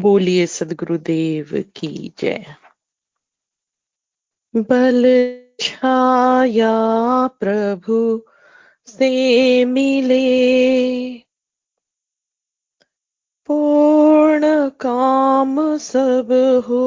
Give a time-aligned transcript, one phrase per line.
[0.00, 2.56] बोलिए सदगुरुदेव की जय।
[4.54, 5.04] बल
[5.60, 8.22] छाया प्रभु
[8.86, 11.18] से मिले।
[13.46, 16.28] पूर्ण काम सब
[16.68, 16.84] हो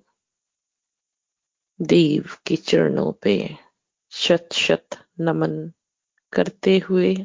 [1.80, 3.56] देव के चरणों पे
[4.10, 4.88] शत शत
[5.20, 5.72] नमन
[6.32, 7.16] करते हुए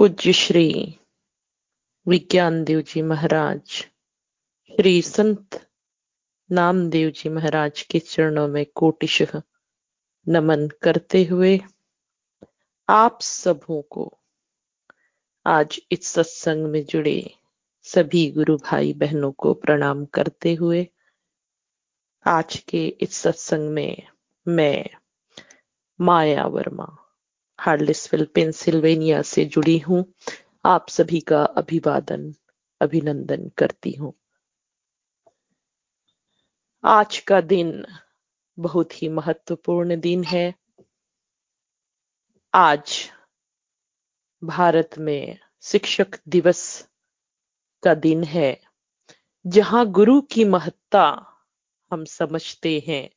[0.00, 0.98] पूज्य श्री
[2.06, 3.60] विज्ञान देव जी महाराज,
[4.66, 5.68] श्री संत
[6.52, 9.22] नामदेव जी महाराज के चरणों में कोटिश
[10.28, 11.60] नमन करते हुए
[12.88, 14.18] आप सबों को
[15.46, 17.34] आज इस सत्संग में जुड़े
[17.82, 20.88] सभी गुरु भाई बहनों को प्रणाम करते हुए
[22.26, 24.02] आज के इस सत्संग में
[24.48, 24.84] मैं
[26.00, 26.96] माया वर्मा
[27.60, 30.04] हार्लिसविल पेंसिल्वेनिया से जुड़ी हूँ।
[30.64, 32.34] आप सभी का अभिवादन,
[32.80, 34.12] अभिनंदन करती हूँ।
[36.84, 37.84] आज का दिन
[38.58, 40.54] बहुत ही महत्वपूर्ण दिन है।
[42.54, 43.10] आज
[44.44, 46.88] भारत में शिक्षक दिवस
[47.82, 48.60] का दिन है,
[49.46, 51.26] जहाँ गुरु की महत्ता
[51.92, 53.10] हम समझते हैं।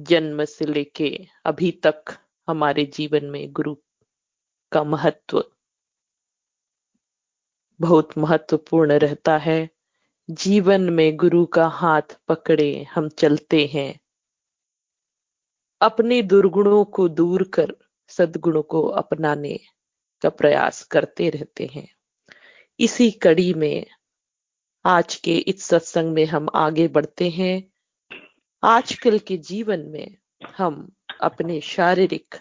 [0.00, 2.04] जन्म से लेके अभी तक
[2.48, 3.76] हमारे जीवन में गुरु
[4.72, 5.44] का महत्व
[7.80, 9.70] बहुत महत्वपूर्ण रहता है।
[10.30, 14.00] जीवन में गुरु का हाथ पकड़े हम चलते हैं।
[15.80, 17.76] अपने दुर्गुणों को दूर कर
[18.08, 19.60] सदगुणों को अपनाने
[20.22, 21.96] का प्रयास करते रहते हैं।
[22.80, 23.86] इसी कड़ी में
[24.84, 27.72] आज के इस सत्संग में हम आगे बढ़ते हैं।
[28.62, 30.16] आजकल के जीवन में
[30.56, 32.34] हम अपने शारीरिक,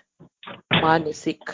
[0.73, 1.49] मानसिक,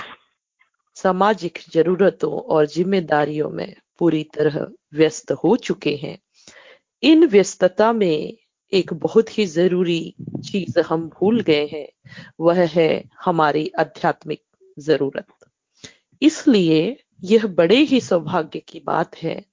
[0.96, 6.20] सामाजिक जरूरतों और जिम्मेदारियों में पूरी तरह व्यस्त हो चुके हैं।
[7.04, 8.38] इन व्यस्तता में
[8.74, 11.88] एक बहुत ही ज़रूरी चीज़ हम भूल गए हैं,
[12.40, 14.44] वह है हमारी आध्यात्मिक
[14.80, 15.28] ज़रूरत।
[16.22, 19.46] इसलिए यह बड़े ही सौभाग्य की बात है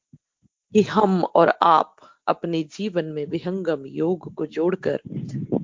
[0.73, 1.96] कि हम और आप
[2.29, 5.01] अपने जीवन में विहंगम योग को जोड़कर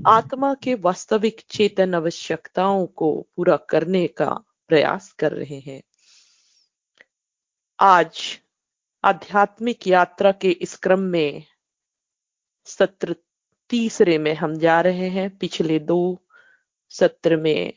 [0.07, 5.83] आत्मा के वास्तविक चेतन आवश्यकताओं को पूरा करने का प्रयास कर रहे हैं।
[7.81, 8.39] आज
[9.05, 11.45] आध्यात्मिक यात्रा के इस क्रम में
[12.65, 13.17] सत्र
[13.71, 16.23] तीसरे में हम जा रहे हैं। पिछले दो
[16.89, 17.73] सत्र में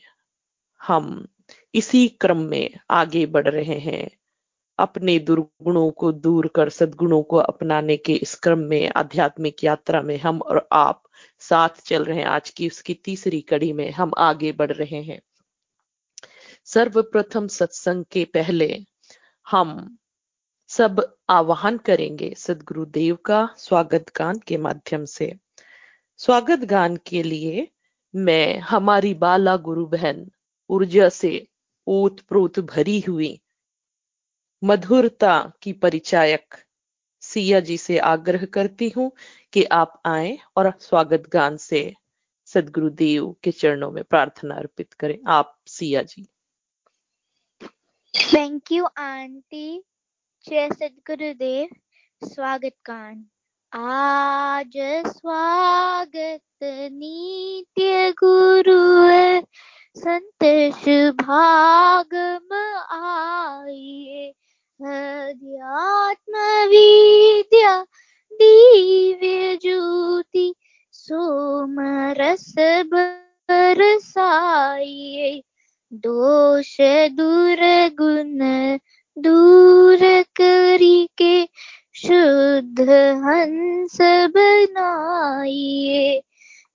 [0.82, 1.26] हम
[1.74, 4.10] इसी क्रम में आगे बढ़ रहे हैं।
[4.78, 10.18] अपने दुर्गुणों को दूर कर, सदगुणों को अपनाने के इस क्रम में, आध्यात्मिक यात्रा में
[10.18, 11.02] हम और आप
[11.38, 15.20] साथ चल रहे हैं। आज की उसकी तीसरी कड़ी में हम आगे बढ़ रहे हैं।
[16.64, 18.86] सर्वप्रथम सत्संग के पहले
[19.50, 19.98] हम
[20.68, 25.36] सब आवाहन करेंगे सदगुरु देव का स्वागत गान के माध्यम से।
[26.16, 27.68] स्वागत गान के लिए
[28.16, 30.30] मैं, हमारी बाला गुरु बहन
[30.70, 31.48] ऊर्जा से
[31.86, 33.40] ओत प्रोत भरी हुई
[34.64, 36.54] मधुरता की परिचायक।
[37.20, 39.12] सिया जी से आग्रह करती हूँ
[39.52, 41.94] कि आप आए और स्वागत गान से
[42.46, 46.26] सदगुरु देव के चरणों में प्रार्थना अर्पित करें। आप, Siya ji.
[48.14, 49.84] Thank you aunty
[50.48, 51.68] जय सदगुरुदेव।
[52.28, 53.26] स्वागत गान।
[53.72, 54.72] आज
[55.06, 56.42] स्वागत
[56.92, 58.76] नित्य गुरु
[60.00, 60.44] संत
[60.74, 62.54] शुभागम
[62.90, 64.34] आइए।
[64.80, 66.32] अध्यात्म
[66.68, 67.84] विद्या
[68.32, 70.54] दिव्य ज्योति
[70.92, 72.54] सोमरस
[73.48, 75.42] बरसाइए।
[75.92, 76.76] दोष
[77.10, 77.62] दूर
[78.00, 78.38] गुण
[79.22, 81.44] दूर करी के
[81.94, 82.80] शुद्ध
[83.24, 83.98] हंस
[84.36, 86.22] बनाइए।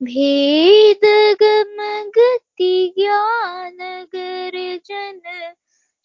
[0.03, 1.77] भेद गम
[2.17, 3.77] गति ज्ञान
[4.15, 5.21] गर्जन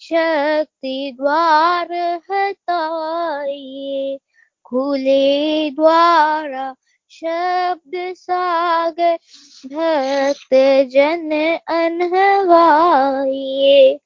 [0.08, 1.92] शक्ति द्वार
[2.30, 4.18] हटाइए।
[4.64, 6.74] खुले द्वारा
[7.10, 9.18] शब्द सागर
[9.66, 10.54] भक्त
[10.92, 11.30] जन
[11.68, 13.98] अनहवाइए।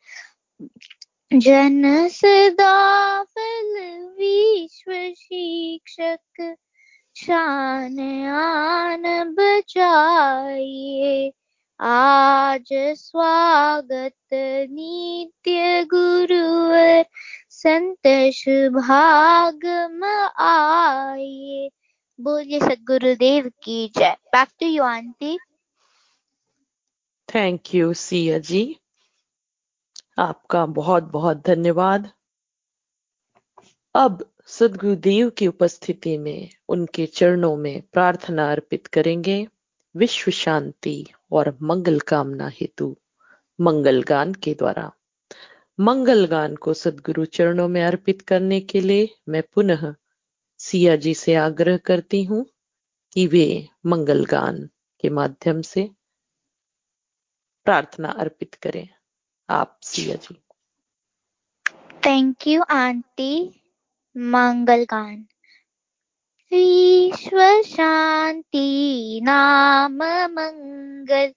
[1.33, 3.75] जन सदा फल
[4.19, 6.57] विश्व शिक्षक
[7.17, 11.33] शान आन बचाइए।
[11.83, 14.29] आज स्वागत
[14.71, 17.05] नित्य गुरुवर,
[17.51, 20.05] संत शुभागम
[20.43, 21.71] आइए।
[22.21, 25.39] बोलिए सदगुरुदेव की जय। Back to you aunty
[27.35, 28.77] thank you Siya ji
[30.19, 32.11] आपका बहुत बहुत धन्यवाद।
[33.95, 39.49] अब सदगुरुदेव की उपस्थिति में, उनके चरणों में प्रार्थना अर्पित करेंगे।
[39.97, 42.97] विश्व शांति। और मंगल कामना हेतु,
[43.61, 44.93] मंगल गान के द्वारा।
[45.81, 49.95] मंगल गान को सदगुरु चरणों में अर्पित करने के लिए मैं पुनः
[50.59, 52.47] सिया जी से आग्रह करती हूँ
[53.13, 54.69] कि वे मंगल गान
[55.01, 55.91] के माध्यम से
[57.65, 58.89] प्रार्थना अर्पित करें।
[59.49, 60.43] आप Siya ji.
[62.07, 63.63] Thank you aunty
[64.17, 65.27] मंगल गान।
[66.53, 69.97] विश्व शांति नाम
[70.37, 71.29] मंगल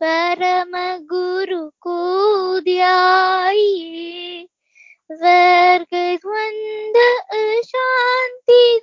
[0.00, 0.72] परम
[1.06, 1.96] गुरु को
[2.60, 4.42] ध्याइए
[5.12, 6.96] वर्ग द्वंद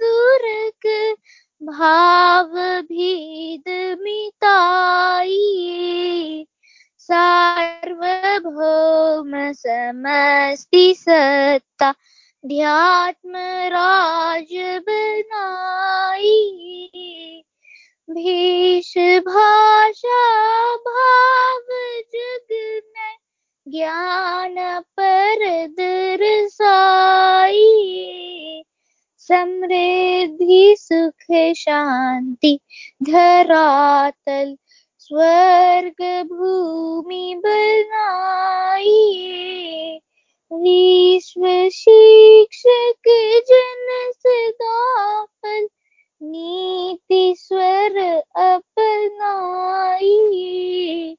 [0.02, 0.88] दूरक
[1.62, 2.52] भाव
[2.92, 3.70] भेद
[4.02, 5.36] मिताइए
[7.10, 11.94] सार्वभौम समस्ति सत्ता
[12.44, 13.38] ध्यात्म
[13.72, 14.54] राज
[14.88, 15.82] बनाइए
[18.10, 18.94] भेष
[19.28, 20.22] भाषा
[20.78, 21.68] भाव
[22.16, 22.54] जग
[22.86, 23.18] में
[23.68, 24.56] ज्ञान
[25.00, 26.90] पर दरसाइए
[29.30, 31.26] समृद्धि, सुख,
[31.56, 32.60] शांति,
[33.04, 34.56] धरातल,
[35.00, 36.02] स्वर्ग,
[36.32, 38.40] भूमि बनाइए
[40.54, 43.10] विश्व शिक्षक
[43.50, 45.68] जन सदाफल,
[46.22, 51.18] नीति स्वर अपनाइए।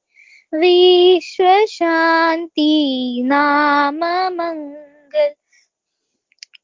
[0.54, 5.34] विश्व शांति नाम मंगल,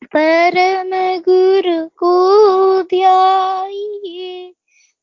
[0.05, 4.55] परम गुरु को ध्याइए।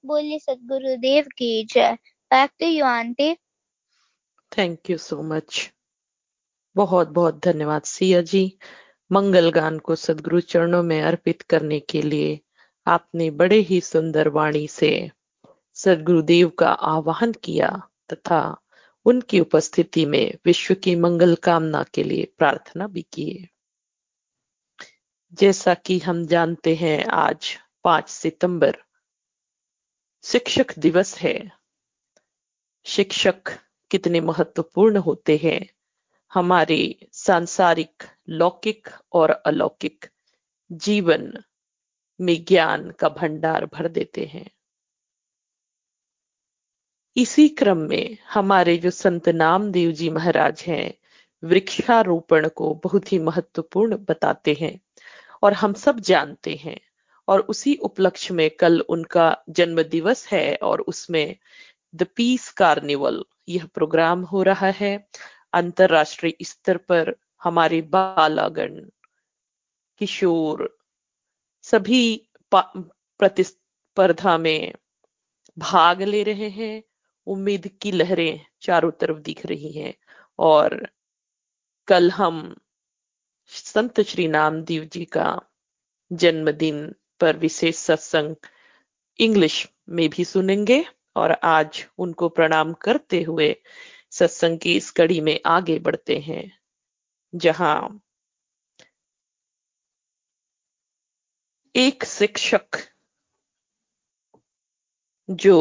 [0.06, 1.98] बोलिए सदगुरुदेव की जय।
[2.31, 3.38] Back to you, aunty.
[4.57, 5.71] Thank you so much
[6.75, 8.58] बहुत बहुत धन्यवाद सिया जी।
[9.12, 12.39] मंगल गान को सदगुरु चरणों में अर्पित करने के लिए
[12.88, 15.12] आपने बड़े ही सुंदर वाणी से
[15.74, 18.58] सदगुरुदेव का आवाहन किया तथा
[19.06, 23.48] उनकी उपस्थिति में विश्व की मंगल कामना के लिए प्रार्थना भी किए
[25.34, 28.77] जैसा कि हम जानते हैं, आज पाँच सितंबर
[30.24, 31.51] शिक्षक दिवस है।
[32.86, 33.60] शिक्षक
[33.92, 35.73] कितने महत्वपूर्ण होते हैं?
[36.34, 40.06] हमारे सांसारिक, लौकिक और अलौकिक
[40.72, 41.34] जीवन
[42.20, 44.50] में ज्ञान का भंडार भर देते हैं।
[47.18, 50.94] इसी क्रम में हमारे जो संत नामदेव जी महाराज हैं,
[51.44, 54.80] वृक्षारोपण को बहुत ही महत्वपूर्ण बताते हैं
[55.44, 56.80] और हम सब जानते हैं
[57.28, 61.36] और उसी उपलक्ष्य में कल उनका जन्म दिवस है और उसमें
[61.96, 65.08] द पीस कार्निवल यह प्रोग्राम हो रहा है।
[65.53, 68.79] अंतरराष्ट्रीय स्तर पर हमारे बालागण,
[70.01, 70.77] किशोर,
[71.63, 74.74] सभी प्रतिस्पर्धा में
[75.57, 76.83] भाग ले रहे हैं।
[77.27, 79.93] उम्मीद की लहरें चारों तरफ़ दिख रही हैं
[80.39, 80.88] और
[81.88, 82.55] कल हम
[83.48, 85.27] संत श्री नामदेव जी का
[86.12, 88.36] जन्मदिन पर विशेष सत्संग
[89.19, 90.83] इंग्लिश में भी सुनेंगे
[91.15, 93.55] और आज उनको प्रणाम करते हुए
[94.13, 96.60] सत्संग की इस कड़ी में आगे बढ़ते हैं।
[97.36, 98.01] जहाँ
[101.75, 102.77] एक शिक्षक
[105.29, 105.58] जो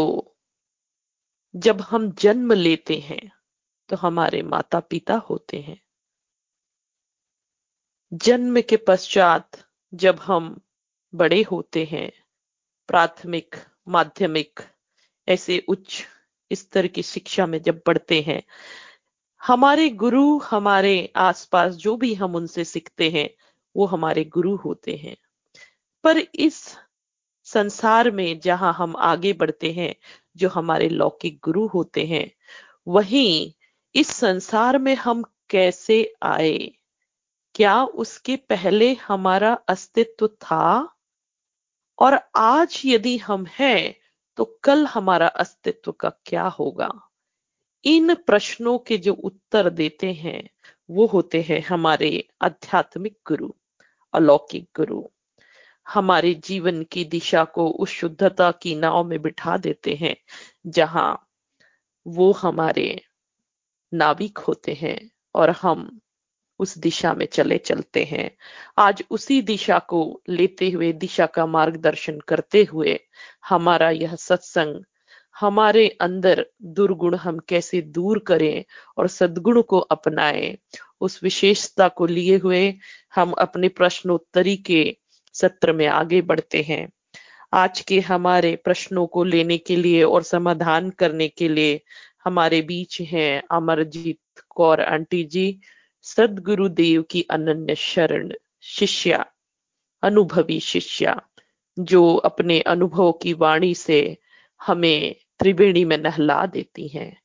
[1.57, 3.33] जब हम जन्म लेते हैं
[3.89, 5.81] तो हमारे माता पिता होते हैं।
[8.13, 9.51] जन्म के पश्चात
[9.95, 10.61] जब हम
[11.15, 12.11] बड़े होते हैं,
[12.89, 13.57] प्राथमिक,
[13.89, 14.61] माध्यमिक,
[15.29, 16.05] ऐसे उच्च
[16.55, 18.43] स्तर की शिक्षा में जब बढ़ते हैं,
[19.43, 23.31] हमारे गुरु हमारे आसपास जो भी हम उनसे सीखते हैं,
[23.77, 25.17] वो हमारे गुरु होते हैं।
[26.05, 26.77] पर इस
[27.45, 29.95] संसार में जहाँ हम आगे बढ़ते हैं,
[30.37, 32.33] जो हमारे लौकिक गुरु होते हैं,
[32.89, 33.53] वहीं
[33.95, 36.73] इस संसार में हम कैसे आए?
[37.55, 40.95] क्या उसके पहले हमारा अस्तित्व था?
[41.99, 44.02] और आज यदि हम हैं
[44.37, 46.91] तो कल हमारा अस्तित्व का क्या होगा?
[47.85, 50.51] इन प्रश्नों के जो उत्तर देते हैं,
[50.91, 53.53] वो होते हैं हमारे आध्यात्मिक गुरु,
[54.15, 55.03] अलौकिक गुरु।
[55.89, 60.17] हमारे जीवन की दिशा को उस शुद्धता की नाव में बिठा देते हैं,
[60.67, 61.29] जहाँ
[62.07, 63.03] वो हमारे
[63.95, 66.01] नाविक होते हैं और हम
[66.63, 68.31] उस दिशा में चले चलते हैं।
[68.79, 72.99] आज उसी दिशा को लेते हुए, दिशा का मार्गदर्शन करते हुए
[73.49, 74.83] हमारा यह सत्संग,
[75.37, 78.65] हमारे अंदर दुर्गुण हम कैसे दूर करें
[78.97, 80.57] और सद्गुण को अपनाएँ,
[81.01, 82.63] उस विशेषता को लिए हुए
[83.15, 84.85] हम अपने प्रश्नोत्तरी के
[85.35, 86.89] सत्र में आगे बढ़ते हैं।
[87.55, 91.81] आज के हमारे प्रश्नों को लेने के लिए और समाधान करने के लिए
[92.25, 95.61] हमारे बीच हैं अमरजीत कौर आंटी जी।
[96.03, 99.27] सदगुरु देव की अनन्य शरण, शिष्या,
[100.03, 101.23] अनुभवी शिष्या,
[101.79, 104.19] जो अपने अनुभव की वाणी से
[104.67, 107.23] हमें त्रिवेणी में नहला देती हैं।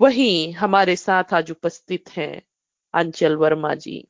[0.00, 2.42] वहीं हमारे साथ आज उपस्थित हैं
[2.94, 4.08] अंचल वर्मा जी,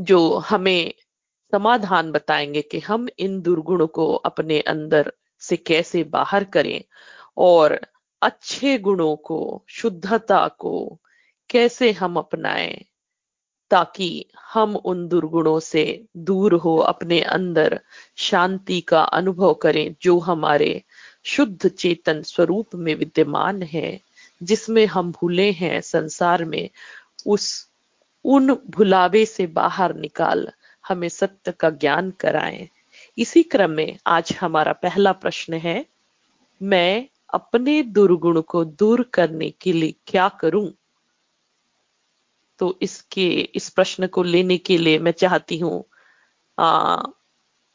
[0.00, 0.94] जो हमें
[1.50, 6.84] समाधान बताएँगे कि हम इन दुर्गुणों को अपने अंदर से कैसे बाहर करें
[7.36, 7.80] और
[8.22, 11.00] अच्छे गुणों को, शुद्धता को
[11.54, 12.84] कैसे हम अपनाएँ
[13.70, 17.80] ताकि हम उन दुर्गुणों से दूर हो, अपने अंदर
[18.16, 20.82] शांति का अनुभव करें जो हमारे
[21.24, 24.00] शुद्ध चेतन स्वरूप में विद्यमान है,
[24.42, 26.70] जिसमें हम भूले हैं संसार में।
[27.26, 27.68] उस,
[28.24, 30.50] उन भुलावे से बाहर निकाल
[30.88, 32.68] हमें सत्य का ज्ञान कराएँ।
[33.18, 35.86] इसी क्रम में आज हमारा पहला प्रश्न है,
[36.62, 40.72] मैं अपने दुर्गुण को दूर करने के लिए क्या करूँ?
[42.60, 45.84] तो इसके, इस प्रश्न को लेने के लिए मैं चाहती हूँ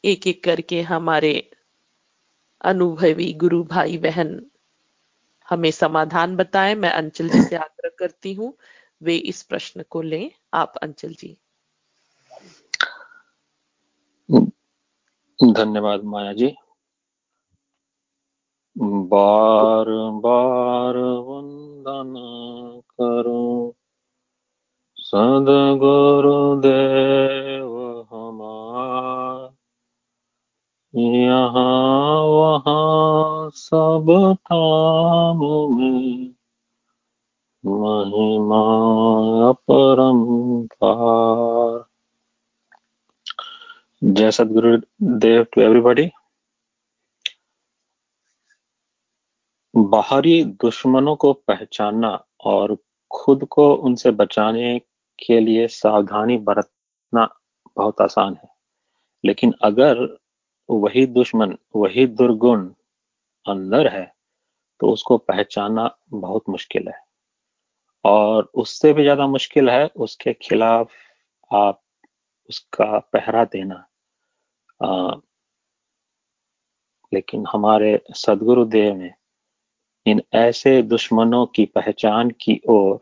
[0.04, 1.32] एक एक करके हमारे
[2.64, 4.40] अनुभवी गुरु भाई बहन
[5.48, 8.52] हमें समाधान बताएँ। मैं अंचल जी से आग्रह करती हूँ,
[9.00, 11.36] वे इस प्रश्न को लें। आप अंचल जी।
[15.38, 16.54] धन्यवाद माया जी।
[18.76, 19.86] बार
[20.24, 22.14] बार वंदन
[22.90, 23.74] करो
[25.10, 29.56] सदगुरुदेव हमार।
[30.94, 36.34] यहाँ वहाँ सब काम में
[37.64, 38.62] महिमा
[39.48, 41.84] अपरंपार
[44.04, 46.10] जय सदगुरु देव टू एवरीबॉडी
[49.74, 52.76] बाहरी दुश्मनों को पहचानना और
[53.10, 54.80] खुद को उनसे बचाने
[55.22, 57.28] के लिए सावधानी बरतना
[57.76, 58.48] बहुत आसान है।
[59.24, 60.06] लेकिन अगर
[60.68, 62.66] वही दुश्मन वही दुर्गुण
[63.46, 64.04] अंदर है
[64.80, 67.02] तो उसको पहचानना बहुत मुश्किल है।
[68.04, 70.92] और उससे भी ज़्यादा मुश्किल है उसके खिलाफ
[71.50, 71.80] आप
[72.50, 73.84] उसका पहरा देना।
[74.80, 75.14] आ,
[77.12, 79.12] लेकिन हमारे सदगुरुदेव ने
[80.06, 83.00] इन ऐसे दुश्मनों की पहचान की ओर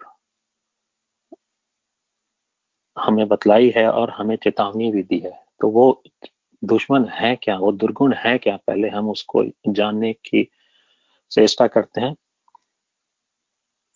[3.01, 6.03] हमें बतलाई है और हमें चेतावनी भी दी है। तो वो
[6.65, 7.59] दुश्मन है क्या?
[7.59, 8.57] वो दुर्गुण है क्या?
[8.57, 10.51] पहले हम उसको जानने की
[11.31, 12.17] चेष्टा करते हैं।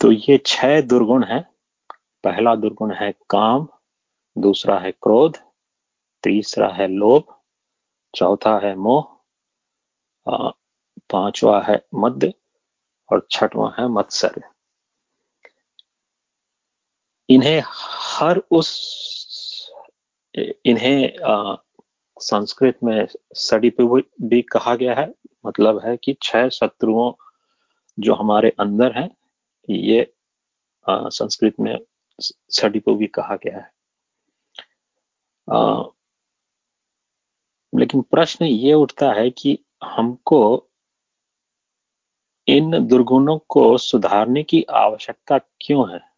[0.01, 1.47] तो ये छह दुर्गुण है।
[2.25, 3.69] पहला दुर्गुण है काम,
[4.39, 5.37] दूसरा है क्रोध,
[6.23, 7.35] तीसरा है लोभ,
[8.15, 9.13] चौथा है मोह
[11.11, 12.35] पांचवा है मध्य
[13.13, 14.52] और छठवां है मत्सर्य।
[17.33, 18.71] इन्हें हर उस
[20.67, 21.17] इन्हें
[22.21, 23.85] संस्कृत में सड़ी पे
[24.27, 25.15] भी कहा गया है।
[25.47, 27.13] मतलब है कि छह शत्रुओं
[27.99, 29.09] जो हमारे अंदर हैं
[29.71, 30.13] ये
[30.89, 31.79] संस्कृत में
[32.21, 33.71] सड़ीपु भी कहा गया है।
[35.51, 35.83] आ,
[37.73, 40.69] लेकिन प्रश्न ये उठता है कि हमको
[42.49, 46.12] इन दुर्गुणों को सुधारने की आवश्यकता क्यों है?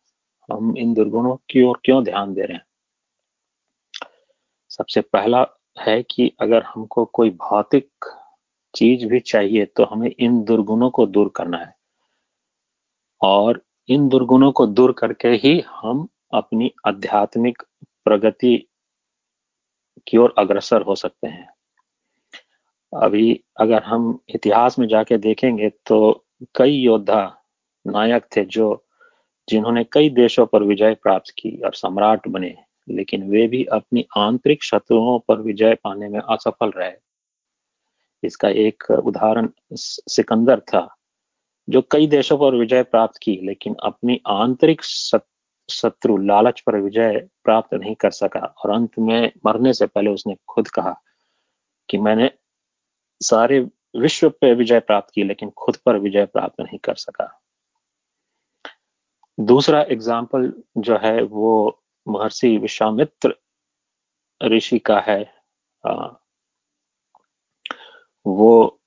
[0.53, 2.65] हम इन दुर्गुणों की ओर क्यों ध्यान दे रहे हैं?
[4.69, 5.47] सबसे पहला
[5.81, 7.91] है कि अगर हमको कोई भौतिक
[8.75, 11.75] चीज़ भी चाहिए तो हमें इन दुर्गुणों को दूर करना है।
[13.21, 17.63] और इन दुर्गुणों को दूर करके ही हम अपनी आध्यात्मिक
[18.05, 18.69] प्रगति
[20.09, 21.49] की ओर अग्रसर हो सकते हैं।
[22.93, 27.43] अभी अगर हम इतिहास में जाके देखेंगे तो कई योद्धा,
[27.87, 28.84] नायक थे जो
[29.49, 32.57] जिन्होंने कई देशों पर विजय प्राप्त की और सम्राट बने,
[32.89, 36.93] लेकिन वे भी अपनी आंतरिक शत्रुओं पर विजय पाने में असफल रहे।
[38.25, 40.97] इसका एक उदाहरण सिकंदर था,
[41.69, 44.83] जो कई देशों पर विजय प्राप्त की, लेकिन अपनी आंतरिक
[45.71, 50.37] शत्रु लालच पर विजय प्राप्त नहीं कर सका। और अंत में मरने से पहले उसने
[50.49, 51.01] खुद कहा
[51.89, 52.31] कि मैंने
[53.21, 53.61] सारे
[53.97, 57.41] विश्व पर विजय प्राप्त की, लेकिन खुद पर विजय प्राप्त नहीं कर सका।
[59.39, 63.35] दूसरा एग्ज़ाम्पल जो है वो महर्षि विश्वामित्र
[64.41, 65.23] ऋषि का है।
[65.85, 66.09] आ,
[68.27, 68.81] वो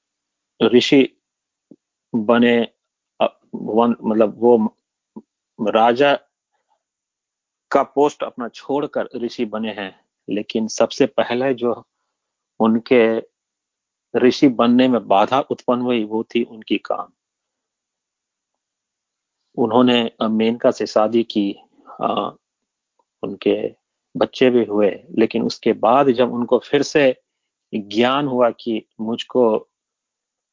[0.59, 1.01] ऋषि
[2.13, 2.57] बने
[3.19, 4.55] वन मतलब वो
[5.59, 6.13] राजा
[7.71, 9.93] का पोस्ट अपना छोड़कर ऋषि बने हैं
[10.27, 11.73] लेकिन सबसे पहले जो
[12.59, 13.03] उनके
[14.13, 17.11] ऋषि बनने में बाधा उत्पन्न हुई वो थी उनकी काम।
[19.57, 21.55] उन्होंने मेनका से शादी की
[22.01, 22.29] आ,
[23.23, 23.75] उनके
[24.17, 27.15] बच्चे भी हुए लेकिन उसके बाद जब उनको फिर से
[27.75, 29.67] ज्ञान हुआ कि मुझको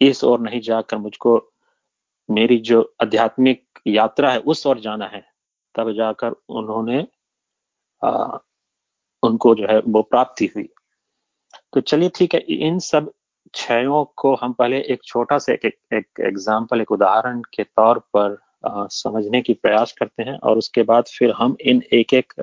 [0.01, 1.53] इस ओर नहीं जाकर मुझको
[2.31, 5.25] मेरी जो आध्यात्मिक यात्रा है उस ओर जाना है
[5.75, 7.07] तब जाकर उन्होंने
[8.05, 8.39] आ,
[9.23, 10.69] उनको जो है वो प्राप्ति हुई।
[11.73, 13.13] तो चलिए ठीक है इन सब
[13.53, 18.39] क्षयों को हम पहले एक छोटा सा एक, एक एग्ज़ाम्पल एक उदाहरण के तौर पर
[18.67, 22.35] समझने की प्रयास करते हैं और उसके बाद फिर हम इन एक एक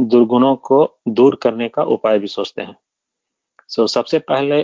[0.00, 2.76] दुर्गुणों को दूर करने का उपाय भी सोचते हैं।
[3.68, 4.60] सो so, सबसे पहले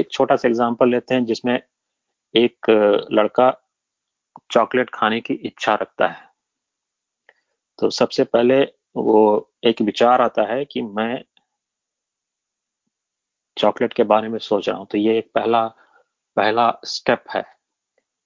[0.00, 1.60] एक छोटा सा एग्ज़ाम्पल लेते हैं जिसमें
[2.34, 2.70] एक
[3.12, 3.50] लड़का
[4.50, 6.28] चॉकलेट खाने की इच्छा रखता है।
[7.78, 8.62] तो सबसे पहले
[8.96, 11.24] वो एक विचार आता है कि मैं
[13.56, 15.66] चॉकलेट के बारे में सोच रहा हूँ। तो ये एक पहला
[16.36, 17.55] पहला स्टेप है।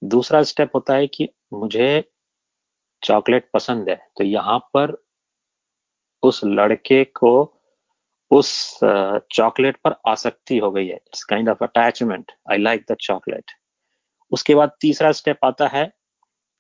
[0.03, 2.11] दूसरा स्टेप होता है कि मुझे
[3.03, 4.97] चॉकलेट पसंद है तो यहाँ पर
[6.23, 7.33] उस लड़के को
[8.31, 8.81] उस
[9.33, 13.53] चॉकलेट पर आसक्ति हो गई है it's kind of attachment I like the chocolate
[14.33, 15.87] उसके बाद तीसरा स्टेप आता है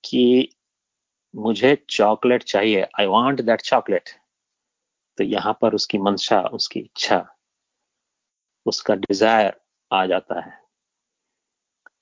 [0.04, 0.48] कि
[1.36, 4.10] मुझे चॉकलेट चाहिए आई वॉन्ट दैट चॉकलेट
[5.18, 7.36] तो यहाँ पर उसकी मंशा, उसकी इच्छा,
[8.66, 10.59] उसका डिज़ायर आ जाता है।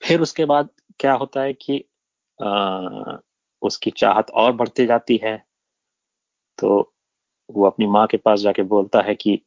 [0.03, 0.69] फिर उसके बाद
[1.01, 1.85] क्या होता है कि
[2.39, 3.17] आ,
[3.63, 5.37] उसकी चाहत और बढ़ती जाती है।
[6.59, 6.95] तो
[7.51, 9.41] वो अपनी माँ के पास जाके बोलता है कि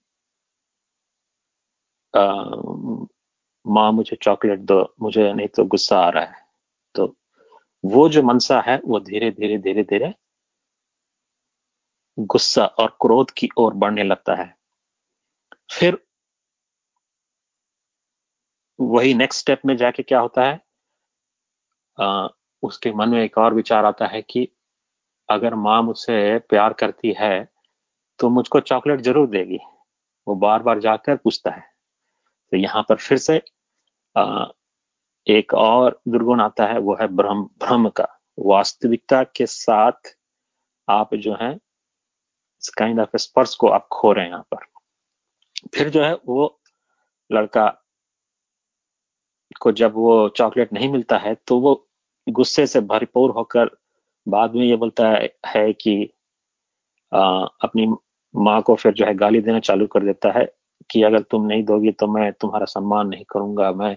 [3.65, 6.45] माँ मुझे चॉकलेट दो मुझे नहीं तो गुस्सा आ रहा है।
[6.95, 7.15] तो
[7.85, 10.13] वो जो मनसा है वो धीरे धीरे धीरे धीरे
[12.17, 14.53] गुस्सा और क्रोध की ओर बढ़ने लगता है।
[15.71, 15.97] फिर
[18.81, 20.59] वही नेक्स्ट स्टेप में जाके क्या होता है?
[21.97, 22.27] आ,
[22.63, 24.47] उसके मन में एक और विचार आता है कि
[25.29, 27.47] अगर माँ मुझसे प्यार करती है
[28.19, 29.59] तो मुझको चॉकलेट ज़रूर देगी।
[30.27, 31.63] वो बार बार जाकर पूछता है।
[32.51, 33.41] तो यहाँ पर फिर से
[34.15, 34.45] आ,
[35.27, 40.15] एक और दुर्गुण आता है वो है ब्रह्म भ्रम का। वास्तविकता के साथ
[40.87, 41.53] आप जो है
[42.77, 44.65] काइंड ऑफ़ स्पर्श को आप खो रहे हैं यहाँ पर।
[45.75, 46.59] फिर जो है वो
[47.29, 47.67] लड़का
[49.61, 51.73] को जब वो चॉकलेट नहीं मिलता है तो वो
[52.27, 53.69] गुस्से से भरपूर होकर
[54.27, 55.09] बाद में ये बोलता
[55.47, 55.93] है कि
[57.11, 57.87] आ, अपनी
[58.33, 60.45] माँ को फिर जो है गाली देना चालू कर देता है
[60.89, 63.95] कि अगर तुम नहीं दोगी तो मैं तुम्हारा सम्मान नहीं करूँगा मैं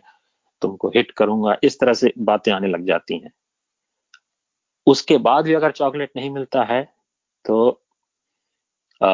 [0.63, 3.33] तुमको हिट करूँगा। इस तरह से बातें आने लग जाती हैं।
[4.87, 6.83] उसके बाद भी अगर चॉकलेट नहीं मिलता है
[7.45, 7.57] तो
[9.01, 9.11] आ,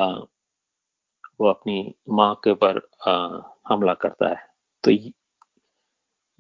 [1.41, 2.81] वो अपनी माँ के ऊपर
[3.69, 4.37] हमला करता है।
[4.85, 4.91] तो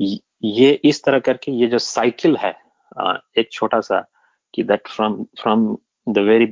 [0.00, 2.50] ये इस तरह करके ये जो साइकिल है
[3.38, 4.00] एक छोटा सा
[4.54, 6.46] कि that from from the very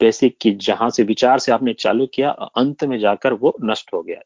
[0.00, 4.02] basic की जहाँ से विचार से आपने चालू किया अंत में जाकर वो नष्ट हो
[4.02, 4.20] गया।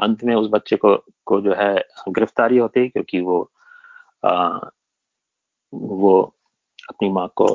[0.00, 0.94] अंत में उस बच्चे को
[1.26, 1.74] को जो है
[2.08, 3.40] गिरफ्तारी होती है क्योंकि वो
[4.24, 4.58] आ,
[5.72, 6.20] वो
[6.88, 7.46] अपनी माँ को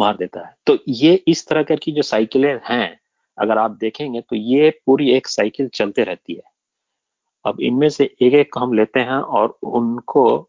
[0.00, 2.98] मार देता है। तो ये इस तरह की जो साइकिलें हैं
[3.38, 6.51] अगर आप देखेंगे तो ये पूरी एक साइकिल चलते रहती है।
[7.44, 10.48] अब इनमें से एक एक हम लेते हैं और उनको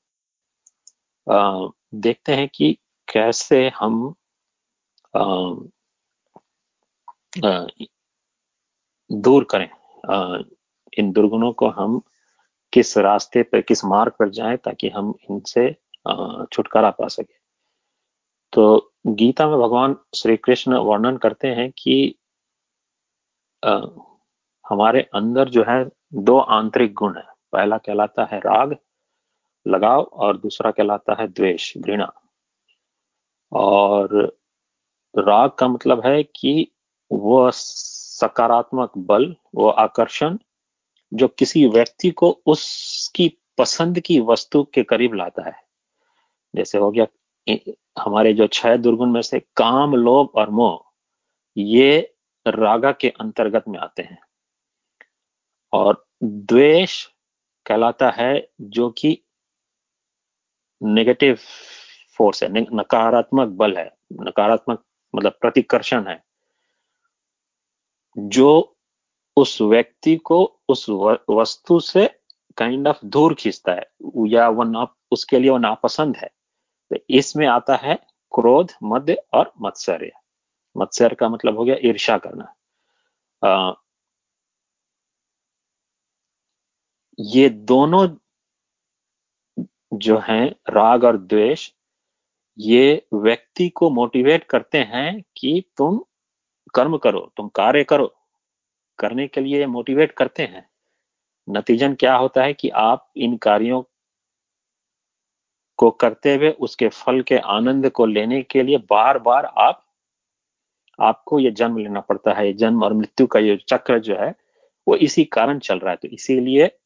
[1.32, 2.77] आ, देखते हैं कि
[3.13, 4.13] कैसे हम
[5.15, 5.21] आ,
[7.45, 7.65] आ,
[9.12, 9.69] दूर करें।
[10.10, 10.38] आ,
[10.97, 12.01] इन दुर्गुणों को हम
[12.73, 15.71] किस रास्ते पर किस मार्ग पर जाएँ ताकि हम इनसे
[16.53, 17.36] छुटकारा पा सके।
[18.53, 22.15] तो गीता में भगवान श्री कृष्ण वर्णन करते हैं कि
[23.65, 23.82] आ,
[24.69, 28.76] हमारे अंदर जो है दो आंतरिक गुण है। पहला कहलाता है राग,
[29.67, 32.13] लगाव, और दूसरा कहलाता है द्वेष, घृणा।
[33.52, 34.38] और
[35.17, 36.71] राग का मतलब है कि
[37.12, 40.38] वह सकारात्मक बल, वो आकर्षण
[41.13, 45.56] जो किसी व्यक्ति को उसकी पसंद की वस्तु के करीब लाता है।
[46.56, 47.08] जैसे हो गया
[47.99, 50.91] हमारे जो छह दुर्गुण में से काम, लोभ और मोह,
[51.58, 52.15] ये
[52.47, 54.21] रागा के अंतर्गत में आते हैं।
[55.73, 57.03] और द्वेष
[57.65, 59.17] कहलाता है जो कि
[60.81, 61.38] नेगेटिव
[62.17, 63.89] फोर्स है नकारात्मक बल है,
[64.21, 64.83] नकारात्मक
[65.13, 66.21] मतलब प्रतिकर्षण है,
[68.17, 68.75] जो
[69.38, 70.86] उस व्यक्ति को उस
[71.29, 72.07] वस्तु से
[72.57, 73.86] काइंड ऑफ़ दूर खींचता है,
[74.27, 76.29] या वो ना, उसके लिए वो नापसंद है।
[76.91, 77.95] तो इसमें आता है
[78.31, 80.12] क्रोध मध्य और मत्सर्य।
[80.75, 82.53] मत्सर का मतलब हो गया ईर्षा करना
[83.43, 83.73] आ,
[87.19, 88.15] ये दोनों
[89.93, 91.71] जो हैं, राग और द्वेष,
[92.60, 96.04] ये व्यक्ति को मोटिवेट करते हैं कि तुम
[96.73, 98.15] कर्म करो, तुम कार्य करो।
[98.99, 100.69] करने के लिए मोटिवेट करते हैं।
[101.49, 103.84] नतीजन क्या होता है कि आप इन कार्यों
[105.78, 109.86] को करते हुए उसके फल के आनंद को लेने के लिए बार बार आप,
[110.99, 114.36] आपको ये जन्म लेना पड़ता है। जन्म और मृत्यु का ये चक्र जो है,
[114.88, 116.80] वो इसी कारण चल रहा है। तो इसीलिए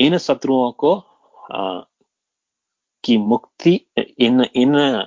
[0.00, 0.94] इन शत्रुओं को
[1.52, 1.80] आ,
[3.04, 3.80] की मुक्ति
[4.18, 5.06] इन इन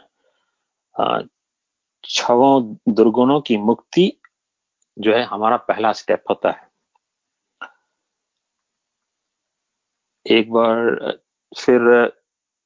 [2.04, 4.12] छवों दुर्गुणों की मुक्ति
[5.00, 6.68] जो है हमारा पहला स्टेप होता है।
[10.26, 11.12] एक बार
[11.60, 11.82] फिर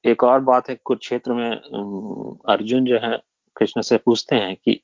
[0.05, 1.51] एक और बात है कुछ क्षेत्र में
[2.53, 3.17] अर्जुन जो है
[3.55, 4.81] कृष्ण से पूछते हैं कि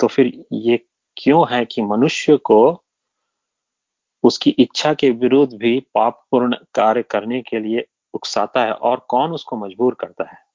[0.00, 0.76] तो फिर ये
[1.16, 2.84] क्यों है कि मनुष्य को
[4.22, 9.56] उसकी इच्छा के विरुद्ध भी पापपूर्ण कार्य करने के लिए उकसाता है और कौन उसको
[9.56, 10.50] मजबूर करता है?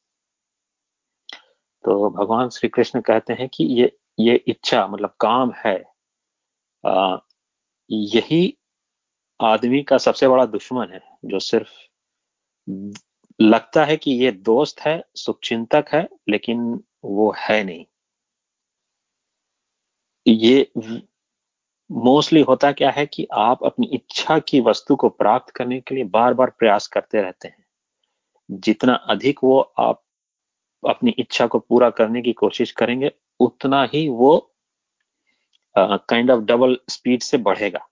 [1.84, 5.84] तो भगवान श्री कृष्ण कहते हैं कि ये ये इच्छा मतलब काम है
[6.86, 7.17] आ,
[7.91, 8.58] यही
[9.41, 11.71] आदमी का सबसे बड़ा दुश्मन है जो सिर्फ़
[13.41, 17.86] लगता है कि ये दोस्त है सुखचिंतक है लेकिन वो है नहीं।
[20.28, 20.71] ये
[21.91, 26.03] मोस्टली होता क्या है कि आप अपनी इच्छा की वस्तु को प्राप्त करने के लिए
[26.03, 27.65] बार बार प्रयास करते रहते हैं।
[28.51, 30.03] जितना अधिक वो आप
[30.89, 34.55] अपनी इच्छा को पूरा करने की कोशिश करेंगे, उतना ही वो
[35.77, 37.87] काइंड ऑफ़ डबल स्पीड से बढ़ेगा।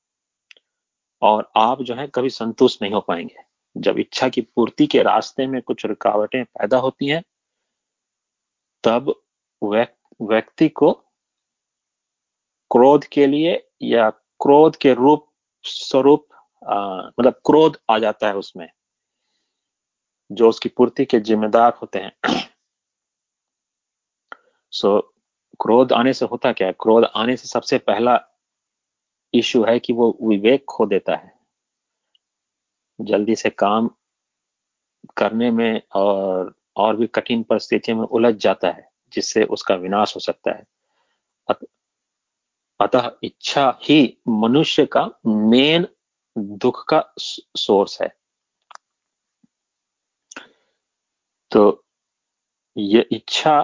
[1.21, 3.35] और आप जो है कभी संतुष्ट नहीं हो पाएँगे।
[3.77, 7.23] जब इच्छा की पूर्ति के रास्ते में कुछ रुकावटें पैदा होती हैं,
[8.83, 9.21] तब
[10.21, 10.91] व्यक्ति को
[12.71, 15.27] क्रोध के लिए या क्रोध के रूप
[15.63, 16.27] स्वरूप
[17.19, 18.69] मतलब क्रोध आ जाता है उसमें
[20.31, 22.11] जो उसकी पूर्ति के जिम्मेदार होते हैं।
[24.71, 25.03] सो so,
[25.61, 26.73] क्रोध आने से होता क्या है?
[26.73, 28.19] क्रोध आने से सबसे पहला
[29.33, 31.33] इशू है कि वो विवेक खो देता है।
[33.01, 33.89] जल्दी से काम
[35.17, 40.19] करने में और और भी कठिन परिस्थितियों में उलझ जाता है जिससे उसका विनाश हो
[40.19, 40.63] सकता है।
[42.83, 45.87] अतः इच्छा ही मनुष्य का मेन
[46.37, 48.07] दुख का सोर्स है।
[51.51, 51.85] तो
[52.77, 53.61] ये इच्छा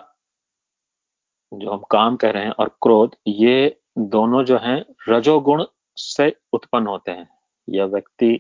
[1.54, 5.64] जो हम काम कह रहे हैं और क्रोध, ये दोनों जो हैं रजोगुण
[5.98, 7.28] से उत्पन्न होते हैं।
[7.68, 8.40] यह व्यक्ति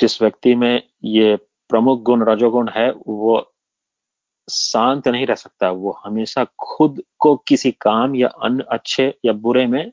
[0.00, 1.36] जिस व्यक्ति में ये
[1.70, 3.53] प्रमुख गुण रजोगुण है, वो
[4.50, 9.66] शांत नहीं रह सकता। वो हमेशा खुद को किसी काम या अन्य अच्छे या बुरे
[9.66, 9.92] में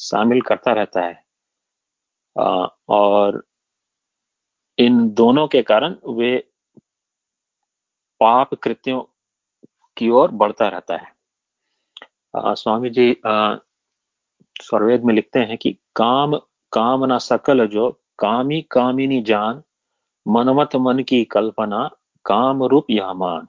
[0.00, 1.24] शामिल करता रहता है।
[2.40, 3.44] आ, और
[4.78, 6.50] इन दोनों के कारण वे
[8.20, 9.02] पाप कृत्यों
[9.96, 11.14] की ओर बढ़ता रहता है।
[12.36, 13.16] आ, स्वामी जी
[14.62, 16.36] स्वर्वेद में लिखते हैं कि काम
[16.72, 19.62] कामना सकल जो कामी कामिनी जान
[20.28, 21.90] मनमत मन की कल्पना
[22.24, 23.48] काम रूप यह मान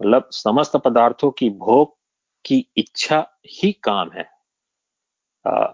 [0.00, 1.96] मतलब समस्त पदार्थों की भोग
[2.44, 4.28] की इच्छा ही काम है।
[5.46, 5.72] आ,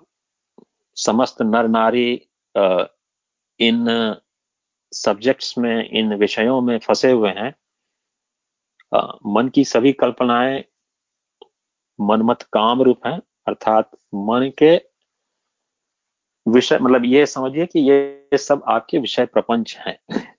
[0.97, 2.29] समस्त नर नारी
[3.61, 4.17] इन
[4.93, 7.55] सब्जेक्ट्स में इन विषयों में फंसे हुए हैं।
[8.95, 10.65] आ, मन की सभी कल्पनाएँ
[12.01, 14.77] मनमत काम रूप हैं अर्थात मन के
[16.49, 20.36] विषय मतलब ये समझिए कि ये सब आपके विषय प्रपंच हैं।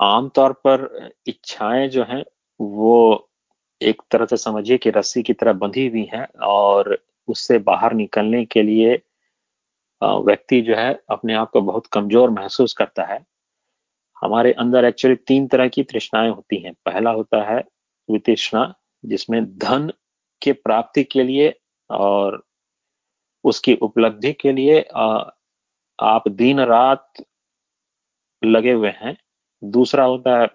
[0.00, 2.24] आमतौर पर इच्छाएँ जो हैं,
[2.60, 3.28] वो
[3.80, 6.96] एक तरह से समझिए कि रस्सी की तरह बंधी हुई हैं और
[7.28, 9.00] उससे बाहर निकलने के लिए
[10.02, 13.24] व्यक्ति जो है अपने आप को बहुत कमज़ोर महसूस करता है।
[14.22, 17.62] हमारे अंदर एक्चुअली तीन तरह की तृष्णाएँ होती हैं। पहला होता है
[18.08, 19.92] वितृष्णा, जिसमें धन
[20.42, 21.54] के प्राप्ति के लिए
[21.90, 22.42] और
[23.44, 24.80] उसकी उपलब्धि के लिए
[25.98, 27.12] आप दिन रात
[28.44, 29.16] लगे हुए हैं।
[29.64, 30.48] दूसरा होता है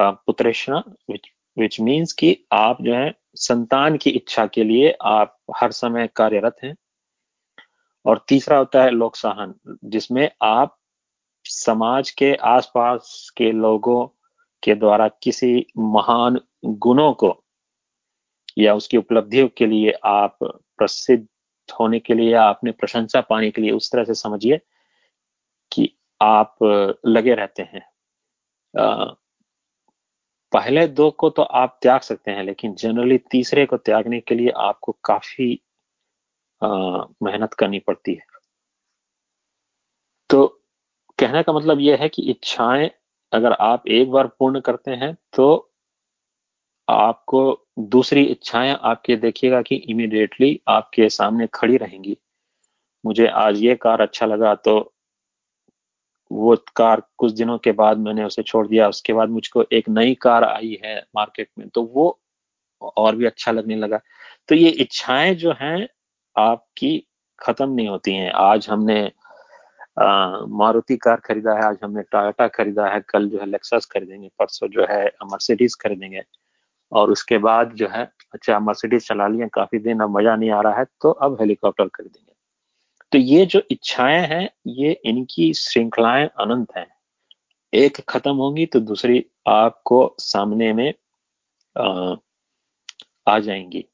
[0.00, 1.26] पुत्रेष्णा विच
[1.58, 6.56] विच मीन्स कि आप जो है, संतान की इच्छा के लिए आप हर समय कार्यरत
[6.64, 6.74] हैं।
[8.06, 9.54] और तीसरा होता है लोक सहन,
[9.84, 10.78] जिसमें आप
[11.44, 14.06] समाज के आसपास के लोगों
[14.62, 17.44] के द्वारा किसी महान गुणों को
[18.58, 21.26] या उसकी उपलब्धियों के लिए आप प्रसिद्ध
[21.80, 24.60] होने के लिए या अपने प्रशंसा पाने के लिए उस तरह से समझिए।
[26.22, 26.56] आप
[27.06, 27.82] लगे रहते हैं।
[30.52, 34.50] पहले दो को तो आप त्याग सकते हैं, लेकिन जनरली तीसरे को त्यागने के लिए
[34.58, 35.60] आपको काफ़ी
[36.62, 38.26] मेहनत करनी पड़ती है।
[40.30, 40.46] तो
[41.18, 42.90] कहने का मतलब यह है कि इच्छाएँ
[43.32, 45.68] अगर आप एक बार पूर्ण करते हैं तो
[46.88, 47.42] आपको
[47.78, 52.16] दूसरी इच्छाएँ आपके देखिएगा कि इमीडिएटली आपके सामने खड़ी रहेंगी।
[53.04, 54.91] मुझे आज ये कार अच्छा लगा तो
[56.32, 60.14] वो कार कुछ दिनों के बाद मैंने उसे छोड़ दिया। उसके बाद मुझको एक नई
[60.22, 62.18] कार आई है मार्केट में तो वो
[62.96, 64.00] और भी अच्छा लगने लगा।
[64.48, 65.88] तो ये इच्छाएँ जो हैं,
[66.36, 67.06] आपकी
[67.38, 69.02] खत्म नहीं होती हैं। आज हमने
[69.98, 74.68] मारुति कार खरीदा है, आज हमने टोयोटा खरीदा है, कल जो है लेक्सस खरीदेंगे, परसों
[74.68, 76.22] जो है मर्सिडीज खरीदेंगे।
[76.92, 80.60] और उसके बाद जो है अच्छा मर्सिडीज चला लिया काफ़ी दिन, अब मज़ा नहीं आ
[80.60, 82.31] रहा है तो अब हेलीकॉप्टर खरीदेंगे।
[83.12, 86.86] तो ये जो इच्छाएँ हैं ये इनकी श्रृंखलाएँ अनंत हैं।
[87.72, 90.94] एक खत्म होंगी तो दूसरी आपको सामने में
[91.76, 92.14] आ,
[93.28, 93.84] आ जाएँगी।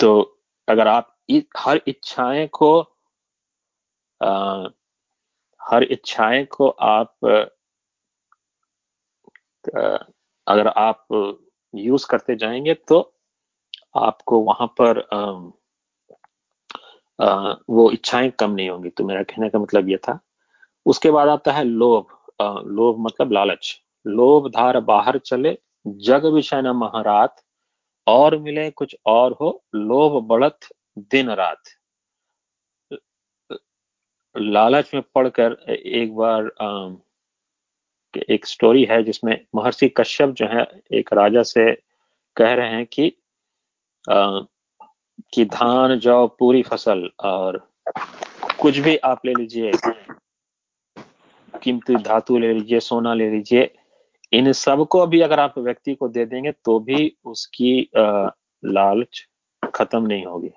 [0.00, 1.08] तो अगर आप
[1.58, 2.80] हर इच्छाएँ को
[4.20, 4.66] आ,
[5.60, 7.16] हर इच्छाएँ को आप
[10.46, 11.06] अगर आप
[11.74, 13.00] यूज़ करते जाएँगे तो
[13.96, 15.50] आपको वहाँ पर आ,
[17.20, 20.18] वो इच्छाएँ कम नहीं होंगी। तो मेरा कहने का मतलब ये था।
[20.86, 22.06] उसके बाद आता है लोभ।
[22.68, 27.42] लोभ मतलब लालच। लोभ धार बाहर चले, जग विषय न महारात।
[28.06, 31.62] और मिले कुछ और हो, लोभ बढ़त दिन रात।
[34.34, 36.50] लालच में पढ़कर एक बार
[38.30, 41.72] एक स्टोरी है जिसमें महर्षि कश्यप जो है, एक राजा से
[42.36, 43.12] कह रहे हैं कि
[45.34, 47.58] कि धान, जौ, पूरी फ़सल और
[48.60, 49.72] कुछ भी आप ले लीजिए,
[51.54, 53.70] कीमती धातु ले लीजिए, सोना ले लीजिए,
[54.32, 59.26] इन सबको भी अगर आप व्यक्ति को दे देंगे तो भी उसकी लालच
[59.74, 60.50] खत्म नहीं होगी।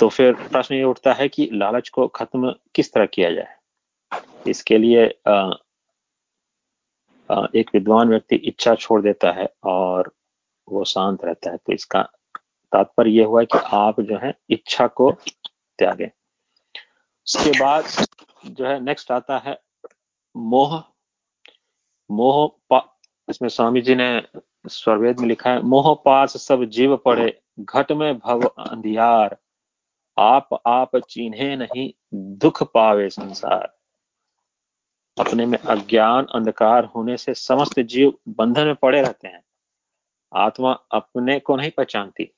[0.00, 3.56] तो फिर प्रश्न ये उठता है कि लालच को खत्म किस तरह किया जाए?
[4.46, 5.04] इसके लिए
[7.54, 10.10] एक विद्वान व्यक्ति इच्छा छोड़ देता है और
[10.68, 12.08] वो शांत रहता है तो इसका
[12.72, 15.12] तात्पर्य यह हुआ कि आप जो है इच्छा को
[15.78, 16.08] त्यागें।
[17.26, 17.84] उसके बाद
[18.46, 19.60] जो है नेक्स्ट आता है
[20.36, 20.84] मोह।
[22.10, 22.56] मोह
[23.28, 24.22] इसमें स्वामी जी ने
[24.66, 29.36] स्वरवेद में लिखा है, मोह पास सब जीव पड़े, घट में भव अंधियार।
[30.18, 33.76] आप आप चिन्हे नहीं, दुख पावे संसार।
[35.18, 39.44] अपने में अज्ञान अंधकार होने से समस्त जीव बंधन में पड़े रहते हैं।
[40.34, 42.34] आत्मा अपने को नहीं पहचानती।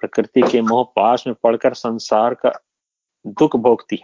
[0.00, 2.52] प्रकृति के मोह पास में पड़कर संसार का
[3.26, 4.02] दुख भोगती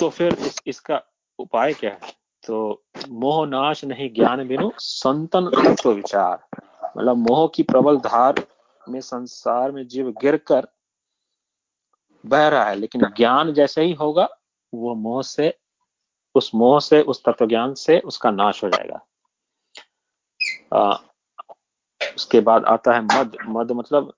[0.00, 1.02] तो फिर इस, इसका
[1.38, 1.98] उपाय क्या है?
[2.46, 6.46] तो मोह नाश नहीं ज्ञान बिनु संतन तत्व विचार।
[6.96, 8.46] मतलब मोह की प्रबल धार
[8.88, 10.66] में संसार में जीव गिर कर
[12.26, 14.28] बह रहा है लेकिन ज्ञान जैसे ही होगा
[14.74, 15.58] वो मोह से
[16.34, 19.00] उस मोह से उस तत्व ज्ञान से उसका नाश हो जाएगा।
[22.16, 24.12] उसके बाद आता है मद मद मतलब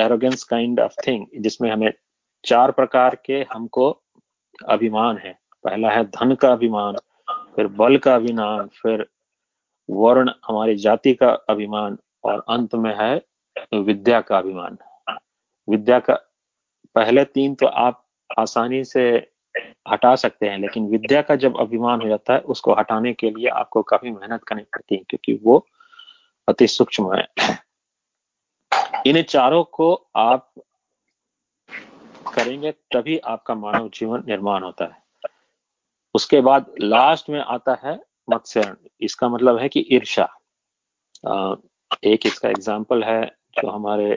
[0.00, 1.92] एरोगेंस काइंड ऑफ़ थिंग जिसमें हमें
[2.44, 3.90] चार प्रकार के हमको
[4.68, 6.96] अभिमान है। पहला है धन का अभिमान,
[7.56, 9.06] फिर बल का अभिमान, फिर
[9.88, 13.14] वर्ण हमारी जाति का अभिमान, और अंत में है
[13.74, 14.76] विद्या का अभिमान।
[15.68, 16.14] विद्या का,
[16.94, 18.04] पहले तीन तो आप
[18.38, 19.06] आसानी से
[19.88, 23.48] हटा सकते हैं, लेकिन विद्या का जब अभिमान हो जाता है, उसको हटाने के लिए
[23.48, 25.66] आपको काफ़ी मेहनत करनी पड़ती है, क्योंकि वो
[26.48, 27.26] अति सूक्ष्म है।
[29.06, 30.52] इन चारों को आप
[32.34, 35.30] करेंगे तभी आपका मानव जीवन निर्माण होता है।
[36.14, 37.98] उसके बाद लास्ट में आता है
[38.30, 40.28] मत्स्यरण इसका मतलब है कि ईर्षा
[42.04, 43.24] एक इसका एग्ज़ाम्पल है
[43.58, 44.12] जो हमारे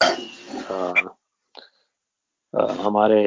[0.00, 0.92] आ,
[2.54, 3.22] आ, हमारे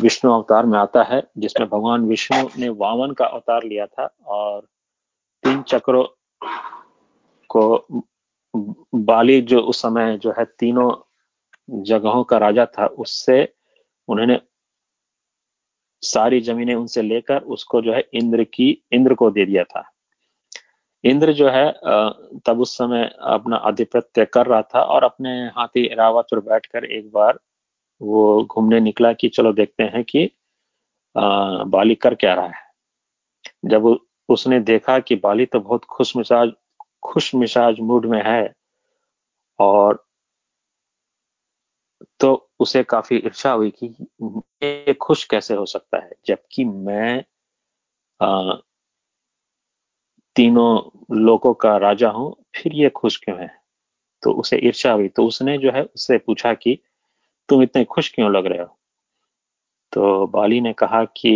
[0.00, 4.66] विष्णु अवतार में आता है जिसमें भगवान विष्णु ने वामन का अवतार लिया था और
[5.44, 6.04] तीन चक्रों
[7.50, 8.02] को
[8.94, 10.90] बाली जो उस समय जो है तीनों
[11.68, 13.54] जगहों का राजा था, उससे
[14.08, 14.40] उन्होंने
[16.02, 19.84] सारी जमीनें उनसे लेकर उसको जो है इंद्र की, इंद्र को दे दिया था।
[21.04, 21.70] इंद्र जो है
[22.46, 27.10] तब उस समय अपना आधिपत्य कर रहा था और अपने हाथी रावत पर बैठकर एक
[27.12, 27.38] बार
[28.00, 30.30] वो घूमने निकला कि चलो देखते हैं कि
[31.14, 32.68] बाली कर क्या रहा है।
[33.64, 33.98] जब
[34.30, 36.52] उसने देखा कि बाली तो बहुत खुश मिजाज
[37.02, 38.54] खुश मिजाज मूड में है
[39.58, 40.06] और
[42.20, 43.86] तो उसे काफ़ी इच्छा हुई कि
[44.62, 46.12] ये खुश कैसे हो सकता है?
[46.26, 47.24] जबकि मैं
[48.22, 48.54] आ,
[50.36, 53.60] तीनों लोगों का राजा हूँ फिर ये खुश क्यों है?
[54.22, 56.78] तो उसे ईर्षा हुई। तो उसने जो है उससे पूछा कि
[57.48, 58.78] तुम इतने खुश क्यों लग रहे हो?
[59.92, 61.30] तो बाली ने कहा कि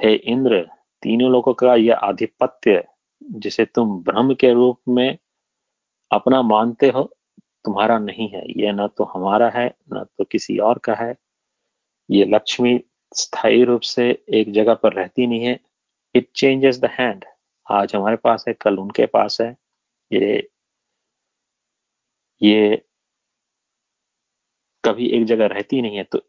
[0.00, 2.84] हे इंद्र तीनों लोगों का यह आधिपत्य
[3.22, 5.18] जिसे तुम ब्रह्म के रूप में
[6.10, 7.02] अपना मानते हो,
[7.64, 11.14] तुम्हारा नहीं है। यह ना तो हमारा है, ना तो किसी और का है।
[12.10, 12.80] ये लक्ष्मी
[13.14, 15.58] स्थायी रूप से एक जगह पर रहती नहीं है।
[16.14, 17.24] इट चेंजेस द हैंड
[17.70, 19.56] आज हमारे पास है, कल उनके पास है।
[20.10, 20.48] ये
[22.42, 22.82] ये
[24.84, 26.20] कभी एक जगह रहती नहीं है। तो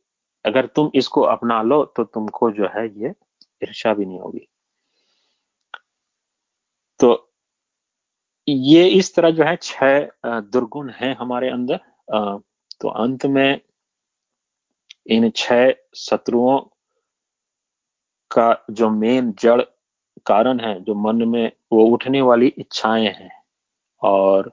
[0.46, 3.14] अगर तुम इसको अपना लो तो तुमको जो है, ये
[3.64, 4.48] ईर्षा भी नहीं होगी।
[7.04, 7.32] तो
[8.48, 11.80] ये इस तरह जो है छह दुर्गुण है हमारे अंदर।
[12.82, 13.60] तो अंत में
[15.12, 16.60] इन छह शत्रुओं
[18.32, 19.62] का जो मेन जड़
[20.26, 23.32] कारण है, जो मन में वो उठने वाली इच्छाएँ हैं
[24.02, 24.52] और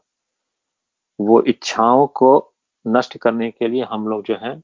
[1.18, 2.32] वो इच्छाओं को
[2.84, 4.54] नष्ट करने के लिए हम लोग जो है,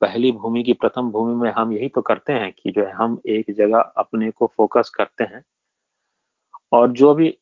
[0.00, 3.20] पहली भूमि की प्रथम भूमि में हम यही तो करते हैं कि जो है हम
[3.28, 5.44] एक जगह अपने को फोकस करते हैं।
[6.72, 7.36] और जो भी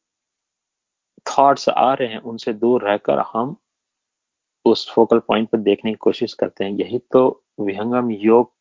[1.26, 3.56] थॉट्स आ रहे हैं उनसे दूर रहकर हम
[4.64, 8.52] उस फोकल पॉइंट पर देखने की कोशिश करते हैं। यही तो विहंगम योग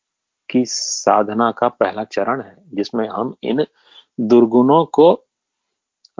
[0.48, 3.64] की साधना का पहला चरण है जिसमें हम इन
[4.20, 5.12] दुर्गुणों को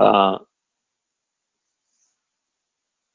[0.00, 0.36] आ,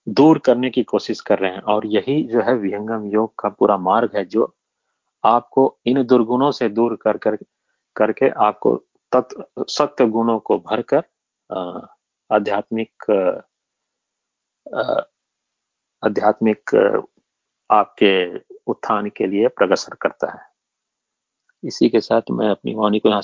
[0.08, 3.78] दूर करने की कोशिश कर रहे हैं। और यही जो है विहंगम योग का पूरा
[3.78, 4.56] मार्ग है जो
[5.24, 7.38] आपको इन दुर्गुणों से दूर कर कर
[7.96, 8.76] करके आपको
[9.12, 11.04] तत्व सत्य गुणों को भरकर
[11.50, 13.12] आध्यात्मिक
[16.04, 16.76] आध्यात्मिक
[17.70, 18.14] आपके
[18.68, 20.42] उत्थान के लिए प्रगसर करता है।
[21.64, 23.22] इसी के साथ मैं अपनी वाणी को यहाँ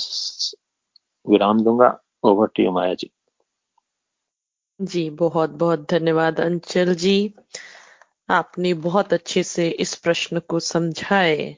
[1.26, 3.12] विराम दूँगा। ओवर टू माया जी
[4.80, 7.34] जी, बहुत बहुत धन्यवाद, अंचल जी।
[8.30, 11.56] आपने बहुत अच्छे से इस प्रश्न को समझाए।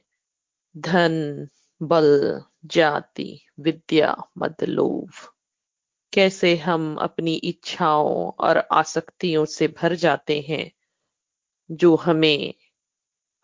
[0.78, 1.47] धन,
[1.82, 5.31] बल, जाति, विद्या मद लोभ
[6.13, 10.71] कैसे हम अपनी इच्छाओं और आसक्तियों से भर जाते हैं,
[11.71, 12.54] जो हमें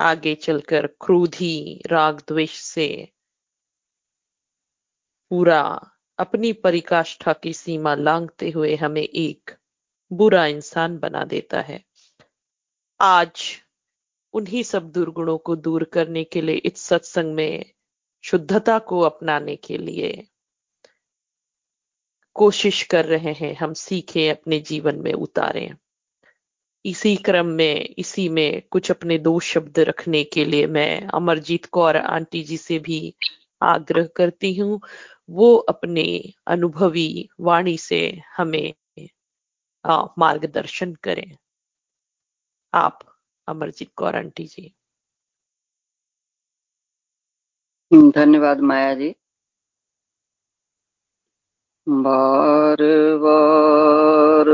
[0.02, 3.14] आगे चलकर क्रोधी, राग द्वेष से
[5.30, 9.52] पूरा अपनी परिकाष्ठा की सीमा लांघते हुए हमें एक
[10.12, 11.86] बुरा इंसान बना देता है।
[13.02, 13.62] आज
[14.34, 17.74] उन्हीं सब दुर्गुणों को दूर करने के लिए इस सत्संग में
[18.24, 20.28] शुद्धता को अपनाने के लिए
[22.38, 25.72] कोशिश कर रहे हैं, हम सीखें अपने जीवन में उतारें।
[26.86, 31.98] इसी क्रम में, इसी में कुछ अपने दो शब्द रखने के लिए मैं अमरजीत कौर
[31.98, 33.16] आंटी जी से भी
[33.62, 34.82] आग्रह करती हूँ।
[35.30, 38.74] वो अपने अनुभवी वाणी से हमें
[40.18, 41.38] मार्गदर्शन करें।
[42.74, 43.00] आप,
[43.48, 44.74] अमरजीत कौर आंटी जी।
[47.94, 49.16] धन्यवाद माया जी।
[51.90, 52.78] बार
[53.24, 54.48] बार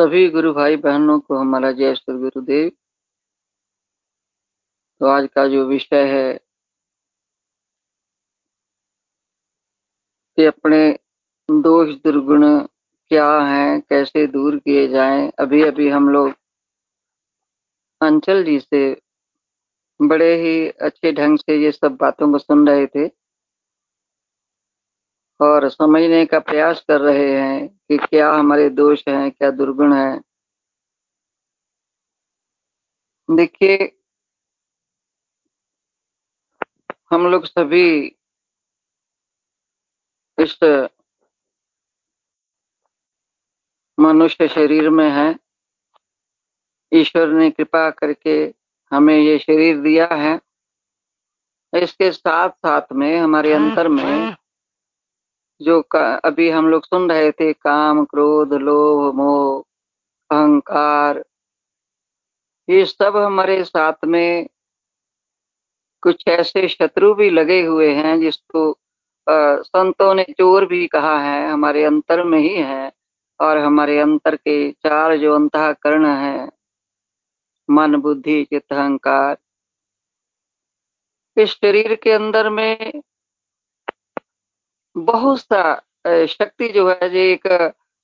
[0.00, 2.70] सभी गुरु भाई बहनों को हमारा जय श्री गुरुदेव
[5.00, 6.32] तो आज का जो विषय है,
[10.38, 10.98] कि अपने
[11.48, 12.44] दोष दुर्गुण
[13.10, 16.32] क्या हैं, कैसे दूर किए जाएँ अभी अभी हम लोग
[18.02, 19.00] अंचल जी से
[20.02, 23.06] बड़े ही अच्छे ढंग से ये सब बातों को सुन रहे थे
[25.40, 30.20] और समझने का प्रयास कर रहे हैं। कि क्या हमारे दोष हैं क्या दुर्गुण हैं?
[33.28, 33.76] देखिए
[37.10, 38.16] हम लोग सभी
[40.38, 40.58] इस
[43.98, 45.38] मनुष्य शरीर में हैं।
[46.92, 48.54] ईश्वर ने कृपा करके
[48.92, 50.40] हमें ये शरीर दिया है।
[51.72, 54.36] इसके साथ साथ में हमारे अंतर में
[55.60, 55.80] जो
[56.24, 59.64] अभी हम लोग सुन रहे थे, काम, क्रोध, लोभ, मोह,
[60.30, 61.24] अहंकार,
[62.68, 64.48] ये सब हमारे साथ में
[66.02, 68.78] कुछ ऐसे शत्रु भी लगे हुए हैं, जिसको
[69.62, 72.92] संतों ने चोर भी कहा है, हमारे अंतर में ही है,
[73.40, 76.48] और हमारे अंतर के चार जो अंतकरण है,
[77.68, 79.36] मन, बुद्धि, चित्त, अहंकार,
[81.36, 83.02] इस शरीर के अंदर में
[84.96, 85.74] बहुत सा
[86.28, 87.46] शक्ति जो है, जो एक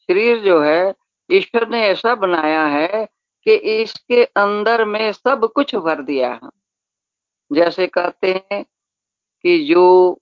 [0.09, 0.95] शरीर जो है,
[1.31, 3.05] ईश्वर ने ऐसा बनाया है
[3.47, 6.51] कि इसके अंदर में सब कुछ भर दिया है।
[7.51, 8.63] जैसे कहते हैं
[9.45, 10.21] कि जो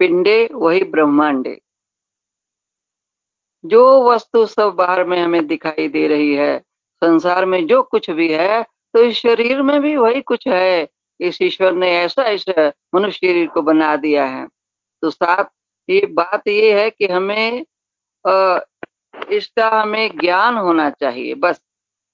[0.00, 1.60] पिंडे, वही ब्रह्मांडे।
[3.64, 6.58] जो वस्तु सब बाहर में हमें दिखाई दे रही है,
[7.02, 8.62] संसार में जो कुछ भी है
[8.94, 10.88] तो इस शरीर में भी वही कुछ है।
[11.20, 12.44] इस ईश्वर ने ऐसा इस
[12.94, 14.46] मनुष्य शरीर को बना दिया है।
[15.02, 15.44] तो साथ
[15.88, 17.64] ये बात ये है कि हमें
[19.30, 21.60] इसका हमें ज्ञान होना चाहिए। बस,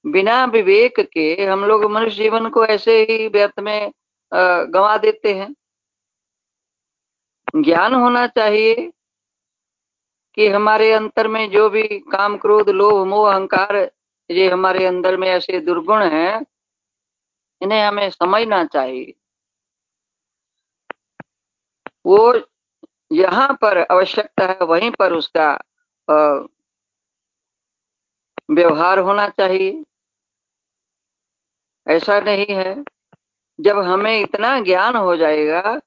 [0.04, 3.92] बिना विवेक के हम लोग मनुष्य जीवन को ऐसे ही व्यर्थ में
[4.32, 5.54] गंवा देते हैं।
[7.56, 8.90] ज्ञान होना चाहिए
[10.36, 11.82] कि हमारे अंतर में जो भी
[12.12, 13.76] काम क्रोध, लोभ, मोह, अहंकार
[14.30, 16.44] ये हमारे अंदर में ऐसे दुर्गुण हैं,
[17.60, 19.14] इन्हें हमें समझना चाहिए।
[22.06, 22.32] वो
[23.14, 25.58] यहाँ पर आवश्यकता है, वहीं पर उसका
[28.50, 29.84] व्यवहार होना चाहिए।
[31.88, 32.84] ऐसा नहीं है।
[33.60, 35.80] जब हमें इतना ज्ञान हो जाएगा,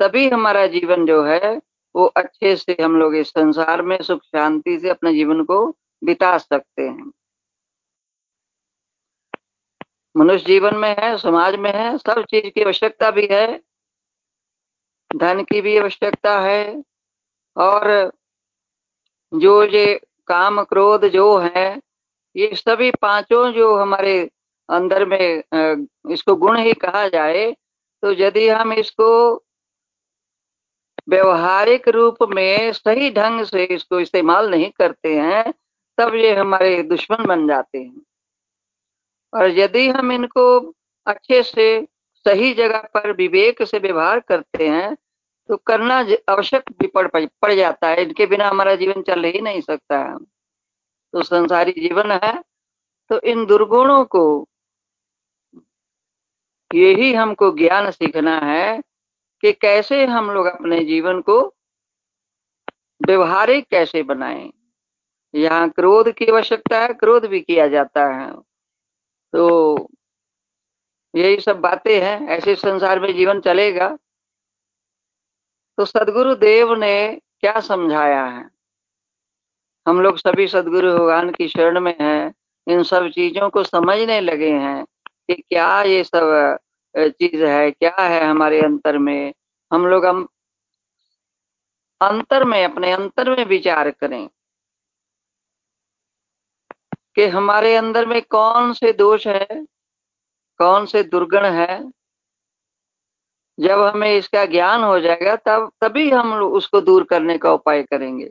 [0.00, 1.62] तभी हमारा जीवन जो है,
[1.94, 6.38] वो अच्छे से हम लोग इस संसार में सुख शांति से अपने जीवन को बिता
[6.38, 7.12] सकते हैं।
[10.16, 13.71] मनुष्य जीवन में है, समाज में है, सब चीज़ की आवश्यकता भी है।
[15.12, 16.82] धन की भी आवश्यकता है
[17.56, 18.12] और
[19.32, 19.94] जो ये
[20.28, 21.80] काम क्रोध जो है,
[22.36, 24.20] ये सभी पाँचों जो हमारे
[24.68, 25.42] अंदर में
[26.12, 27.50] इसको गुण ही कहा जाए
[28.02, 29.08] तो यदि हम इसको
[31.08, 35.52] व्यवहारिक रूप में सही ढंग से इसको इस्तेमाल नहीं करते हैं,
[35.98, 38.02] तब ये हमारे दुश्मन बन जाते हैं।
[39.32, 40.44] और यदि हम इनको
[41.06, 41.66] अच्छे से
[42.26, 44.94] सही जगह पर विवेक से व्यवहार करते हैं
[45.48, 45.98] तो करना
[46.28, 50.18] आवश्यक भी पड़ पड़ जाता है। इनके बिना हमारा जीवन चल ही नहीं सकता। है
[51.14, 52.32] तो संसारी जीवन है
[53.10, 54.24] तो इन दुर्गुणों को
[56.70, 58.80] यही हमको ज्ञान सीखना है
[59.42, 61.40] कि कैसे हम लोग अपने जीवन को
[63.00, 64.50] व्यवहारिक कैसे बनाएँ।
[65.34, 68.32] यहाँ क्रोध की आवश्यकता है, क्रोध भी किया जाता है।
[69.34, 69.90] तो
[71.14, 73.88] यही सब बातें हैं, ऐसे संसार में जीवन चलेगा।
[75.78, 76.94] तो सदगुरु देव ने
[77.40, 78.48] क्या समझाया है?
[79.86, 82.32] हम लोग सभी सदगुरु भगवान की शरण में हैं,
[82.66, 86.58] इन सब चीज़ों को समझने लगे हैं कि क्या ये सब
[86.94, 89.32] चीज़ है, क्या है हमारे अंतर में?
[89.70, 90.26] हम लोग हम
[92.00, 94.28] अंतर में, अपने अंतर में विचार करें
[97.16, 99.46] कि हमारे अंदर में कौन से दोष है
[100.58, 101.92] कौन से दुर्गुण है?
[103.60, 108.30] जब हमें इसका ज्ञान हो जाएगा, तब, तभी हम उसको दूर करने का उपाय करेंगे।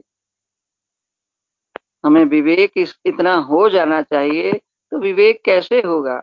[2.05, 4.53] हमें विवेक इस, इतना हो जाना चाहिए
[4.91, 6.21] तो विवेक कैसे होगा?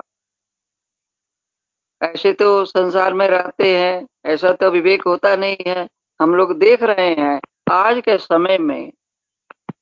[2.03, 5.89] ऐसे तो संसार में रहते हैं, ऐसा तो विवेक होता नहीं है।
[6.23, 7.41] हम लोग देख रहे हैं
[7.71, 8.91] आज के समय में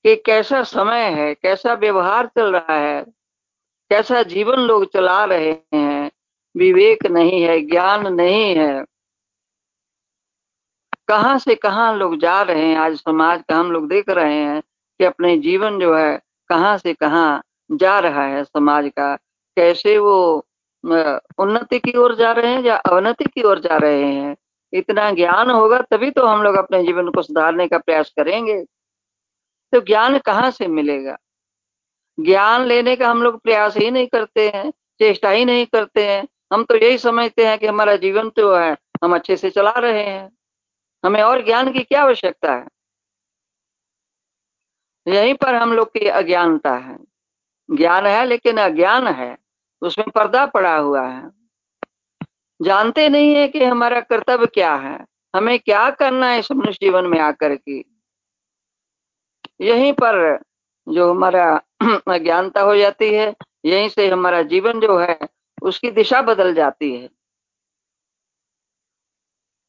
[0.04, 3.02] कि कैसा समय है, कैसा व्यवहार चल रहा है,
[3.90, 5.95] कैसा जीवन लोग चला रहे हैं।
[6.57, 8.84] विवेक नहीं है, ज्ञान नहीं है।
[11.09, 12.76] कहाँ से कहाँ लोग जा रहे हैं?
[12.76, 16.94] आज समाज का हम लोग देख रहे हैं कि अपने जीवन जो है, कहाँ से
[16.94, 17.42] कहाँ
[17.72, 19.14] जा रहा है समाज का।
[19.57, 20.46] कैसे वो
[21.38, 24.36] उन्नति की ओर जा रहे हैं या अवनति की ओर जा रहे हैं?
[24.72, 28.62] इतना ज्ञान होगा तभी तो हम लोग अपने जीवन को सुधारने का प्रयास करेंगे।
[29.72, 31.16] तो ज्ञान कहाँ से मिलेगा?
[32.18, 36.26] ज्ञान लेने का हम लोग प्रयास ही नहीं करते हैं, चेष्टा ही नहीं करते हैं।
[36.53, 40.03] हम तो यही समझते हैं कि हमारा जीवन तो है, हम अच्छे से चला रहे
[40.03, 40.32] हैं।
[41.05, 42.66] हमें और ज्ञान की क्या आवश्यकता है?
[45.09, 46.99] यहीं पर हम लोग की अज्ञानता है।
[47.76, 49.38] ज्ञान है लेकिन अज्ञान है,
[49.82, 51.30] उसमें पर्दा पड़ा हुआ है।
[52.62, 57.07] जानते नहीं है कि हमारा कर्तव्य क्या है, हमें क्या करना है इस मनुष्य जीवन
[57.07, 57.84] में आकर के।
[59.61, 60.40] यहीं पर
[60.88, 61.62] जो हमारा
[62.09, 63.34] अज्ञानता हो जाती है,
[63.64, 65.18] यहीं से हमारा जीवन जो है
[65.66, 67.08] उसकी दिशा बदल जाती है।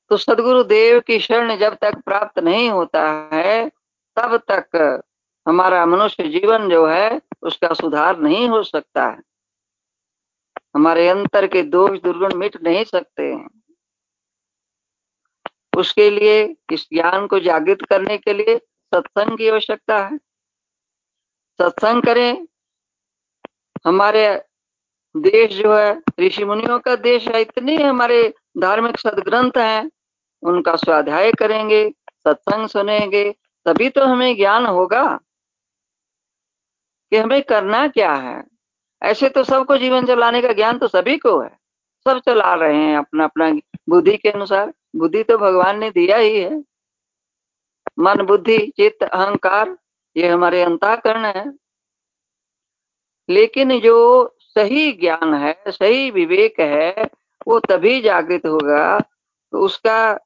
[0.10, 3.70] तो सदगुरु देव की शरण जब तक प्राप्त नहीं होता है,
[4.16, 5.02] तब तक
[5.48, 9.22] हमारा मनुष्य जीवन जो है, उसका सुधार नहीं हो सकता है।
[10.76, 13.62] हमारे अंतर के दोष दुर्गुण मिट नहीं सकते हैं।
[15.78, 18.58] उसके लिए, इस ज्ञान को जागृत करने के लिए
[18.96, 20.18] सत्संग की आवश्यकता है।
[21.62, 22.48] सत्संग करें।
[23.88, 24.44] हमारे
[25.18, 29.92] देश जो है, ऋषि मुनियों का देश है, इतने हमारे धार्मिक सदग्रंथ हैं,
[30.44, 35.20] उनका स्वाध्याय करेंगे, सत्संग सुनेंगे, तभी तो हमें ज्ञान होगा
[37.10, 38.44] कि हमें करना क्या है।
[39.04, 41.60] ऐसे तो सबको जीवन चलाने का ज्ञान तो सभी को है।
[42.04, 43.52] सब चला रहे हैं अपना अपना
[43.90, 46.64] बुद्धि के अनुसार। बुद्धि तो भगवान ने दिया ही है।
[48.00, 49.78] मन, बुद्धि, चित्त, अहंकार,
[50.18, 51.54] ये हमारे अंताकरण है।
[53.30, 54.26] लेकिन जो
[54.58, 57.10] सही ज्ञान है, सही विवेक है,
[57.48, 59.00] वो तभी जागृत होगा।
[59.52, 60.20] तो उसका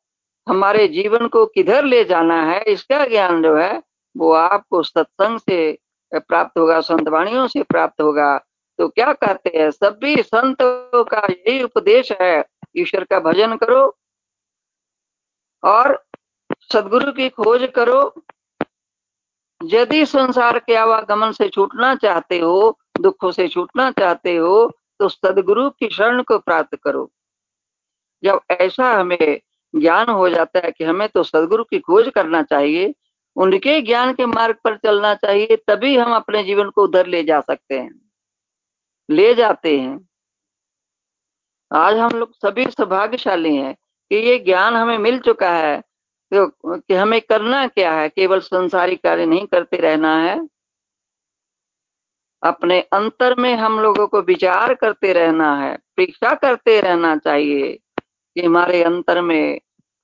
[0.47, 3.83] हमारे जीवन को किधर ले जाना है, इसका ज्ञान जो है,
[4.17, 5.77] वो आपको सत्संग से
[6.13, 8.37] प्राप्त होगा, संतवाणियों से प्राप्त होगा।
[8.77, 12.45] तो क्या कहते हैं सभी संतों का यही उपदेश है,
[12.77, 13.97] ईश्वर का भजन करो
[15.63, 16.03] और
[16.73, 18.13] सदगुरु की खोज करो।
[19.63, 24.69] यदि संसार के आवागमन से छूटना चाहते हो दुखों से छूटना चाहते हो
[24.99, 27.09] तो सदगुरु की शरण को प्राप्त करो।
[28.23, 29.39] जब ऐसा हमें
[29.73, 32.93] ज्ञान हो जाता है कि हमें तो सदगुरु की खोज करना चाहिए,
[33.35, 37.39] उनके ज्ञान के मार्ग पर चलना चाहिए, तभी हम अपने जीवन को उधर ले जा
[37.41, 37.99] सकते हैं,
[39.09, 40.07] ले जाते हैं।
[41.71, 45.79] आज हम लोग सभी सौभाग्यशाली हैं कि ये ज्ञान हमें मिल चुका है
[46.31, 46.45] तो
[46.77, 48.09] कि हमें करना क्या है?
[48.09, 50.35] केवल संसारी कार्य नहीं करते रहना है।
[52.43, 57.79] अपने अंतर में हम लोगों को विचार करते रहना है, परीक्षा करते रहना चाहिए
[58.35, 59.59] कि हमारे अंतर में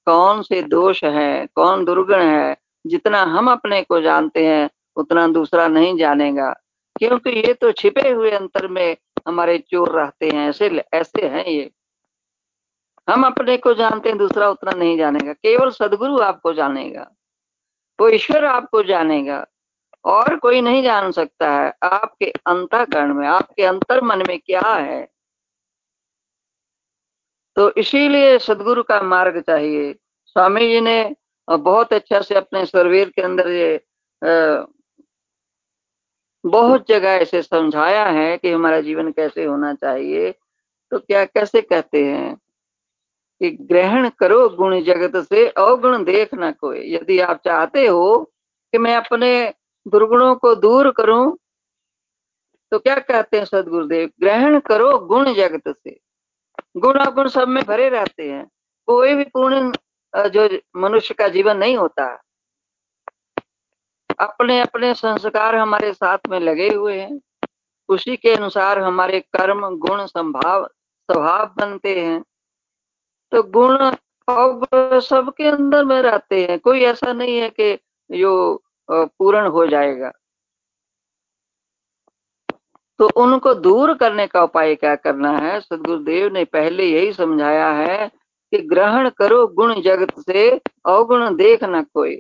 [0.05, 2.57] कौन से दोष है, कौन दुर्गुण है।
[2.87, 6.53] जितना हम अपने को जानते हैं, उतना दूसरा नहीं जानेगा।
[6.99, 11.71] क्योंकि ये तो छिपे हुए अंतर में हमारे चोर रहते हैं, ऐसे ऐसे हैं ये।
[13.09, 17.11] हम अपने को जानते हैं, दूसरा उतना नहीं जानेगा। केवल सदगुरु आपको जानेगा।
[17.99, 19.45] वो ईश्वर आपको जानेगा।
[20.07, 25.07] और कोई नहीं जान सकता है। आपके अंतकरण में, आपके अंतर मन में क्या है?
[27.55, 29.93] तो इसीलिए सदगुरु का मार्ग चाहिए।
[30.25, 31.15] स्वामी जी ने
[31.49, 33.79] बहुत अच्छा से अपने सरवीर के अंदर ये
[36.43, 40.31] बहुत जगह ऐसे समझाया है कि हमारा जीवन कैसे होना चाहिए।
[40.91, 42.35] तो क्या, कैसे कहते हैं
[43.41, 48.33] कि ग्रहण करो गुण जगत से, अवगुण देखना कोई। यदि आप चाहते हो
[48.73, 49.53] कि मैं अपने
[49.87, 51.37] दुर्गुणों को दूर करूँ।
[52.71, 54.09] तो क्या कहते हैं सदगुरुदेव?
[54.19, 55.99] ग्रहण करो गुण जगत से।
[56.77, 58.49] गुण अगुण सब में भरे रहते हैं।
[58.87, 59.71] कोई भी पूर्ण
[60.15, 62.21] जो मनुष्य का जीवन नहीं होता।
[64.19, 67.19] अपने अपने संस्कार हमारे साथ में लगे हुए हैं।
[67.89, 72.23] उसी के अनुसार हमारे कर्म, गुण, संभाव, स्वभाव बनते हैं।
[73.31, 73.91] तो गुण
[74.99, 77.75] सबके अंदर में रहते हैं। कोई ऐसा नहीं है कि
[78.11, 78.61] जो
[78.91, 80.11] पूर्ण हो जाएगा।
[82.99, 85.61] तो उनको दूर करने का उपाय क्या करना है?
[85.61, 88.07] सदगुरुदेव ने पहले यही समझाया है
[88.51, 92.19] कि ग्रहण करो गुण जगत से अवगुण देख न कोई।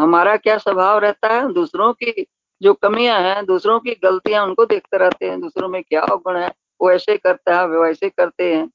[0.00, 1.52] हमारा क्या स्वभाव रहता है?
[1.52, 2.26] दूसरों की
[2.62, 6.52] जो कमियाँ हैं, दूसरों की गलतियाँ उनको देखते रहते हैं। दूसरों में क्या अवगुण है?
[6.80, 8.70] वो ऐसे करता है वैसे करते हैं।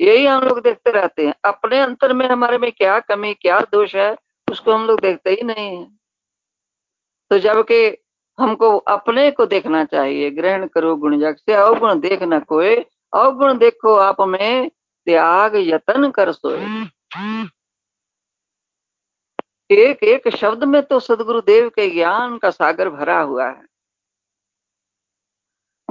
[0.00, 3.96] यही हम लोग देखते रहते हैं। अपने अंतर में हमारे में क्या कमी, क्या दोष
[3.96, 4.16] है,
[4.50, 5.99] उसको हम लोग देखते ही नहीं है।
[7.30, 7.96] तो जबकि
[8.38, 12.74] हमको अपने को देखना चाहिए, ग्रहण करो गुण जग से, अवगुण देखना कोई
[13.12, 14.70] अवगुण देखो आप में,
[15.06, 16.64] त्याग यतन कर सोए।
[19.70, 23.64] एक एक शब्द में तो सदगुरु देव के ज्ञान का सागर भरा हुआ है।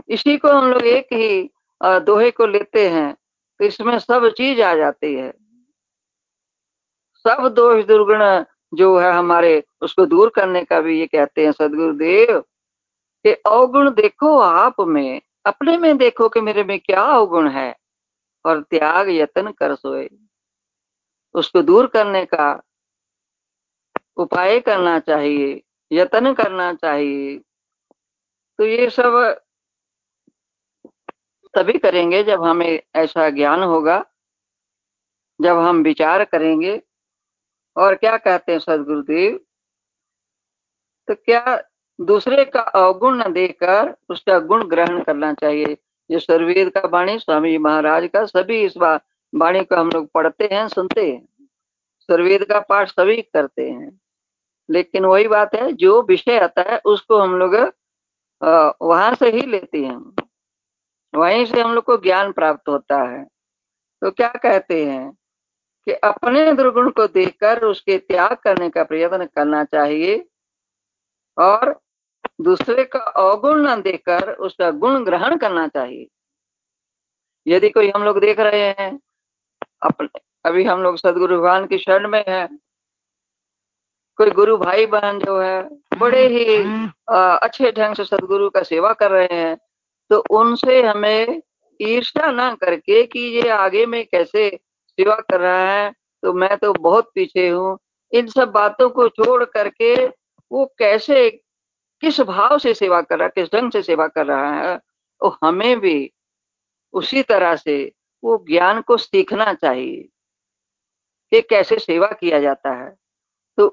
[0.09, 1.49] इसी को हम लोग एक ही
[1.81, 5.31] दोहे को लेते हैं तो इसमें सब चीज़ आ जाती है।
[7.25, 8.23] सब दोष दुर्गुण
[8.73, 12.39] जो है हमारे उसको दूर करने का भी ये कहते हैं, सदगुरुदेव,
[13.25, 17.75] कि अवगुण देखो आप में, अपने में देखो कि मेरे में क्या अवगुण है,
[18.45, 20.09] और त्याग यत्न कर सोए।
[21.33, 22.61] उसको दूर करने का
[24.17, 27.37] उपाय करना चाहिए, यत्न करना चाहिए।
[28.57, 29.41] तो ये सब
[31.53, 34.05] तभी करेंगे जब हमें ऐसा ज्ञान होगा,
[35.41, 36.81] जब हम विचार करेंगे।
[37.77, 39.39] और क्या कहते हैं, सदगुरुदेव?
[41.09, 41.63] तो क्या
[42.01, 45.77] दूसरे का अवगुण न देकर उसका गुण ग्रहण करना चाहिए?
[46.11, 50.67] ये सर्वेद का वाणी, स्वामी महाराज का, सभी इस वाणी को हम लोग पढ़ते हैं,
[50.67, 51.27] सुनते हैं।
[52.01, 54.01] सर्वेद का पाठ सभी करते हैं।
[54.71, 57.55] लेकिन वही बात है, जो विषय आता है, उसको हम लोग
[58.81, 60.13] वहाँ से ही लेते हैं।
[61.15, 63.23] वहीं से हम लोग को ज्ञान प्राप्त होता है।
[64.01, 65.11] तो क्या कहते हैं
[65.85, 70.25] कि अपने दुर्गुण को देखकर उसके त्याग करने का प्रयत्न करना चाहिए।
[71.39, 71.79] और
[72.41, 76.07] दूसरे का अवगुण न देकर उसका गुण ग्रहण करना चाहिए।
[77.47, 78.91] यदि कोई हम लोग देख रहे हैं
[79.83, 82.47] अपने अभी हम लोग सदगुरु भगवान की शरण में है
[84.17, 85.63] कोई गुरु भाई बहन जो है
[85.97, 86.63] बड़े ही
[87.09, 89.57] आ, अच्छे ढंग से सदगुरु का सेवा कर रहे हैं
[90.09, 91.41] तो उनसे हमें
[91.79, 94.49] ईर्ष्या ना करके कि ये आगे में कैसे
[94.99, 95.91] सेवा कर रहा है
[96.23, 97.77] तो मैं तो बहुत पीछे हूँ।
[98.11, 100.18] इन सब बातों को छोड़ करके
[100.51, 101.29] वो कैसे,
[102.01, 104.75] किस भाव से सेवा कर रहा है, किस ढंग से सेवा कर रहा है
[105.21, 106.13] वो हमें भी
[106.93, 107.91] उसी तरह से
[108.23, 110.01] वो ज्ञान को सीखना चाहिए
[111.31, 112.89] कि कैसे सेवा किया जाता है।
[113.57, 113.67] तो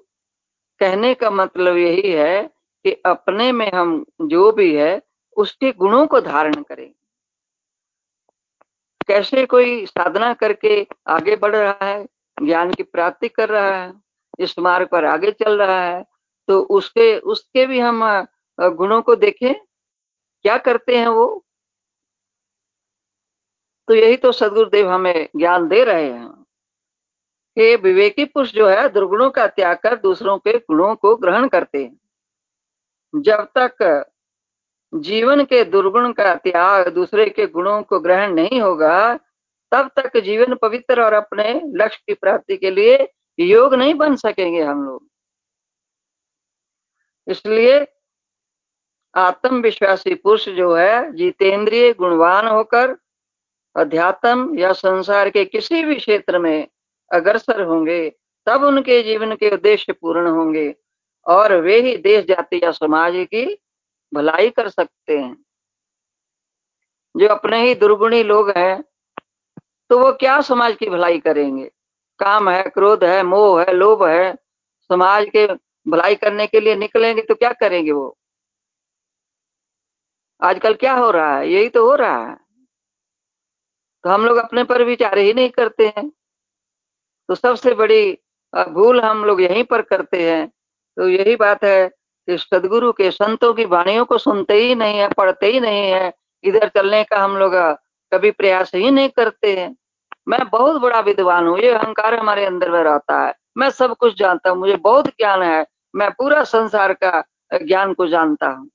[0.81, 2.43] कहने का मतलब यही है
[2.85, 5.03] कि अपने में हम जो भी है,
[5.37, 6.93] उसके गुणों को धारण करें।
[9.09, 12.07] कैसे कोई साधना करके आगे बढ़ रहा है,
[12.43, 13.93] ज्ञान की प्राप्ति कर रहा है,
[14.39, 16.05] इस मार्ग पर आगे चल रहा है
[16.49, 18.27] तो उसके उसके भी हम
[18.61, 19.55] गुणों को देखें,
[20.43, 21.45] क्या करते हैं वो?
[23.89, 26.47] तो यही तो सदगुरुदेव हमें ज्ञान दे रहे हैं।
[27.57, 31.85] कि विवेकी पुरुष जो है, दुर्गुणों का त्याग कर दूसरों के गुणों को ग्रहण करते
[31.85, 32.01] हैं।
[33.23, 34.07] जब तक
[34.95, 39.17] जीवन के दुर्गुण का त्याग दूसरे के गुणों को ग्रहण नहीं होगा,
[39.73, 44.63] तब तक जीवन पवित्र और अपने लक्ष्य की प्राप्ति के लिए योग नहीं बन सकेंगे
[44.63, 45.09] हम लोग।
[47.27, 47.85] इसलिए
[49.15, 52.97] आत्मविश्वासी पुरुष जो है, जितेंद्रिय गुणवान होकर
[53.77, 56.67] अध्यात्म या संसार के किसी भी क्षेत्र में
[57.11, 58.11] अग्रसर होंगे,
[58.47, 60.75] तब उनके जीवन के उद्देश्य पूर्ण होंगे
[61.27, 63.45] और वे ही देश, जाति या समाज की
[64.13, 65.37] भलाई कर सकते हैं।
[67.15, 68.83] जो अपने ही दुर्गुणी लोग हैं
[69.91, 71.71] तो वो क्या समाज की भलाई करेंगे?
[72.19, 74.35] काम है, क्रोध है, मोह है, लोभ है,
[74.91, 75.47] समाज के
[75.87, 78.17] भलाई करने के लिए निकलेंगे तो क्या करेंगे वो?
[80.43, 81.49] आजकल क्या हो रहा है?
[81.49, 82.37] यही तो हो रहा है।
[84.05, 86.09] तो हम लोग अपने पर विचार ही नहीं करते हैं।
[87.29, 88.19] तो सबसे बड़ी
[88.55, 90.47] भूल हम लोग यहीं पर करते हैं।
[90.97, 95.09] तो यही बात है कि सदगुरु के संतों की वाणियों को सुनते ही नहीं है,
[95.09, 96.13] पढ़ते ही नहीं है।
[96.45, 97.53] इधर चलने का हम लोग
[98.13, 99.77] कभी प्रयास ही नहीं करते हैं।
[100.29, 104.19] मैं बहुत बड़ा विद्वान हूँ। ये अहंकार हमारे अंदर में रहता है। मैं सब कुछ
[104.19, 105.67] जानता हूँ। मुझे बहुत ज्ञान है।
[105.97, 107.23] मैं पूरा संसार का
[107.63, 108.69] ज्ञान को जानता हूँ।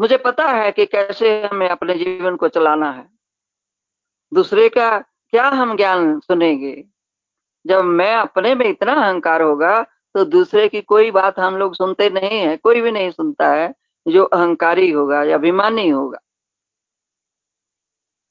[0.00, 3.08] मुझे पता है कि कैसे हमें अपने जीवन को चलाना है।
[4.32, 6.84] दूसरे का क्या हम ज्ञान सुनेंगे?
[7.66, 9.82] जब मैं अपने में इतना अहंकार होगा
[10.14, 13.74] तो दूसरे की कोई बात हम लोग सुनते नहीं है, कोई भी नहीं सुनता है,
[14.06, 16.18] जो अहंकारी होगा या अभिमानी होगा।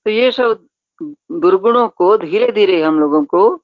[0.06, 0.68] तो ये सब
[1.32, 3.64] दुर्गुणों को धीरे धीरे हम लोगों को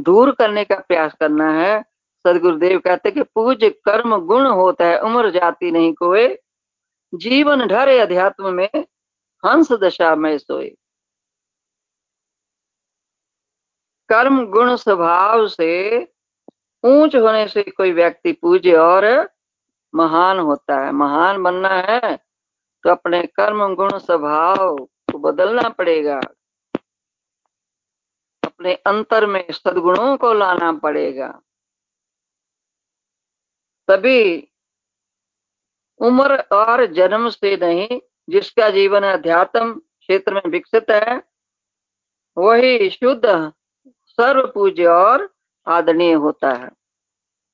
[0.00, 1.91] दूर करने का प्रयास करना है
[2.24, 6.26] सदगुरुदेव कहते कि पूज कर्म गुण होता है, उम्र जाती नहीं कोई,
[7.12, 8.68] जीवन ढरे अध्यात्म में,
[9.44, 10.68] हंस दशा में सोए।
[14.10, 15.72] कर्म गुण स्वभाव से
[16.84, 19.04] ऊंच होने से कोई व्यक्ति पूज्य और
[19.94, 22.16] महान होता है। महान बनना है
[22.84, 24.76] तो अपने कर्म गुण स्वभाव
[25.12, 26.20] को बदलना पड़ेगा।
[28.42, 31.28] अपने अंतर में सदगुणों को लाना पड़ेगा।
[33.88, 34.48] तभी
[36.00, 41.22] उम्र और जन्म से नहीं, जिसका जीवन अध्यात्म क्षेत्र में विकसित है,
[42.36, 43.52] वही शुद्ध
[44.06, 45.28] सर्व पूज्य और
[45.66, 46.68] आदरणीय होता है।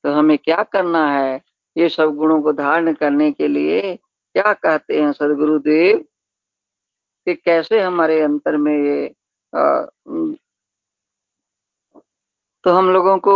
[0.05, 1.41] तो हमें क्या करना है?
[1.77, 6.05] ये सब गुणों को धारण करने के लिए क्या कहते हैं सदगुरुदेव?
[7.27, 9.15] कि कैसे हमारे अंतर में ये
[12.65, 13.35] तो हम लोगों को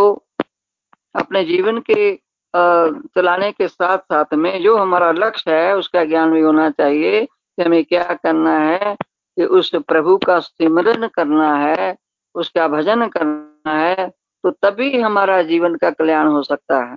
[1.14, 2.12] अपने जीवन के
[2.56, 7.62] चलाने के साथ साथ में जो हमारा लक्ष्य है, उसका ज्ञान भी होना चाहिए कि
[7.62, 8.94] हमें क्या करना है,
[9.36, 11.96] कि उस प्रभु का सिमरन करना है,
[12.34, 14.08] उसका भजन करना है
[14.44, 16.96] तो तभी हमारा जीवन का कल्याण हो सकता है।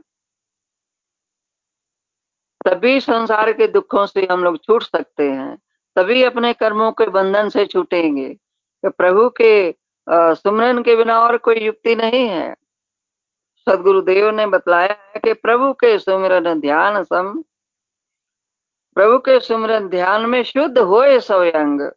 [2.65, 5.57] तभी संसार के दुखों से हम लोग छूट सकते हैं,
[5.95, 9.75] तभी अपने कर्मों के बंधन से छूटेंगे। कि प्रभु के
[10.09, 12.55] सुमरन के बिना और कोई युक्ति नहीं है।
[13.69, 17.43] सदगुरुदेव ने बतलाया है कि प्रभु के सुमरन ध्यान सम,
[18.95, 21.91] प्रभु के सुमरन ध्यान में शुद्ध होए स्वयंग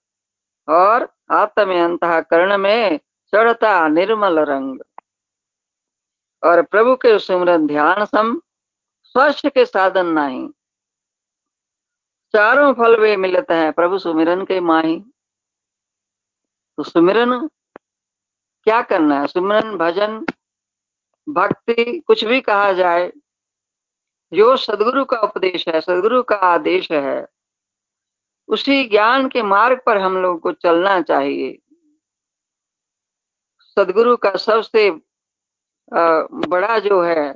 [0.69, 2.99] और आत्म अंत कर्ण में
[3.35, 4.81] चढ़ता निर्मल रंग।
[6.45, 8.41] और प्रभु के सुमरन ध्यान सम
[9.05, 10.49] स्वस्थ के साधन नहीं।
[12.33, 15.05] चारों फल वे मिलते हैं प्रभु सुमिरन के माही।
[16.77, 17.49] तो सुमिरन,
[18.65, 19.27] क्या करना है?
[19.27, 20.27] सुमिरन भजन
[21.29, 23.11] भक्ति कुछ भी कहा जाए,
[24.33, 27.27] जो सदगुरु का उपदेश है, सदगुरु का आदेश है,
[28.49, 31.59] उसी ज्ञान के मार्ग पर हम लोग को चलना चाहिए।
[33.77, 34.91] सदगुरु का सबसे
[36.49, 37.35] बड़ा जो है,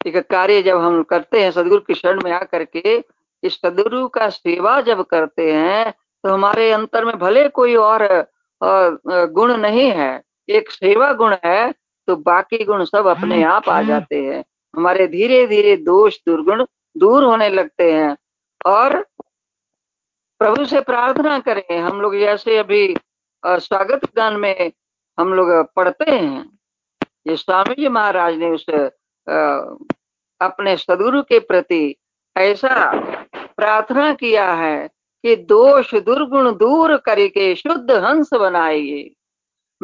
[0.00, 2.96] एक कार्य जब हम करते हैं, सदगुरु की शरण में आकर के
[3.42, 8.06] इस सदगुरु का सेवा जब करते हैं तो हमारे अंतर में भले कोई और
[8.60, 11.72] गुण नहीं है, एक सेवा गुण है
[12.08, 14.44] तो बाकी गुण सब अपने आप आ जाते हैं।
[14.74, 16.64] हमारे धीरे धीरे दोष दुर्गुण
[16.96, 18.16] दूर होने लगते हैं।
[18.66, 19.00] और
[20.40, 22.96] प्रभु से प्रार्थना करें। हम लोग जैसे अभी
[23.42, 24.72] स्वागत गान में
[25.18, 26.58] हम लोग पढ़ते हैं।
[27.26, 28.66] ये स्वामी जी महाराज ने उस
[30.40, 31.94] अपने सदगुरु के प्रति
[32.36, 32.90] ऐसा
[33.56, 34.88] प्रार्थना किया है
[35.24, 39.10] कि दोष दुर्गुण दूर करके शुद्ध हंस बनाइए।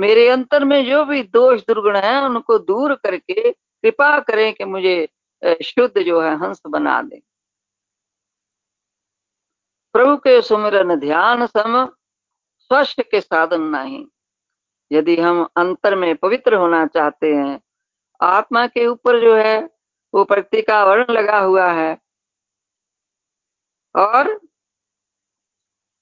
[0.00, 5.08] मेरे अंतर में जो भी दोष दुर्गुण है, उनको दूर करके कृपा करें कि मुझे
[5.64, 7.22] शुद्ध जो है, हंस बना दे।
[9.92, 11.86] प्रभु के सुमिरन ध्यान सम,
[12.60, 14.06] स्वस्थ के साधन नहीं।
[14.92, 17.60] यदि हम अंतर में पवित्र होना चाहते हैं,
[18.22, 19.70] आत्मा के ऊपर जो है,
[20.14, 21.98] वो प्रकृति का वर्ण लगा हुआ है।
[23.96, 24.40] और,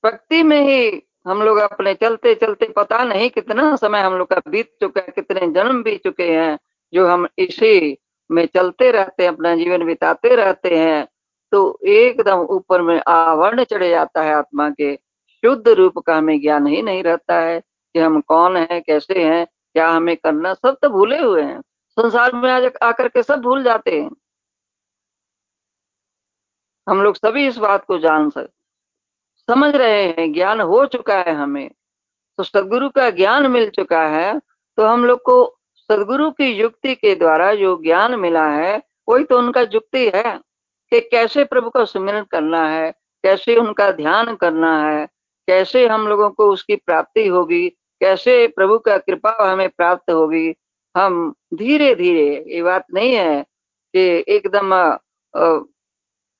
[0.04, 4.40] भक्ति में ही हम लोग अपने चलते चलते पता नहीं कितना समय हम लोग का
[4.48, 6.58] बीत चुका है, कितने जन्म बीत चुके हैं,
[6.92, 7.96] जो हम इसी
[8.30, 11.06] में चलते रहते हैं, अपना जीवन बिताते रहते हैं
[11.52, 16.66] तो एकदम ऊपर में आवरण चढ़े जाता है आत्मा के। शुद्ध रूप का हमें ज्ञान
[16.66, 20.88] ही नहीं रहता है कि हम कौन है, कैसे हैं, क्या हमें करना, सब तो
[20.90, 21.60] भूले हुए हैं।
[21.96, 24.10] संसार में आज आकर के सब भूल जाते हैं।
[26.86, 28.57] हम लोग सभी इस बात को जान सकते
[29.48, 31.70] समझ रहे हैं, ज्ञान हो चुका है हमें।
[32.38, 35.36] तो सदगुरु का ज्ञान मिल चुका है तो हम लोग को
[35.90, 38.76] सदगुरु की युक्ति के द्वारा जो ज्ञान मिला है,
[39.08, 40.38] वही तो उनका युक्ति है
[40.92, 42.90] कि कैसे प्रभु का सुमिरन करना है,
[43.24, 45.06] कैसे उनका ध्यान करना है,
[45.48, 47.68] कैसे हम लोगों को उसकी प्राप्ति होगी,
[48.00, 50.54] कैसे प्रभु का कृपा हमें प्राप्त होगी।
[50.94, 53.42] हम धीरे धीरे ये बात नहीं है
[53.94, 54.74] कि एकदम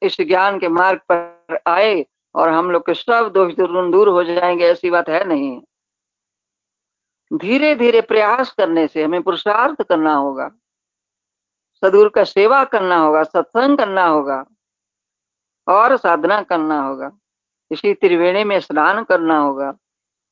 [0.03, 2.05] इस ज्ञान के मार्ग पर आए
[2.39, 5.61] और हम लोग के सब दोष दूर हो जाएँगे, ऐसी बात है नहीं।
[7.31, 10.49] धीरे धीरे प्रयास करने से हमें पुरुषार्थ करना होगा,
[11.83, 14.45] सदगुरु का सेवा करना होगा, सत्संग करना होगा,
[15.67, 17.11] और साधना करना होगा,
[17.71, 19.73] इसी त्रिवेणी में स्नान करना होगा।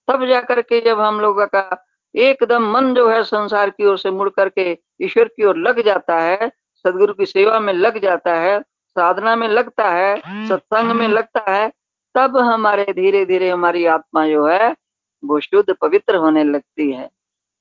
[0.09, 1.84] तब जाकर के जब हम लोग का
[2.14, 6.20] एकदम मन जो है संसार की ओर से मुड़ करके ईश्वर की ओर लग जाता
[6.20, 6.48] है,
[6.84, 8.61] सदगुरु की सेवा में लग जाता है,
[8.96, 10.16] साधना में लगता है,
[10.48, 11.72] सत्संग में लगता है
[12.16, 14.76] तब हमारे धीरे धीरे हमारी आत्मा जो है,
[15.24, 17.10] वो शुद्ध, पवित्र होने लगती है।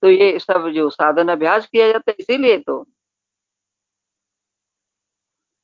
[0.02, 2.88] तो ये सब जो साधन अभ्यास किया जाता है, इसीलिए तो।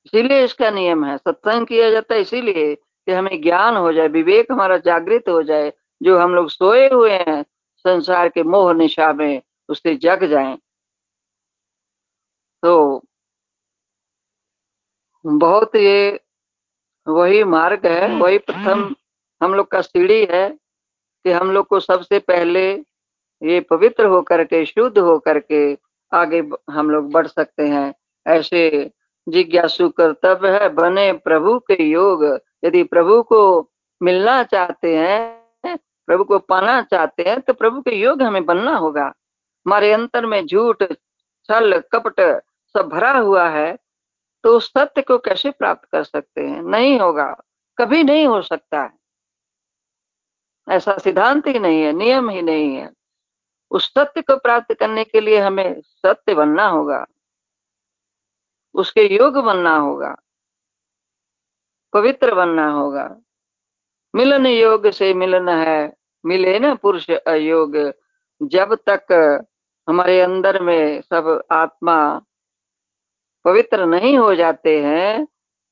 [0.05, 4.51] इसीलिए इसका नियम है, सत्संग किया जाता है, इसीलिए कि हमें ज्ञान हो जाए, विवेक
[4.51, 5.73] हमारा जागृत हो जाए,
[6.03, 7.43] जो हम लोग सोए हुए हैं,
[7.77, 10.57] संसार के मोह निशा में उससे जग जाएँ।
[12.63, 13.03] तो
[15.25, 16.19] बहुत ये
[17.07, 18.93] वही मार्ग है वही प्रथम
[19.41, 20.49] हम लोग का सीढ़ी है
[21.25, 22.71] कि हम लोग को सबसे पहले
[23.41, 25.61] ये पवित्र होकर के शुद्ध होकर के
[26.11, 27.93] आगे हम लोग बढ़ सकते हैं।
[28.25, 28.91] ऐसे
[29.27, 32.23] जिज्ञासु कर्तव्य है बने प्रभु के योग।
[32.65, 33.41] यदि प्रभु को
[34.01, 35.77] मिलना चाहते हैं
[36.07, 39.05] प्रभु को पाना चाहते हैं तो प्रभु के योग हमें बनना होगा।
[39.65, 42.21] हमारे अंतर में झूठ छल कपट
[42.75, 43.77] सब भरा हुआ है।
[44.43, 46.61] तो उस सत्य को कैसे प्राप्त कर सकते हैं?
[46.61, 47.41] नहीं होगा।
[47.77, 49.01] कभी नहीं हो सकता है।
[50.69, 52.93] ऐसा सिद्धांत ही नहीं है, नियम ही नहीं है।
[53.71, 57.05] उस सत्य को प्राप्त करने के लिए हमें सत्य बनना होगा।
[58.73, 60.15] उसके योग बनना होगा।
[61.93, 63.17] पवित्र बनना होगा।
[64.15, 65.93] मिलन योग से मिलन है।
[66.25, 67.93] मिले ना पुरुष अयोग।
[68.43, 69.03] जब तक
[69.89, 72.21] हमारे अंदर में सब आत्मा
[73.45, 75.25] पवित्र नहीं हो जाते हैं,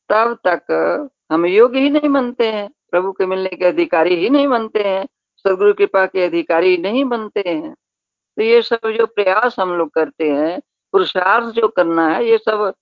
[0.09, 4.47] तब तक हम योग ही नहीं बनते हैं। प्रभु के मिलने के अधिकारी ही नहीं
[4.47, 5.05] बनते हैं,
[5.45, 10.29] सदगुरु कृपा के अधिकारी नहीं बनते हैं। तो ये सब जो प्रयास हम लोग करते
[10.29, 10.59] हैं,
[10.93, 12.73] पुरुषार्थ जो करना है, ये सब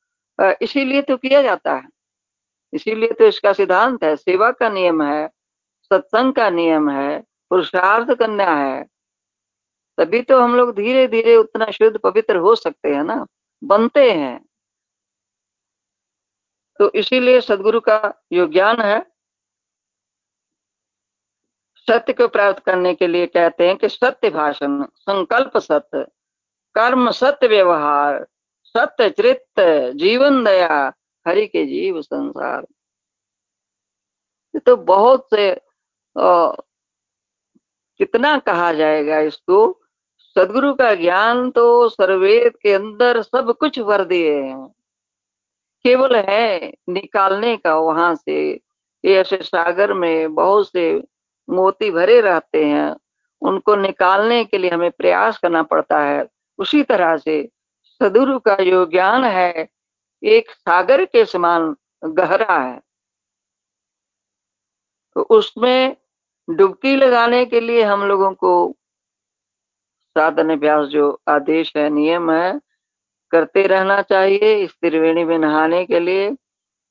[0.61, 1.87] इसीलिए तो किया जाता है।
[2.73, 5.27] इसीलिए तो इसका सिद्धांत है, सेवा का नियम है,
[5.91, 7.19] सत्संग का नियम है,
[7.51, 8.83] पुरुषार्थ करना है।
[9.97, 13.25] तभी तो हम लोग धीरे धीरे उतना शुद्ध पवित्र हो सकते हैं ना,
[13.61, 14.39] बनते हैं।
[16.79, 17.97] तो इसीलिए सदगुरु का
[18.33, 18.99] जो ज्ञान है
[21.87, 26.05] सत्य को प्राप्त करने के लिए कहते हैं कि सत्य भाषण संकल्प सत्य
[26.75, 28.25] कर्म सत्य व्यवहार
[28.65, 29.43] सत्य चरित
[29.95, 30.93] जीवन दया
[31.25, 32.65] हरि के जीव संसार।
[34.65, 35.49] तो बहुत से
[36.15, 36.51] आ,
[37.99, 39.59] कितना कहा जाएगा इसको
[40.35, 44.73] सदगुरु का ज्ञान तो सर्वेद के अंदर सब कुछ भर दिए हैं।
[45.83, 48.59] केवल है निकालने का वहाँ से।
[49.05, 51.03] ऐसे सागर में बहुत से
[51.49, 52.95] मोती भरे रहते हैं।
[53.41, 57.49] उनको निकालने के लिए हमें प्रयास करना पड़ता है। उसी तरह से
[57.83, 59.69] सदुरु का जो ज्ञान है,
[60.23, 61.75] एक सागर के समान
[62.05, 62.81] गहरा है।
[65.15, 65.97] तो उसमें
[66.49, 68.75] डुबकी लगाने के लिए हम लोगों को
[70.17, 72.59] साधन अभ्यास जो आदेश है, नियम है
[73.31, 76.29] करते रहना चाहिए, इस त्रिवेणी में नहाने के लिए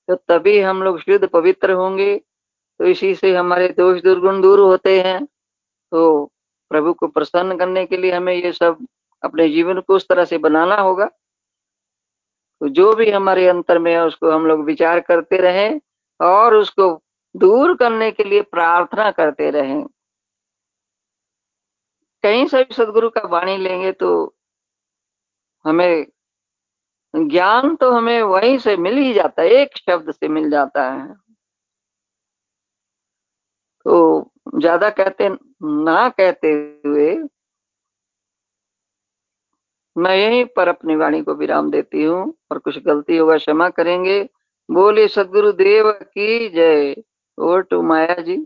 [0.09, 2.17] तो तभी हम लोग शुद्ध पवित्र होंगे।
[2.81, 5.25] तो इसी से हमारे दोष दुर्गुण दूर होते हैं।
[5.93, 6.33] तो
[6.71, 8.87] प्रभु को प्रसन्न करने के लिए हमें ये सब
[9.23, 11.07] अपने जीवन को उस तरह से बनाना होगा।
[12.61, 15.81] तो जो भी हमारे अंतर में है, उसको हम लोग विचार करते रहें
[16.21, 17.03] और उसको
[17.35, 19.87] दूर करने के लिए प्रार्थना करते रहें।
[22.25, 24.35] कहीं से भी सदगुरु का वाणी लेंगे तो
[25.65, 26.07] हमें
[27.17, 31.15] ज्ञान तो हमें वहीं से मिल ही जाता है, एक शब्द से मिल जाता है।
[33.87, 35.29] तो ज़्यादा कहते,
[35.63, 36.49] ना कहते
[36.87, 37.11] हुए
[39.97, 44.23] मैं यहीं पर अपनी वाणी को विराम देती हूँ और कुछ गलती होगा क्षमा करेंगे।
[44.69, 46.95] बोले सदगुरु देव की जय।
[47.39, 48.37] Over to Maya ji.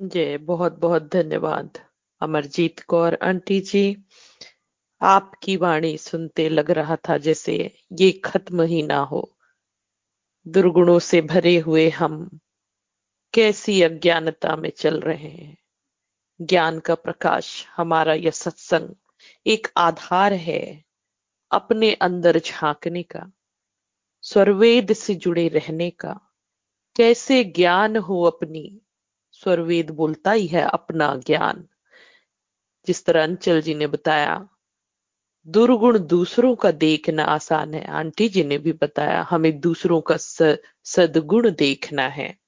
[0.00, 1.78] जय बहुत बहुत धन्यवाद,
[2.20, 3.84] अमरजीत कौर आंटी जी।
[5.00, 9.36] आपकी वाणी सुनते लग रहा था जैसे ये खत्म ही ना हो।
[10.48, 12.40] दुर्गुणों से भरे हुए हम
[13.34, 15.58] कैसी अज्ञानता में चल रहे हैं।
[16.40, 18.94] ज्ञान का प्रकाश हमारा यह सत्संग
[19.46, 20.84] एक आधार है
[21.50, 23.32] अपने अंदर झांकने का,
[24.22, 26.20] स्वरवेद से जुड़े रहने का।
[26.96, 28.80] कैसे ज्ञान हो अपनी,
[29.32, 31.68] स्वरवेद बोलता ही है अपना ज्ञान।
[32.86, 34.48] जिस तरह अंचल जी ने बताया
[35.48, 40.16] दुर्गुण दूसरों का देखना आसान है। आंटी जी ने भी बताया, हमें दूसरों का
[40.84, 42.38] सदगुण देखना है।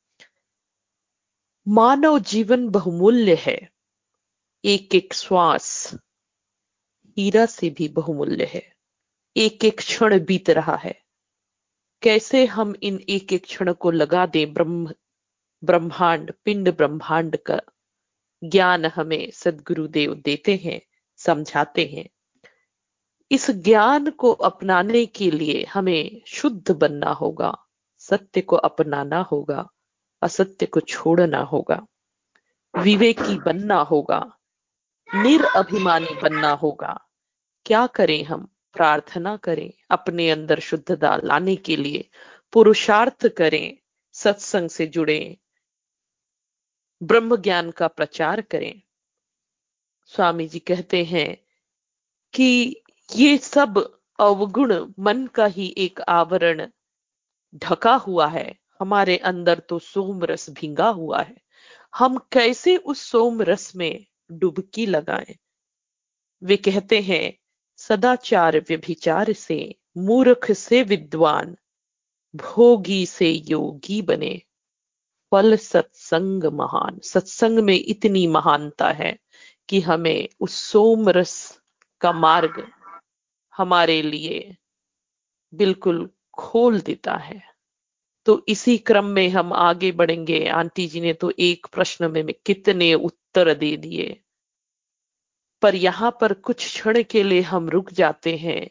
[1.68, 3.70] मानव जीवन बहुमूल्य है।
[4.64, 5.94] एक एक श्वास
[7.18, 8.74] हीरा से भी बहुमूल्य है।
[9.36, 11.02] एक एक क्षण बीत रहा है।
[12.02, 14.52] कैसे हम इन एक एक क्षण को लगा दें?
[14.52, 14.94] ब्रह्म,
[15.64, 17.60] ब्रह्मांड, पिंड ब्रह्मांड का
[18.44, 20.80] ज्ञान हमें सदगुरुदेव देते हैं,
[21.16, 22.08] समझाते हैं।
[23.30, 27.66] इस ज्ञान को अपनाने के लिए हमें शुद्ध बनना होगा,
[27.98, 29.70] सत्य को अपनाना होगा,
[30.22, 31.86] असत्य को छोड़ना होगा,
[32.78, 34.36] विवेकी बनना होगा
[35.14, 37.08] निरअभिमानी बनना होगा।
[37.66, 38.48] क्या करें हम?
[38.74, 42.08] प्रार्थना करें अपने अंदर शुद्धता लाने के लिए,
[42.52, 43.78] पुरुषार्थ करें,
[44.12, 45.38] सत्संग से जुड़े,
[47.02, 48.82] ब्रह्म ज्ञान का प्रचार करें।
[50.06, 51.36] स्वामी जी कहते हैं
[52.32, 52.76] कि
[53.16, 56.66] ये सब अवगुण मन का ही एक आवरण
[57.54, 61.36] ढका हुआ है। हमारे अंदर तो सोम रस भिंगा हुआ है।
[61.96, 65.36] हम कैसे उस सोम रस में डुबकी लगाएँ?
[66.42, 67.38] वे कहते हैं,
[67.76, 71.56] सदाचार व्यभिचार से मूर्ख से विद्वान,
[72.36, 74.42] भोगी से योगी बने।
[75.30, 79.18] फल सत्संग महान। सत्संग में इतनी महानता है
[79.68, 81.60] कि हमें उस सोम रस
[82.00, 82.72] का मार्ग
[83.56, 84.56] हमारे लिए
[85.54, 87.42] बिल्कुल खोल देता है।
[88.26, 92.94] तो इसी क्रम में हम आगे बढ़ेंगे। आंटी जी ने तो एक प्रश्न में कितने
[92.94, 94.20] उत्तर दे दिए।
[95.62, 98.70] पर यहाँ पर कुछ क्षण के लिए हम रुक जाते हैं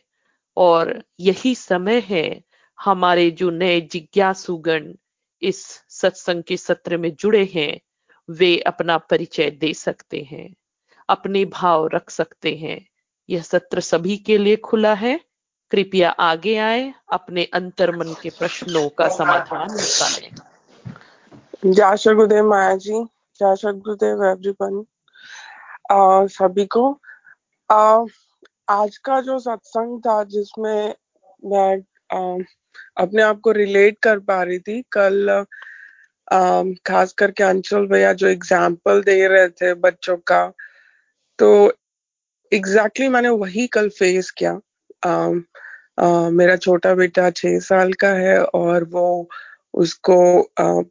[0.57, 2.43] और यही समय है
[2.79, 4.93] हमारे जो नए जिज्ञासुगण
[5.41, 7.81] इस सत्संग के सत्र में जुड़े हैं,
[8.29, 10.55] वे अपना परिचय दे सकते हैं,
[11.09, 12.88] अपने भाव रख सकते हैं।
[13.29, 15.19] यह सत्र सभी के लिए खुला है।
[15.71, 20.31] कृपया आगे आए अपने अंतर मन के प्रश्नों का समाधान निकालें
[21.65, 23.03] जय गुरुदेव माया जी
[23.41, 24.83] जय गुरुदेव एवरीवन।
[26.29, 26.99] सभी को
[27.69, 28.05] आ,
[28.69, 30.95] आज का जो सत्संग था जिसमें
[31.43, 31.77] मैं
[32.11, 32.43] आ,
[32.97, 35.45] अपने आप को रिलेट कर पा रही थी कल
[36.85, 40.41] खास करके अंचल भैया जो एग्ज़ाम्पल दे रहे थे बच्चों का
[41.39, 41.49] तो
[42.53, 44.59] एग्जैक्टली exactly मैंने वही कल फेस किया।
[45.05, 45.31] आ,
[45.99, 49.29] आ, मेरा छोटा बेटा छह साल का है और वो
[49.73, 50.81] उसको आ,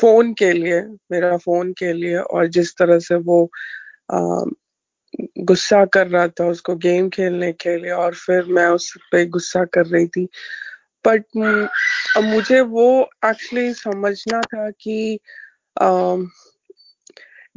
[0.00, 3.50] फ़ोन के लिए मेरा फ़ोन के लिए और जिस तरह से वो
[5.38, 9.64] गुस्सा कर रहा था उसको गेम खेलने के लिए और फिर मैं उस पर गुस्सा
[9.64, 10.28] कर रही थी।
[11.06, 11.24] बट
[12.18, 15.18] मुझे वो एक्चुअली समझना था कि
[15.80, 16.16] आ,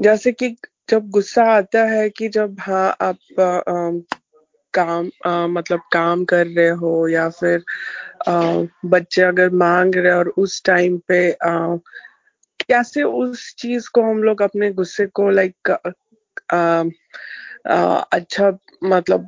[0.02, 0.56] जैसे कि
[0.92, 3.92] जब गुस्सा आता है कि जब हाँ आप आ, आ,
[4.74, 7.64] काम आ, मतलब काम कर रहे हो या फिर
[8.28, 11.76] आ, बच्चे अगर मांग रहे और उस टाइम पे आ,
[12.70, 15.72] कैसे उस चीज़ को हम लोग अपने गुस्से को लाइक
[18.14, 19.28] अच्छा मतलब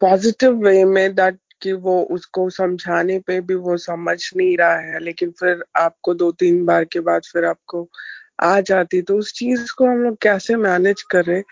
[0.00, 4.98] पॉजिटिव वे में दैट कि वो उसको समझाने पे भी वो समझ नहीं रहा है
[4.98, 7.88] लेकिन फिर आपको दो तीन बार के बाद फिर आपको
[8.40, 11.42] आ जाती। तो उस चीज़ को हम लोग कैसे मैनेज करें?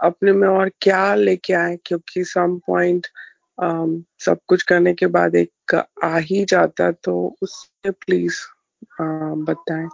[0.00, 1.78] अपने में और क्या लेके आए?
[1.84, 3.06] क्योंकि सम पॉइंट
[4.18, 8.40] सब कुछ करने के बाद एक आ ही जाता तो उससे प्लीज़
[8.84, 9.88] uh, बताएँ।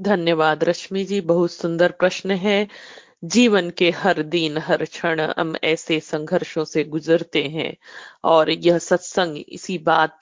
[0.00, 2.68] धन्यवाद रश्मि जी। बहुत सुंदर प्रश्न है।
[3.24, 7.76] जीवन के हर दिन हर क्षण हम ऐसे संघर्षों से गुजरते हैं
[8.24, 10.18] और यह सत्संग इसी बात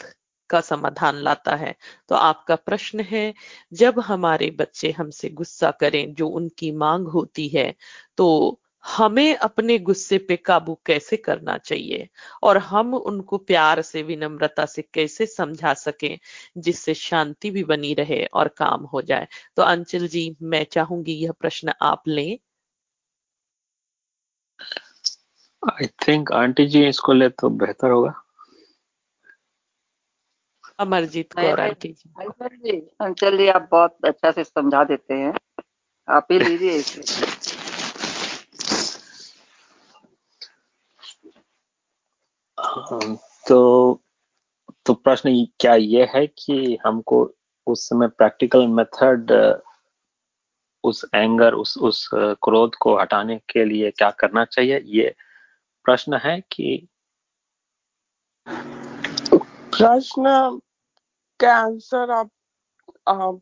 [0.51, 1.74] का समाधान लाता है।
[2.09, 3.32] तो आपका प्रश्न है,
[3.72, 7.74] जब हमारे बच्चे हमसे गुस्सा करें, जो उनकी मांग होती है
[8.18, 12.09] तो हमें अपने गुस्से पे काबू कैसे करना चाहिए?
[12.42, 16.18] और हम उनको प्यार से, विनम्रता से कैसे समझा सकें,
[16.59, 19.26] जिससे शांति भी बनी रहे और काम हो जाए?
[19.57, 22.36] तो अंचल जी, मैं चाहूँगी यह प्रश्न आप लें।
[25.62, 28.23] आई थिंक आंटी जी इसको ले तो बेहतर होगा।
[30.78, 35.34] अमरजीत कौर आंटी जी। अंचल जी आप बहुत अच्छा से समझा देते हैं।
[36.08, 37.02] आप ही लीजिए इसे।
[43.48, 44.00] तो
[44.86, 47.34] तो प्रश्न क्या ये है कि हमको
[47.66, 49.32] उस समय प्रैक्टिकल मेथड
[50.84, 54.82] उस एंगर उस उस क्रोध को हटाने के लिए क्या करना चाहिए?
[54.84, 55.14] ये
[55.84, 56.88] प्रश्न है कि
[59.78, 60.60] प्रश्न
[61.40, 63.40] का आंसर आप,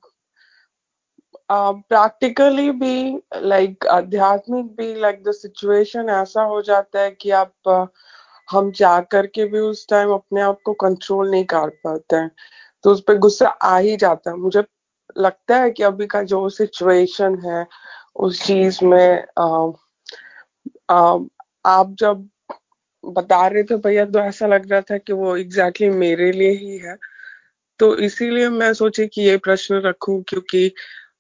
[1.53, 7.53] प्रैक्टिकली भी लाइक आध्यात्मिक भी लाइक द सिचुएशन ऐसा हो जाता है कि आप
[8.51, 12.31] हम जा करके भी उस टाइम अपने आप को कंट्रोल नहीं कर पाते हैं।
[12.85, 14.65] तो उस पर गुस्सा आ ही जाता है। मुझे
[15.19, 17.67] लगता है कि अभी का जो सिचुएशन है
[18.17, 19.71] उस चीज़ में आ,
[20.91, 21.19] आ,
[21.67, 22.29] आप जब
[23.05, 26.51] बता रहे थे भैया तो ऐसा लग रहा था कि वो एग्जैक्टली exactly मेरे लिए
[26.53, 26.97] ही है।
[27.81, 30.73] तो इसीलिए मैं सोची कि ये प्रश्न रखूँ क्योंकि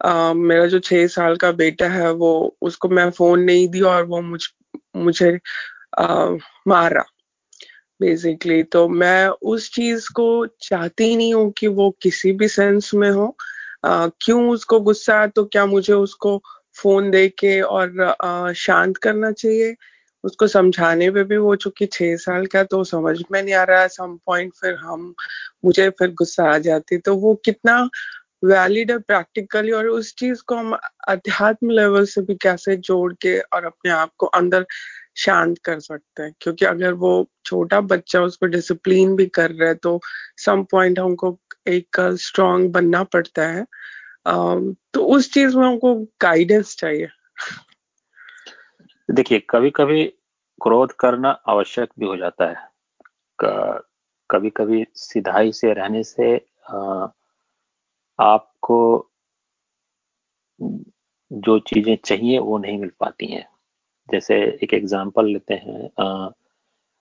[0.05, 4.05] आ, मेरा जो छह साल का बेटा है वो उसको मैं फ़ोन नहीं दी और
[4.05, 4.43] वो मुझ
[4.97, 5.39] मुझे
[5.99, 6.27] आ,
[6.69, 7.05] मारा
[8.01, 13.11] बेसिकली तो मैं उस चीज़ को चाहती नहीं हूँ कि वो किसी भी सेंस में
[13.11, 13.37] हो।
[13.87, 16.39] क्यों उसको गुस्सा है तो क्या मुझे उसको
[16.83, 19.75] फ़ोन दे के और शांत करना चाहिए?
[20.25, 23.87] उसको समझाने पे भी वो चूँकि छह साल का तो समझ में नहीं आ रहा
[23.87, 25.15] सम पॉइंट फिर हम,
[25.65, 27.89] मुझे फिर गुस्सा आ जाती तो वो कितना
[28.45, 30.77] वैलिड है प्रैक्टिकली और उस चीज़ को हम
[31.09, 34.67] अध्यात्म लेवल से भी कैसे जोड़ के और अपने आप को अंदर
[35.17, 36.33] शांत कर सकते हैं?
[36.41, 40.01] क्योंकि अगर वो छोटा बच्चा उसको डिसिप्लिन भी कर रहा है तो
[40.37, 43.67] सम पॉइंट हमको एक स्ट्रांग बनना पड़ता है।
[44.95, 47.09] तो उस चीज़ में हमको गाइडेंस चाहिए।
[49.09, 50.05] देखिए कभी कभी
[50.61, 52.69] क्रोध करना आवश्यक भी हो जाता है।
[54.31, 56.35] कभी कभी सिधाई से रहने से
[58.19, 58.79] आपको
[60.61, 63.47] जो चीज़ें चाहिए वो नहीं मिल पाती हैं।
[64.09, 65.89] जैसे एक एग्जांपल लेते हैं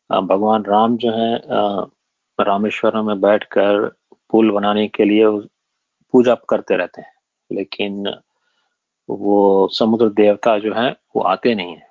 [0.09, 1.35] भगवान राम जो है
[2.39, 3.87] रामेश्वरम में बैठकर
[4.31, 5.27] पुल बनाने के लिए
[6.13, 7.13] पूजा करते रहते हैं।
[7.51, 8.07] लेकिन
[9.09, 11.90] वो समुद्र देवता जो है, वो आते नहीं है।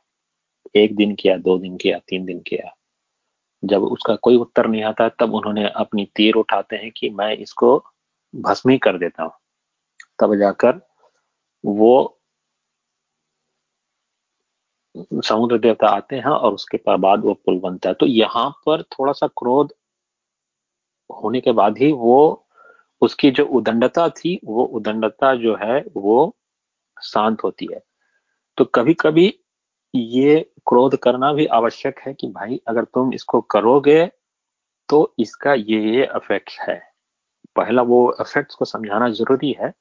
[0.74, 2.76] एक दिन किया, दो दिन किया, तीन दिन किया।
[3.64, 7.84] जब उसका कोई उत्तर नहीं आता, तब उन्होंने अपनी तीर उठाते हैं कि मैं इसको
[8.36, 9.32] भस्मी कर देता हूँ।
[10.20, 10.80] तब जाकर
[11.64, 12.20] वो
[15.24, 19.12] समुद्र देवता आते हैं और उसके बाद वो पुल बनता है। तो यहाँ पर थोड़ा
[19.12, 19.72] सा क्रोध
[21.22, 22.46] होने के बाद ही वो,
[23.00, 26.36] उसकी जो उदंडता थी, वो उदंडता जो है, वो
[27.02, 27.80] शांत होती है।
[28.56, 29.40] तो कभी कभी
[29.94, 34.04] ये क्रोध करना भी आवश्यक है कि भाई अगर तुम इसको करोगे
[34.88, 36.80] तो इसका ये ये अफेक्ट है।
[37.56, 39.72] पहला वो इफेक्ट्स को समझाना ज़रूरी है।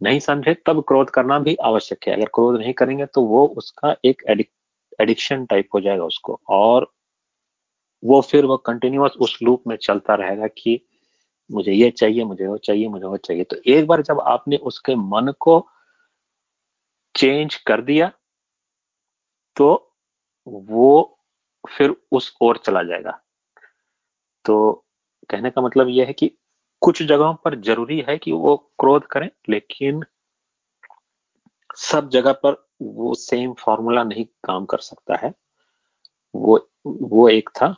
[0.00, 3.94] नहीं समझे तब क्रोध करना भी आवश्यक है। अगर क्रोध नहीं करेंगे तो वो उसका
[4.04, 4.22] एक
[5.00, 6.90] एडिक्शन टाइप हो जाएगा उसको। और
[8.02, 10.80] वो फिर वो कंटिन्यूस उस लूप में चलता रहेगा कि
[11.50, 14.94] मुझे ये चाहिए, मुझे वो चाहिए, मुझे वो चाहिए। तो एक बार जब आपने उसके
[14.94, 15.66] मन को
[17.14, 18.10] चेंज कर दिया
[19.56, 19.68] तो
[20.46, 21.18] वो
[21.64, 23.18] फिर उस ओर चला जाएगा।
[24.44, 24.72] तो
[25.30, 26.30] कहने का मतलब यह है कि
[26.82, 30.02] कुछ जगहों पर ज़रूरी है कि वो क्रोध करें लेकिन
[31.78, 35.32] सब जगह पर वो सेम फॉर्मूला नहीं काम कर सकता है।
[36.34, 37.74] वो वो एक था।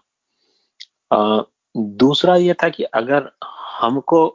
[1.13, 1.43] आ,
[1.77, 3.31] दूसरा ये था कि अगर
[3.81, 4.27] हमको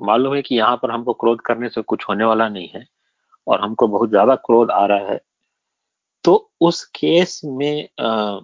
[0.00, 2.86] मालूम है कि यहाँ पर हमको क्रोध करने से कुछ होने वाला नहीं है
[3.46, 5.20] और हमको बहुत ज़्यादा क्रोध आ रहा है
[6.24, 8.40] तो उस केस में आ,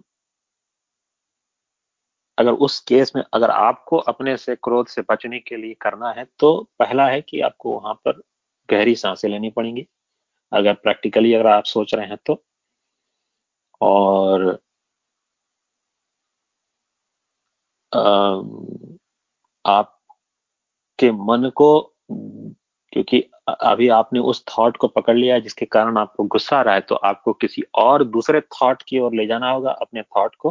[2.38, 6.24] अगर उस केस में अगर आपको अपने से क्रोध से बचने के लिए करना है
[6.38, 8.20] तो पहला है कि आपको वहाँ पर
[8.68, 9.86] गहरी साँसें लेनी पड़ेंगी।
[10.52, 12.42] अगर प्रैक्टिकली अगर आप सोच रहे हैं तो।
[13.80, 14.58] और
[17.92, 18.00] आ,
[19.64, 21.70] आपके मन को
[22.94, 26.80] क्योंकि अभी आपने उस थॉट को पकड़ लिया जिसके कारण आपको गुस्सा आ रहा है
[26.80, 30.50] तो आपको किसी और दूसरे थॉट की ओर ले जाना होगा अपने थॉट को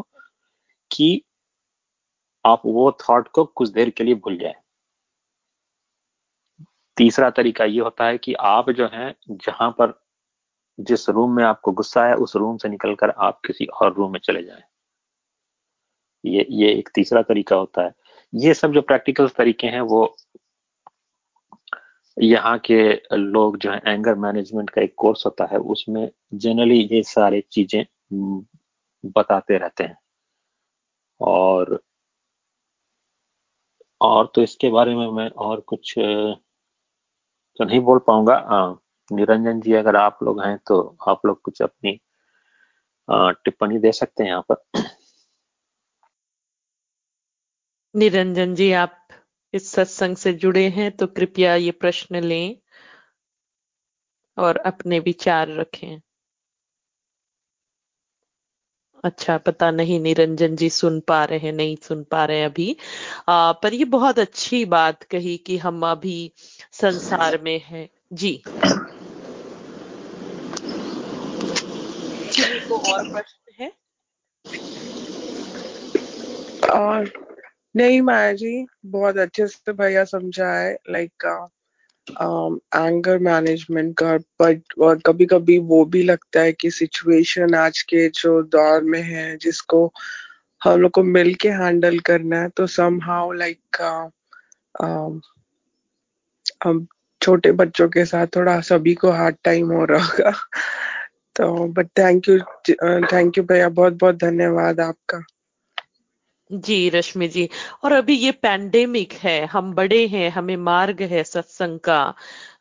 [0.91, 1.23] कि
[2.45, 4.55] आप वो थॉट को कुछ देर के लिए भूल जाए।
[6.97, 10.01] तीसरा तरीका ये होता है कि आप जो है, जहाँ पर
[10.79, 14.19] जिस रूम में आपको गुस्सा है उस रूम से निकलकर आप किसी और रूम में
[14.19, 14.63] चले जाएँ।
[16.25, 17.91] ये ये एक तीसरा तरीका होता है।
[18.35, 20.17] ये सब जो प्रैक्टिकल तरीके हैं, वो
[22.17, 22.77] यहाँ के
[23.15, 27.83] लोग जो है एंगर मैनेजमेंट का एक कोर्स होता है, उसमें जनरली ये सारे चीज़ें
[29.13, 29.97] बताते रहते हैं।
[31.21, 31.79] और
[34.01, 35.93] और तो इसके बारे में मैं और कुछ
[37.59, 38.35] तो नहीं बोल पाऊँगा।
[39.11, 40.79] निरंजन जी अगर आप लोग हैं तो
[41.09, 41.99] आप लोग कुछ अपनी
[43.07, 44.63] टिप्पणी दे सकते हैं यहाँ पर।
[47.95, 49.02] निरंजन जी, आप
[49.53, 52.55] इस सत्संग से जुड़े हैं तो कृपया ये प्रश्न लें
[54.37, 56.01] और अपने विचार रखें।
[59.03, 62.77] अच्छा पता नहीं निरंजन जी सुन पा रहे हैं नहीं सुन पा रहे अभी।
[63.29, 66.31] आ, पर ये बहुत अच्छी बात कही कि हम अभी
[66.71, 68.43] संसार में हैं। जी।
[72.69, 73.71] को और प्रश्न है?
[76.69, 77.32] और
[77.75, 81.25] नहीं माया जी बहुत अच्छे से भैया समझाए लाइक
[82.75, 88.07] एंगर मैनेजमेंट का बट और कभी कभी वो भी लगता है कि सिचुएशन आज के
[88.09, 89.91] जो दौर में है, जिसको
[90.61, 93.81] हम लोग को मिल के हैंडल करना है तो सम हाउ लाइक
[96.63, 96.85] हम
[97.21, 100.31] छोटे बच्चों के साथ थोड़ा सभी को हार्ड टाइम हो रहा होगा।
[101.35, 102.39] तो but thank you
[103.13, 105.21] thank you भैया बहुत बहुत धन्यवाद आपका।
[106.53, 107.47] जी रश्मि जी
[107.83, 111.97] और अभी ये पैंडेमिक है हम बड़े हैं हमें मार्ग है सत्संग का।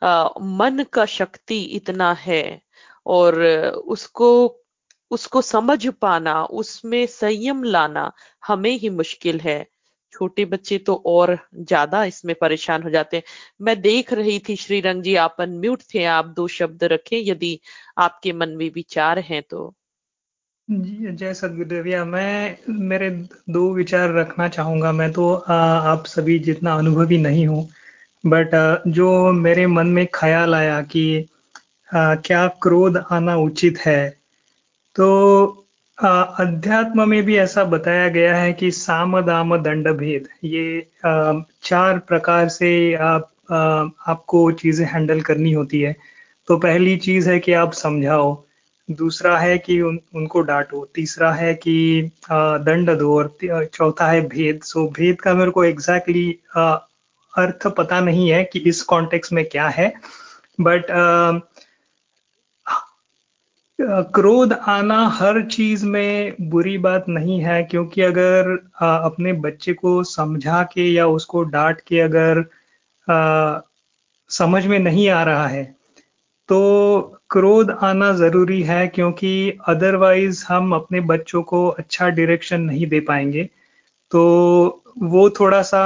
[0.02, 2.60] आ, मन का शक्ति इतना है
[3.06, 3.40] और
[3.86, 4.28] उसको
[5.10, 8.10] उसको समझ पाना उसमें संयम लाना
[8.46, 9.64] हमें ही मुश्किल है।
[10.12, 13.24] छोटे बच्चे तो और ज़्यादा इसमें परेशान हो जाते हैं।
[13.60, 17.58] मैं देख रही थी श्रीरंग जी आप अनम्यूट थे आप दो शब्द रखें यदि
[17.98, 19.72] आपके मन में विचार हैं तो।
[20.68, 22.56] जय सदगुरुदेविया मैं
[22.88, 23.08] मेरे
[23.50, 27.68] दो विचार रखना चाहूँगा। मैं तो आ, आप सभी जितना अनुभवी नहीं हूँ
[28.24, 31.26] बट आ, जो मेरे मन में ख्याल आया कि
[31.90, 34.08] आ, क्या क्रोध आना उचित है
[34.96, 35.08] तो
[35.98, 41.32] अध्यात्म में भी ऐसा बताया गया है कि साम दाम दंड भेद ये आ,
[41.62, 43.56] चार प्रकार से आप आ,
[44.12, 45.94] आपको चीज़ें हैंडल करनी होती है।
[46.48, 48.32] तो पहली चीज़ है कि आप समझाओ।
[48.94, 53.36] दूसरा है कि उन, उनको डांटो। तीसरा है कि दंड दो और
[53.74, 56.78] चौथा है भेद। सो भेद का मेरे को एग्जैक्टली exactly,
[57.32, 59.92] अर्थ पता नहीं है कि इस कॉन्टेक्स्ट में क्या है।
[60.60, 60.86] बट
[64.14, 70.02] क्रोध आना हर चीज़ में बुरी बात नहीं है क्योंकि अगर आ, अपने बच्चे को
[70.04, 72.44] समझा के या उसको डांट के अगर
[73.08, 73.60] आ,
[74.30, 75.64] समझ में नहीं आ रहा है
[76.48, 76.58] तो
[77.32, 83.44] क्रोध आना ज़रूरी है क्योंकि अदरवाइज़ हम अपने बच्चों को अच्छा डायरेक्शन नहीं दे पाएँगे।
[84.12, 84.22] तो
[85.02, 85.82] वो थोड़ा सा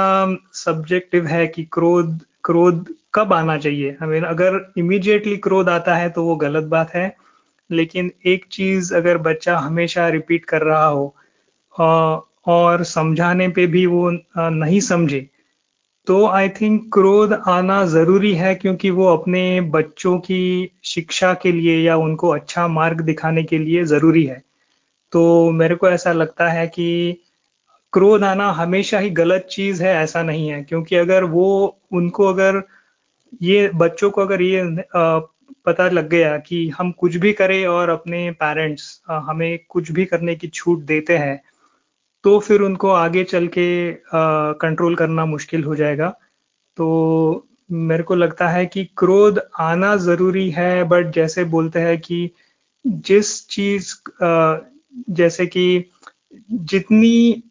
[0.53, 6.23] सब्जेक्टिव है कि क्रोध क्रोध कब आना चाहिए। हमें अगर इमीडिएटली क्रोध आता है तो
[6.23, 7.15] वो गलत बात है।
[7.69, 11.15] लेकिन एक चीज़ अगर बच्चा हमेशा रिपीट कर रहा हो
[12.47, 15.27] और समझाने पे भी वो नहीं समझे
[16.07, 21.77] तो आई थिंक क्रोध आना ज़रूरी है क्योंकि वो अपने बच्चों की शिक्षा के लिए
[21.79, 24.41] या उनको अच्छा मार्ग दिखाने के लिए ज़रूरी है।
[25.13, 26.87] तो मेरे को ऐसा लगता है कि
[27.93, 32.61] क्रोध आना हमेशा ही गलत चीज़ है, ऐसा नहीं है। क्योंकि अगर वो उनको अगर
[33.41, 34.63] ये बच्चों को अगर ये
[35.65, 40.35] पता लग गया कि हम कुछ भी करें और अपने पेरेंट्स हमें कुछ भी करने
[40.35, 41.41] की छूट देते हैं
[42.27, 43.67] तो फिर उनको आगे चल के
[44.61, 46.09] कंट्रोल करना मुश्किल हो जाएगा।
[46.77, 52.29] तो मेरे को लगता है कि क्रोध आना ज़रूरी है बट जैसे बोलते हैं कि
[52.85, 53.93] जिस चीज़
[55.11, 55.65] जैसे कि
[56.51, 57.43] जितनी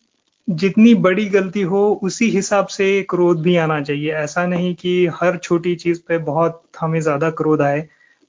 [0.48, 5.36] जितनी बड़ी गलती हो, उसी हिसाब से क्रोध भी आना चाहिए। ऐसा नहीं कि हर
[5.38, 7.86] छोटी चीज़ पे बहुत हमें ज़्यादा क्रोध आए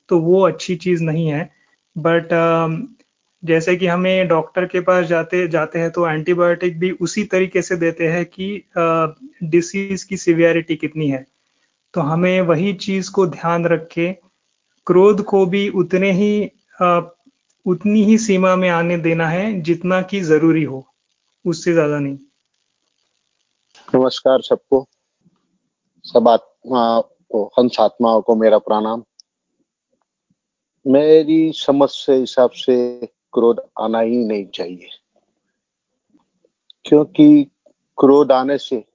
[0.10, 1.50] तो वो अच्छी चीज़ नहीं है।
[1.96, 2.30] बट
[3.44, 7.76] जैसे कि हमें डॉक्टर के पास जाते जाते हैं तो एंटीबायोटिक भी उसी तरीके से
[7.76, 8.48] देते हैं कि
[9.44, 11.26] डिसीज की सिवियरिटी कितनी है।
[11.94, 14.12] तो हमें वही चीज़ को ध्यान रख के
[14.88, 16.50] क्रोध को भी उतने ही
[16.82, 17.00] आ,
[17.66, 20.86] उतनी ही सीमा में आने देना है जितना की ज़रूरी हो
[21.46, 22.18] उससे ज़्यादा नहीं।
[23.96, 24.86] नमस्कार सबको।
[26.06, 29.04] सब आत्मा को हंस आत्माओं को मेरा प्रणाम।
[30.86, 32.78] मेरी समझ से हिसाब से
[33.38, 34.90] क्रोध आना ही नहीं चाहिए।
[36.86, 37.52] क्योंकि
[37.98, 38.86] क्रोध आने से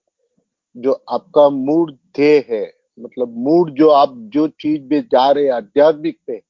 [0.76, 6.20] जो आपका मूड ध्येय है मतलब मूड जो आप, जो चीज़ में जा रहे आध्यात्मिक
[6.26, 6.42] पे,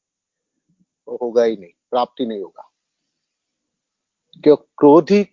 [1.09, 2.73] वो होगा ही नहीं, प्राप्ति नहीं होगा।
[4.43, 4.57] क्यों?
[4.57, 5.25] क्रोध ही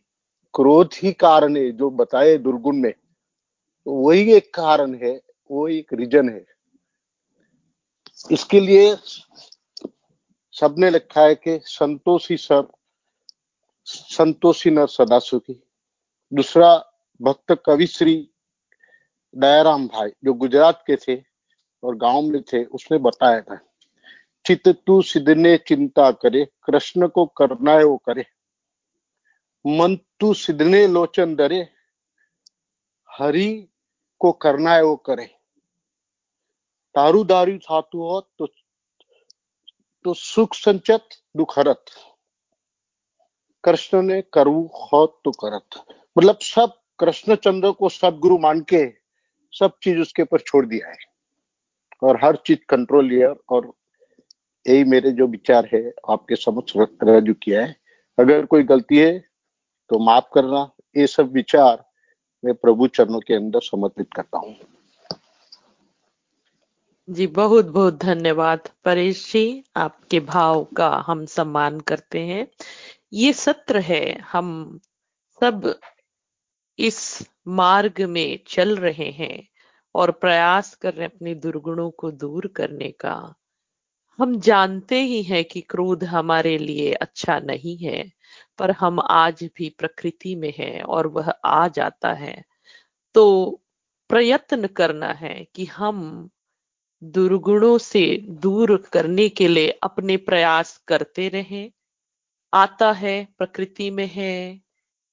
[0.54, 2.94] क्रोध ही कारण है, जो बताए दुर्गुण में
[3.86, 5.22] तो वही एक कारण है,
[5.52, 6.46] वो एक रीजन है।
[8.32, 8.96] इसके लिए
[10.60, 12.68] सबने लिखा है कि संतोषी सर
[13.86, 15.64] संतोषी नर सदा सुखी
[16.34, 16.76] दूसरा
[17.22, 18.32] भक्त कवि श्री
[19.36, 21.24] दयाराम भाई, जो गुजरात के थे
[21.84, 23.60] और गाँव में थे, उसने बताया था
[24.46, 28.26] चित तू सिद्धने चिंता करे, कृष्ण को करना है वो करे।
[29.68, 31.70] मन तू सिद्धने लोचन डरे
[33.10, 33.68] हरि
[34.20, 35.26] को करना है वो करे।
[36.96, 38.48] तारू दारू छातु हो तो
[40.06, 41.86] तो सुख संचत दुखरत
[43.64, 45.84] कृष्ण ने करु हो तो करत।
[46.18, 48.86] मतलब सब कृष्ण चंद्र को सदगुरु मान के
[49.54, 50.98] सब चीज़ उसके ऊपर छोड़ दिया है।
[52.04, 53.72] और हर चीज़ कंट्रोल लिया और
[54.66, 56.74] यही मेरे जो विचार है, आपके समक्ष
[57.04, 57.76] रजू किया है।
[58.18, 59.18] अगर कोई गलती है
[59.90, 61.84] तो माफ़ करना। ये सब विचार
[62.44, 64.56] मैं प्रभु चरणों के अंदर समर्पित करता हूँ।
[67.10, 72.48] जी बहुत बहुत धन्यवाद। परेश जी आपके भाव का हम सम्मान करते हैं।
[73.14, 74.80] ये सत्र है, हम
[75.42, 75.80] सब
[76.80, 79.48] इस मार्ग में चल रहे हैं
[79.96, 83.36] और प्रयास कर रहे अपने दुर्गुणों को दूर करने का।
[84.20, 88.12] हम जानते ही हैं कि क्रोध हमारे लिए अच्छा नहीं है,
[88.60, 92.44] पर हम आज भी प्रकृति में हैं और वह आ जाता है।
[93.16, 93.62] तो
[94.10, 96.30] प्रयत्न करना है कि हम
[97.02, 98.06] दुर्गुणों से
[98.42, 101.72] दूर करने के लिए अपने प्रयास करते रहें।
[102.54, 104.62] आता है, प्रकृति में है,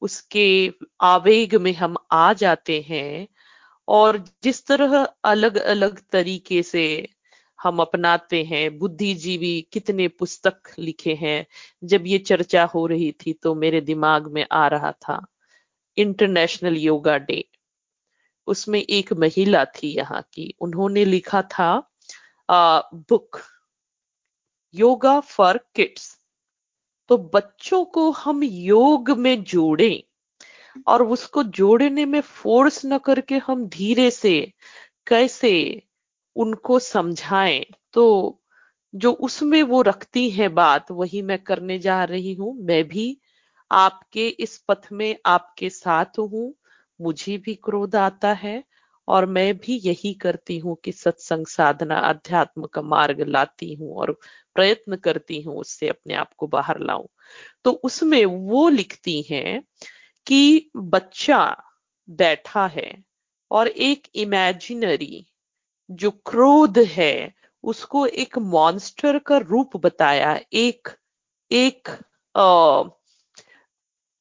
[0.02, 3.26] उसके आवेग में हम आ जाते हैं
[3.88, 7.08] और जिस तरह अलग अलग तरीके से
[7.58, 11.46] हम अपनाते हैं, बुद्धिजीवी कितने पुस्तक लिखे हैं।
[11.84, 15.24] जब ये चर्चा हो रही थी तो मेरे दिमाग में आ रहा था,
[15.96, 17.44] इंटरनेशनल योगा डे।
[18.48, 21.70] उसमें एक महिला थी यहाँ की। उन्होंने लिखा था
[22.48, 23.40] a, book
[24.74, 26.16] yoga for kids
[27.10, 30.02] तो बच्चों को हम योग में जोड़ें
[30.86, 34.40] और उसको जोड़ने में फोर्स न करके हम धीरे से
[35.06, 35.52] कैसे
[36.36, 37.64] उनको समझाएँ।
[37.94, 38.06] तो
[38.94, 43.16] जो उसमें वो रखती है बात वही मैं करने जा रही हूँ। मैं भी
[43.70, 46.54] आपके इस पथ में आपके साथ हूँ।
[47.00, 48.62] मुझे भी क्रोध आता है
[49.08, 54.12] और मैं भी यही करती हूँ कि सत्संग साधना अध्यात्म का मार्ग लाती हूँ और
[54.54, 57.06] प्रयत्न करती हूँ उससे अपने आप को बाहर लाऊं।
[57.64, 59.62] तो उसमें वो लिखती हैं
[60.26, 61.40] कि बच्चा
[62.08, 62.92] बैठा है
[63.50, 65.26] और एक इमेजिनरी
[65.90, 70.88] जो क्रोध है, उसको एक मॉन्स्टर का रूप बताया। एक
[71.50, 71.88] एक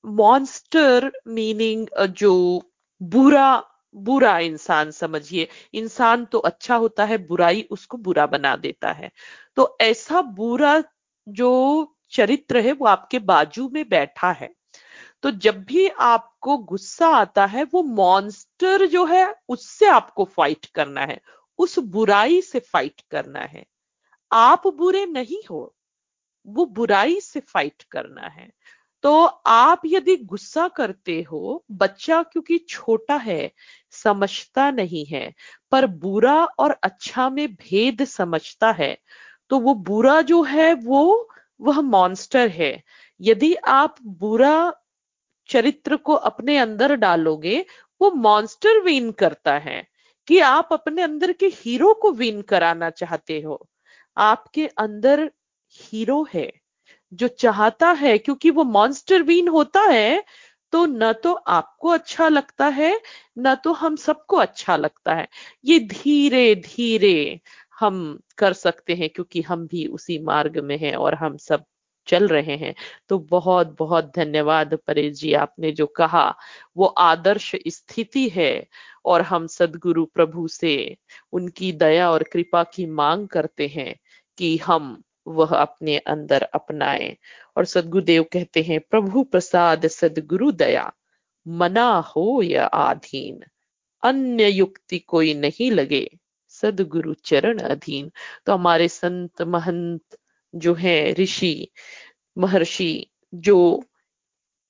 [0.05, 2.61] मॉन्स्टर मीनिंग जो
[3.01, 3.63] बुरा
[3.95, 9.11] बुरा इंसान समझिए। इंसान तो अच्छा होता है, बुराई उसको बुरा बना देता है।
[9.55, 10.83] तो ऐसा बुरा
[11.27, 14.53] जो चरित्र है, वो आपके बाजू में बैठा है।
[15.23, 21.01] तो जब भी आपको गुस्सा आता है, वो मॉन्स्टर जो है, उससे आपको फाइट करना
[21.01, 21.21] है।
[21.57, 23.65] उस बुराई से फाइट करना है।
[24.31, 25.75] आप बुरे नहीं हो,
[26.47, 28.51] वो बुराई से फाइट करना है।
[29.05, 33.51] तो आप यदि गुस्सा करते हो, बच्चा क्योंकि छोटा है,
[33.91, 35.33] समझता नहीं है,
[35.71, 38.97] पर बुरा और अच्छा में भेद समझता है
[39.49, 41.29] तो वो बुरा जो है वो,
[41.61, 42.83] वह मॉन्स्टर है।
[43.21, 44.73] यदि आप बुरा
[45.49, 47.65] चरित्र को अपने अंदर डालोगे,
[48.01, 49.87] वो मॉन्स्टर विन करता है,
[50.27, 53.67] कि आप अपने अंदर के हीरो को विन कराना चाहते हो।
[54.17, 55.31] आपके अंदर
[55.73, 56.64] हीरो है।
[57.11, 60.23] जो चाहता है, क्योंकि वो मॉन्स्टर विन होता है
[60.73, 62.99] तो न तो आपको अच्छा लगता है,
[63.39, 65.27] न तो हम सबको अच्छा लगता है।
[65.65, 67.39] ये धीरे धीरे
[67.79, 71.63] हम कर सकते हैं, क्योंकि हम भी उसी मार्ग में हैं और हम सब
[72.07, 72.73] चल रहे हैं।
[73.09, 76.27] तो बहुत बहुत धन्यवाद परेश जी, आपने जो कहा,
[76.77, 78.65] वो आदर्श स्थिति है
[79.05, 80.75] और हम सदगुरु प्रभु से
[81.33, 83.95] उनकी दया और कृपा की मांग करते हैं
[84.37, 87.17] कि हम वह अपने अंदर अपनाए।
[87.57, 90.93] और सदगुरुदेव कहते हैं, प्रभु प्रसाद सदगुरु दया,
[91.47, 93.43] मना हो या आधीन,
[94.03, 96.09] अन्य युक्ति कोई नहीं लगे,
[96.49, 98.11] सदगुरु चरण अधीन।
[98.45, 100.17] तो हमारे संत महंत
[100.55, 101.67] जो है, ऋषि,
[102.37, 103.83] महर्षि, जो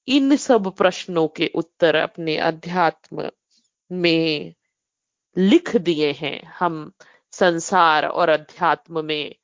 [0.08, 3.32] इन सब प्रश्नों के उत्तर अपने अध्यात्म
[3.92, 4.54] में
[5.38, 6.92] लिख दिए हैं, हम
[7.32, 9.36] संसार और अध्यात्म में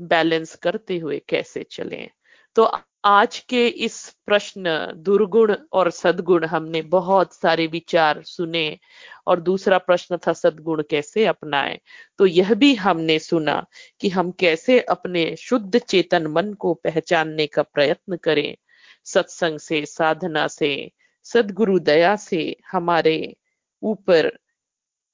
[0.00, 2.08] बैलेंस करते हुए कैसे चलें?
[2.56, 2.70] तो
[3.04, 8.78] आज के इस प्रश्न, दुर्गुण और सदगुण, हमने बहुत सारे विचार सुने
[9.26, 11.78] और दूसरा प्रश्न था, सदगुण कैसे अपनाएँ?
[12.18, 13.66] तो यह भी हमने सुना
[14.00, 18.56] कि हम कैसे अपने शुद्ध चेतन मन को पहचानने का प्रयत्न करें।
[19.04, 20.92] सत्संग से, साधना से,
[21.24, 23.36] सदगुरु दया से हमारे
[23.82, 24.38] ऊपर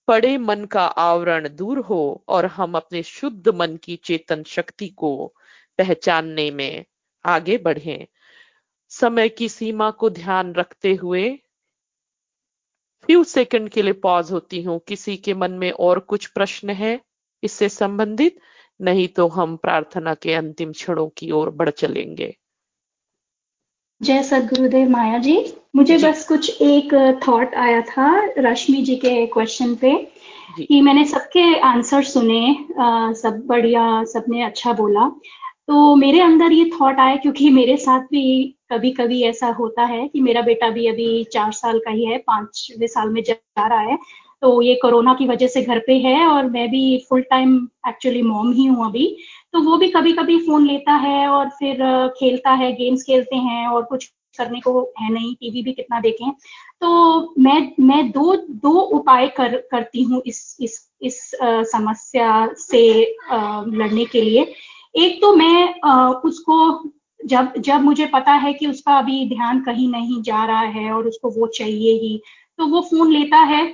[0.09, 5.35] पड़े मन का आवरण दूर हो और हम अपने शुद्ध मन की चेतन शक्ति को
[5.79, 6.85] पहचानने में
[7.25, 8.07] आगे बढ़े।
[8.91, 11.39] समय की सीमा को ध्यान रखते हुए
[13.09, 17.01] फ्यू सेकंड के लिए पॉज होती हूँ। किसी के मन में और कुछ प्रश्न है
[17.43, 18.39] इससे संबंधित?
[18.81, 22.37] नहीं तो हम प्रार्थना के अंतिम क्षणों की ओर बढ़ चलेंगे।
[24.01, 26.07] जय सदगुरुदेव माया जी। मुझे जी.
[26.07, 26.95] बस कुछ एक
[27.29, 28.09] थॉट आया था
[28.39, 29.93] रश्मि जी के क्वेश्चन पे
[30.59, 35.09] कि मैंने सबके आंसर सुने आ, सब बढ़िया सबने अच्छा बोला।
[35.69, 40.07] तो मेरे अंदर ये थॉट आया क्योंकि मेरे साथ भी कभी कभी ऐसा होता है
[40.09, 43.67] कि मेरा बेटा भी अभी चार साल का ही है पांचवे साल में जब जा
[43.67, 43.99] रहा है।
[44.43, 47.57] तो ये कोरोना की वजह से घर पे है और मैं भी फुल टाइम
[47.89, 49.17] एक्चुअली मॉम ही हूँ अभी।
[49.57, 51.77] तो वो भी कभी कभी फ़ोन लेता है और फिर
[52.19, 54.05] खेलता है गेम्स खेलते हैं और कुछ
[54.39, 56.31] करने को है नहीं टीवी भी कितना देखें।
[56.81, 63.15] तो मैं मैं दो दो उपाय कर करती हूँ इस इस इस आ, समस्या से
[63.31, 64.53] आ, लड़ने के लिए।
[64.97, 66.91] एक तो मैं आ, उसको
[67.25, 71.09] जब जब मुझे पता है कि उसका अभी ध्यान कहीं नहीं जा रहा है और
[71.09, 72.21] उसको वो चाहिए ही
[72.59, 73.65] तो वो फ़ोन लेता है।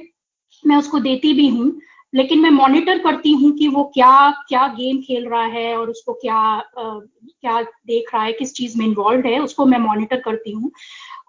[0.67, 1.73] मैं उसको देती भी हूँ।
[2.13, 6.13] लेकिन मैं मॉनिटर करती हूँ कि वो क्या क्या गेम खेल रहा है और उसको
[6.13, 10.51] क्या आ, क्या देख रहा है किस चीज़ में इन्वॉल्व है उसको मैं मॉनिटर करती
[10.53, 10.71] हूँ।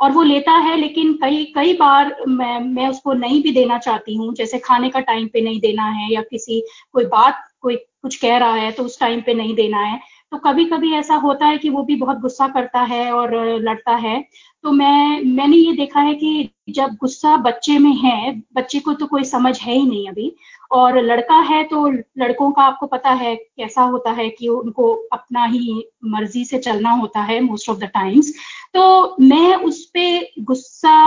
[0.01, 4.15] और वो लेता है लेकिन कई कई बार मैं मैं उसको नहीं भी देना चाहती
[4.15, 6.61] हूँ। जैसे खाने का टाइम पे नहीं देना है या किसी
[6.93, 9.99] कोई बात कोई कुछ कह रहा है तो उस टाइम पे नहीं देना है।
[10.33, 13.95] तो कभी कभी ऐसा होता है कि वो भी बहुत गुस्सा करता है और लड़ता
[13.95, 14.21] है।
[14.63, 19.05] तो मैं, मैंने ये देखा है कि जब गुस्सा बच्चे में है, बच्चे को तो
[19.05, 20.35] कोई समझ है ही नहीं अभी।
[20.71, 25.45] और लड़का है तो लड़कों का आपको पता है कैसा होता है कि उनको अपना
[25.45, 28.33] ही मर्ज़ी से चलना होता है मोस्ट ऑफ़ द टाइम्स
[28.73, 30.97] तो मैं उस पर गुस्सा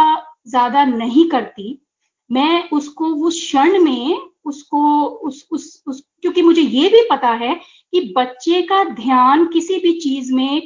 [0.49, 1.79] ज़्यादा नहीं करती।
[2.31, 7.55] मैं उसको उस क्षण में उसको, उस उस उस, क्योंकि मुझे ये भी पता है
[7.93, 10.61] कि बच्चे का ध्यान किसी भी चीज़ में,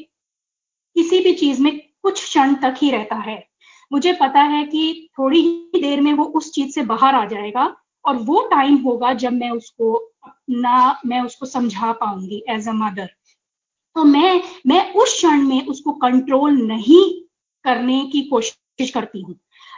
[0.96, 3.42] किसी भी चीज़ में कुछ क्षण तक ही रहता है।
[3.92, 7.76] मुझे पता है कि थोड़ी ही देर में वो उस चीज़ से बाहर आ जाएगा
[8.04, 9.92] और वो टाइम होगा जब मैं उसको
[10.24, 13.10] अपना, मैं उसको समझा पाऊँगी एज अ मदर
[13.96, 17.04] तो मैं मैं उस क्षण में उसको कंट्रोल नहीं
[17.64, 19.34] करने की कोशिश करती हूँ।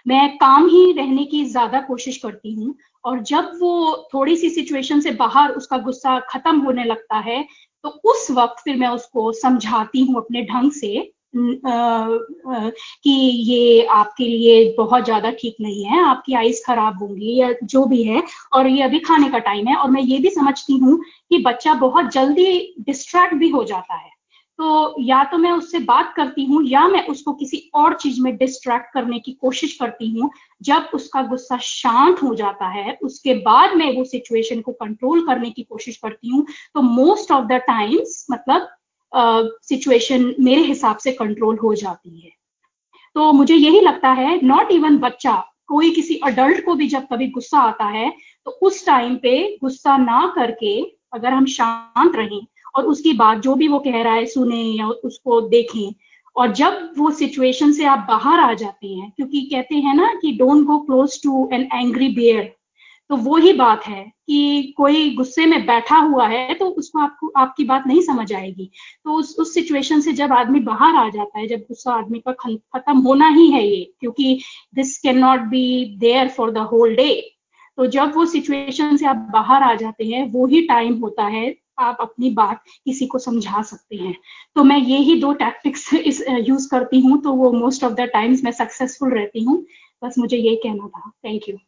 [0.07, 2.75] मैं काम ही रहने की ज़्यादा कोशिश करती हूँ
[3.05, 7.43] और जब वो थोड़ी सी सिचुएशन से बाहर उसका गुस्सा खत्म होने लगता है
[7.85, 13.11] तो उस वक्त फिर मैं उसको समझाती हूँ अपने ढंग से कि
[13.43, 18.03] ये आपके लिए बहुत ज़्यादा ठीक नहीं है, आपकी आइस खराब होंगी या जो भी
[18.03, 18.23] है
[18.53, 20.99] और ये अभी खाने का टाइम है और मैं ये भी समझती हूँ
[21.31, 24.11] कि बच्चा बहुत जल्दी डिस्ट्रैक्ट भी हो जाता है।
[24.59, 28.37] तो या तो मैं उससे बात करती हूँ या मैं उसको किसी और चीज़ में
[28.37, 30.31] डिस्ट्रैक्ट करने की कोशिश करती हूँ।
[30.63, 35.51] जब उसका गुस्सा शांत हो जाता है उसके बाद मैं वो सिचुएशन को कंट्रोल करने
[35.51, 38.69] की कोशिश करती हूँ तो मोस्ट ऑफ़ द टाइम्स मतलब
[39.13, 42.31] सिचुएशन uh, मेरे हिसाब से कंट्रोल हो जाती है।
[43.17, 45.35] तो मुझे यही लगता है नॉट इवन बच्चा
[45.67, 48.11] कोई किसी अडल्ट को भी जब कभी गुस्सा आता है
[48.45, 50.81] तो उस टाइम पे गुस्सा ना करके
[51.13, 52.41] अगर हम शांत रहें
[52.75, 55.93] और उसकी बात जो भी वो कह रहा है, सुने या उसको देखें।
[56.37, 60.33] और जब वो सिचुएशन से आप बाहर आ जाते हैं, क्योंकि कहते हैं ना कि
[60.33, 62.53] don't go close to an angry bear
[63.11, 67.29] तो वो ही बात है कि कोई गुस्से में बैठा हुआ है तो उसको आपको,
[67.37, 68.71] आपकी बात नहीं समझ आएगी।
[69.05, 72.33] तो उस उस सिचुएशन से जब आदमी बाहर आ जाता है, जब गुस्सा आदमी का
[72.33, 74.41] खत्म होना ही है ये, क्योंकि
[74.75, 77.13] this can not be there for the whole day
[77.79, 81.51] तो जब वो सिचुएशन से आप बाहर आ जाते हैं, वो ही टाइम होता है
[81.83, 84.15] आप अपनी बात किसी को समझा सकते हैं।
[84.57, 85.89] तो मैं ये ही दो टैक्टिक्स
[86.49, 89.63] यूज़ करती हूँ तो वो मोस्ट ऑफ़ द टाइम्स मैं सक्सेसफुल रहती हूँ।
[90.03, 91.59] बस मुझे ये कहना था। थैंक यू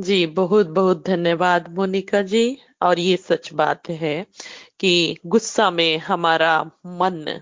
[0.00, 4.26] जी, बहुत बहुत धन्यवाद मोनिका जी। और ये सच बात है
[4.80, 7.40] कि गुस्सा में हमारा मन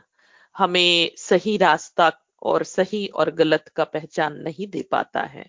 [0.56, 2.10] हमें सही रास्ता
[2.42, 5.46] और सही और गलत का पहचान नहीं दे पाता है।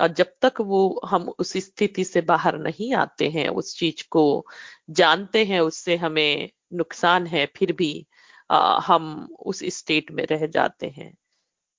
[0.00, 4.46] और जब तक वो हम उस स्थिति से बाहर नहीं आते हैं उस चीज़ को
[4.90, 8.06] जानते हैं उससे हमें नुकसान है फिर भी
[8.50, 11.14] आ, हम उस स्टेट में रह जाते हैं।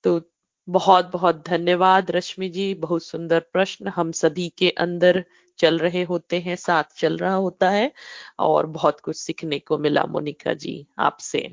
[0.04, 0.22] तो
[0.68, 5.24] बहुत बहुत धन्यवाद रश्मि जी बहुत सुंदर प्रश्न। हम सभी के अंदर
[5.60, 7.92] चल रहे होते हैं साथ चल रहा होता है
[8.40, 11.48] और बहुत कुछ सीखने को मिला मोनिका जी आपसे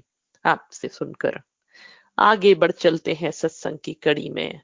[0.45, 1.41] आपसे सुनकर।
[2.19, 4.61] आगे बढ़ चलते हैं सत्संग की कड़ी में।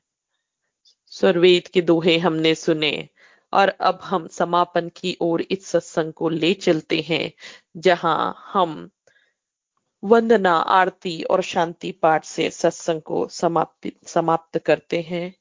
[1.11, 3.09] स्वरवेद के दोहे हमने सुने,
[3.53, 7.33] और अब हम समापन की ओर इस सत्संग को ले चलते हैं,
[7.77, 8.91] जहाँ हम
[10.03, 15.35] वंदना, आरती और शांति पाठ से सत्संग को समाप्त समाप्त करते हैं।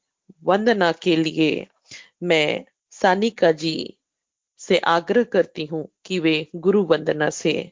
[0.44, 1.68] वंदना के लिए
[2.24, 3.98] मैं सानिका जी
[4.58, 7.72] से आग्रह करती हूँ कि वे गुरु वंदना से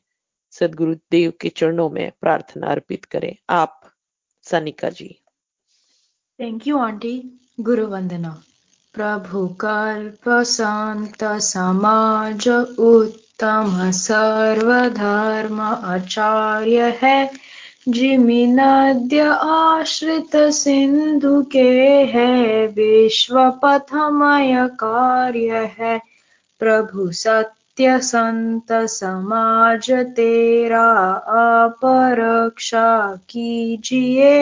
[0.52, 3.82] सदगुरु देव के चरणों में प्रार्थना अर्पित करें। आप,
[4.42, 5.25] Sanika ji.
[6.40, 7.12] Thank you aunty
[7.60, 8.30] गुरु वंदना
[8.96, 12.48] प्रभु कल्प संत समाज
[12.88, 17.30] उत्तम सर्वधर्म आचार्य है
[17.90, 21.70] जिमि नद्य आश्रित सिंधु के
[22.14, 25.98] है विश्व पथमय कार्य है
[26.62, 30.88] प्रभु सत्य संत समाज तेरा
[31.40, 32.88] अपरक्षा
[33.30, 34.36] कीजिए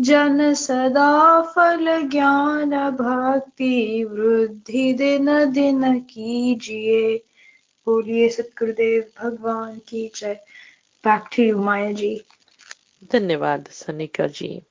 [0.00, 7.16] जन सदा फल ज्ञान भक्ति वृद्धि दिन दिन कीजिए।
[7.86, 10.34] बोलिए सतगुरुदेव, भगवान की जय।
[11.04, 12.22] Back to you Maya ji.
[13.12, 14.62] धन्यवाद, सनिका जी।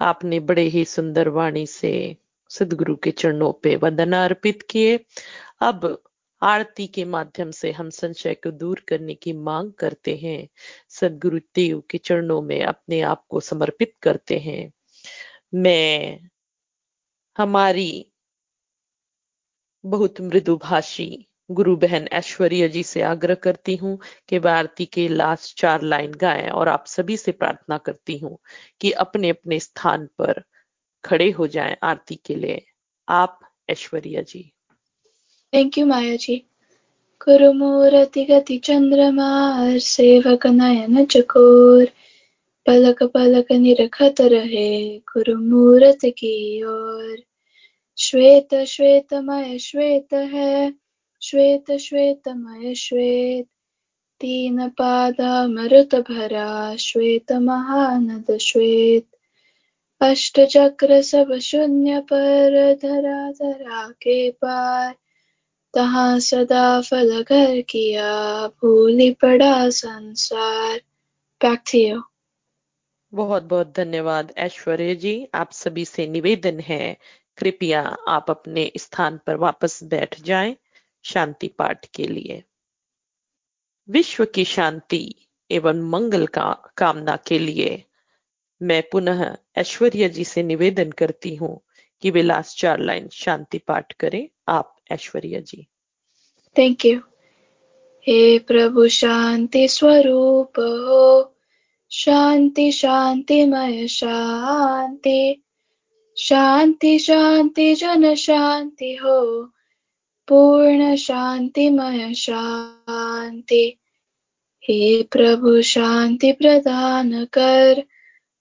[0.00, 2.16] आपने बड़े ही सुंदर वाणी से
[2.48, 5.00] सदगुरु के चरणों पे वंदना अर्पित किए।
[5.60, 6.02] अब
[6.42, 10.48] आरती के माध्यम से हम संशय को दूर करने की मांग करते हैं।
[10.90, 14.70] सदगुरु देव के चरणों में अपने आप को समर्पित करते हैं।
[15.56, 16.20] मैं,
[17.36, 17.90] हमारी
[19.84, 21.04] बहुत मृदुभाषी
[21.50, 23.96] गुरु बहन ऐश्वर्या जी से आग्रह करती हूँ
[24.28, 28.36] कि वह आरती के लास्ट चार लाइन गाएँ और आप सभी से प्रार्थना करती हूँ
[28.80, 30.42] कि अपने अपने स्थान पर
[31.04, 32.64] खड़े हो जाएँ आरती के लिए।
[33.08, 33.40] आप,
[33.70, 34.50] ऐश्वर्या जी।
[35.52, 36.36] थैंक यू माया जी
[37.20, 39.30] कुरुमूरति गति चंद्रमा
[39.78, 41.84] सेवक नयन चकोर
[42.66, 47.16] पलक पलक निरखत रहे कुरुमूरत की ओर
[47.98, 50.72] श्वेत श्वेतमय श्वेत है
[51.22, 53.46] श्वेत श्वेतमय श्वेत
[54.20, 55.20] तीन पाद
[55.50, 59.06] मृत भरा श्वेत महानद श्वेत
[60.00, 64.94] अष्ट चक्र सब शून्य पर धरा धरा के पार
[65.74, 70.80] तहा सदा फल घर किया, भूली पड़ा संसार।
[71.40, 72.02] बैक
[73.14, 76.96] बहुत बहुत धन्यवाद ऐश्वर्य जी। आप सभी से निवेदन है,
[77.38, 80.56] कृपया आप अपने स्थान पर वापस बैठ जाएँ
[81.04, 82.44] शांति पाठ के लिए।
[83.88, 85.14] विश्व की शांति
[85.50, 87.84] एवं मंगल का कामना के लिए
[88.62, 91.60] मैं पुनः ऐश्वर्य जी से निवेदन करती हूँ
[92.02, 95.66] कि वे लास्ट चार लाइन शांति पाठ करें। आप ऐश्वर्या जी
[96.56, 96.98] थैंक यू
[98.06, 101.36] हे प्रभु शांति स्वरूप हो
[101.90, 105.42] शांति शांतिमय शांति
[106.16, 109.20] शांति शांति जन शांति हो
[110.28, 113.64] पूर्ण शांतिमय शांति
[114.64, 117.82] हे प्रभु शांति प्रदान कर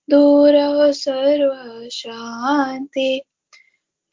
[0.09, 3.21] दूर हो सर्व शांति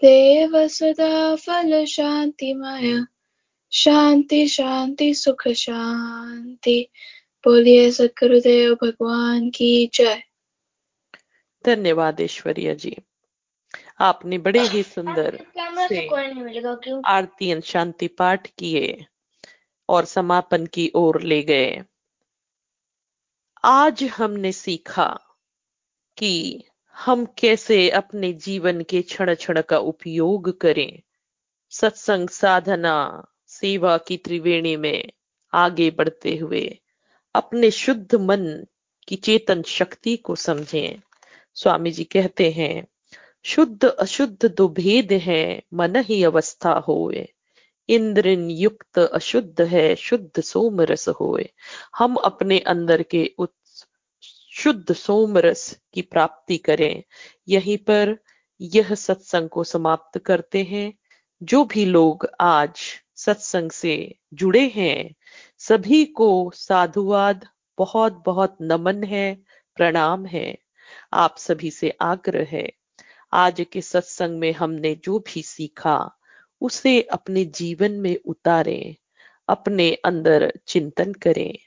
[0.04, 3.06] देव सदा फल शांतिमय।
[3.72, 6.88] शांति शांति सुख शांति।
[7.44, 10.22] बोलिए सदगुरुदेव भगवान की जय।
[11.66, 12.96] धन्यवाद ऐश्वर्या जी।
[14.00, 15.46] आपने बड़े ही सुंदर
[15.88, 16.08] से
[17.06, 19.06] आरती शांति पाठ किए
[19.88, 21.82] और समापन की ओर ले गए।
[23.64, 25.20] आज हमने सीखा
[26.16, 26.62] कि
[27.04, 31.00] हम कैसे अपने जीवन के क्षण क्षण का उपयोग करें?
[31.70, 35.10] सत्संग, साधना, सेवा की त्रिवेणी में
[35.54, 36.78] आगे बढ़ते हुए
[37.34, 38.66] अपने शुद्ध मन
[39.08, 41.00] की चेतन शक्ति को समझें।
[41.54, 42.86] स्वामी जी कहते हैं,
[43.44, 47.28] शुद्ध, अशुद्ध दो भेद है, मन ही अवस्था होए।
[47.88, 51.50] इंद्रिन युक्त अशुद्ध है, शुद्ध सोम रस होए।
[51.96, 53.34] हम अपने अंदर के
[54.58, 57.02] शुद्ध सोम रस की प्राप्ति करें।
[57.48, 58.18] यहीं पर
[58.60, 60.94] यह सत्संग को समाप्त करते हैं।
[61.42, 62.80] जो भी लोग आज
[63.16, 65.14] सत्संग से जुड़े हैं,
[65.58, 67.46] सभी को साधुवाद
[67.78, 69.42] बहुत बहुत नमन है,
[69.74, 70.58] प्रणाम है।
[71.12, 72.72] आप सभी से आग्रह है,
[73.32, 76.18] आज के सत्संग में हमने जो भी सीखा,
[76.60, 78.94] उसे अपने जीवन में उतारें,
[79.48, 81.58] अपने अंदर चिंतन करें।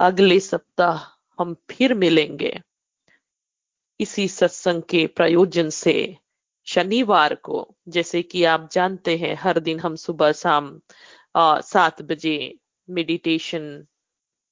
[0.00, 2.52] अगले सप्ताह हम फिर मिलेंगे।
[4.00, 6.16] इसी सत्संग के प्रयोजन से
[6.66, 10.80] शनिवार को, जैसे कि आप जानते हैं, हर दिन हम सुबह शाम
[11.36, 12.54] सात बजे
[12.88, 13.86] मेडिटेशन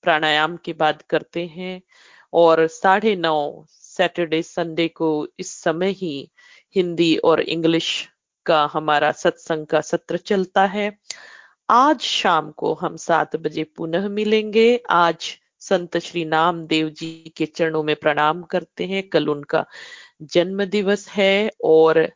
[0.05, 1.81] प्राणायाम के बाद करते हैं
[2.33, 6.31] और साढ़े नौ सैटरडे संडे को इस समय ही
[6.77, 8.09] हिंदी और इंग्लिश
[8.47, 10.91] का हमारा सत्संग का सत्र चलता है।
[11.71, 15.37] आज शाम को हम सात बजे पुनः मिलेंगे। आज
[15.69, 19.65] संत श्री नाम देव जी के चरणों में प्रणाम करते हैं। कल उनका
[20.23, 22.09] जन्म दिवस है और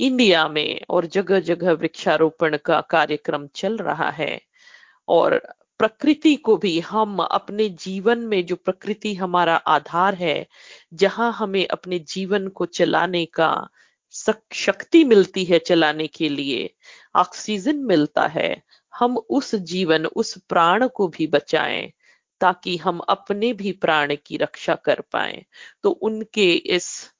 [0.00, 4.40] इंडिया में और जगह जगह वृक्षारोपण का कार्यक्रम चल रहा है
[5.08, 5.36] और
[5.78, 10.46] प्रकृति को भी हम अपने जीवन में जो प्रकृति हमारा आधार है,
[10.94, 13.68] जहाँ हमें अपने जीवन को चलाने का
[14.54, 16.70] शक्ति मिलती है चलाने के लिए,
[17.16, 18.62] ऑक्सीजन मिलता है,
[18.92, 21.92] हम उस जीवन, उस प्राण को भी बचाएँ।
[22.40, 25.46] ताकि हम अपने भी प्राण की रक्षा कर पाए।
[25.82, 27.10] तो उनके इस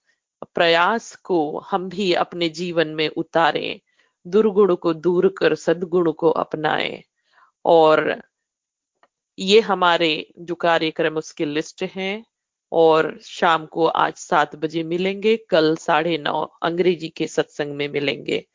[0.54, 3.80] प्रयास को हम भी अपने जीवन में उतारें,
[4.26, 7.02] दुर्गुण को दूर कर, सदगुण को अपनाएँ।
[7.64, 8.22] और
[9.38, 12.24] ये हमारे जो कार्यक्रम उसके लिस्ट है
[12.72, 18.46] और शाम को आज सात बजे मिलेंगे, कल साढ़े नौ अंग्रेज़ी के सत्संग में मिलेंगे।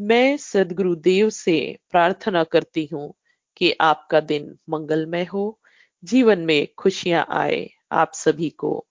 [0.00, 3.14] मैं सदगुरुदेव से प्रार्थना करती हूँ
[3.56, 5.59] कि आपका दिन मंगलमय हो
[6.04, 8.86] जीवन में खुशियाँ आए आप सभी को।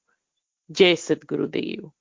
[0.71, 1.91] जय सदगुरुदेव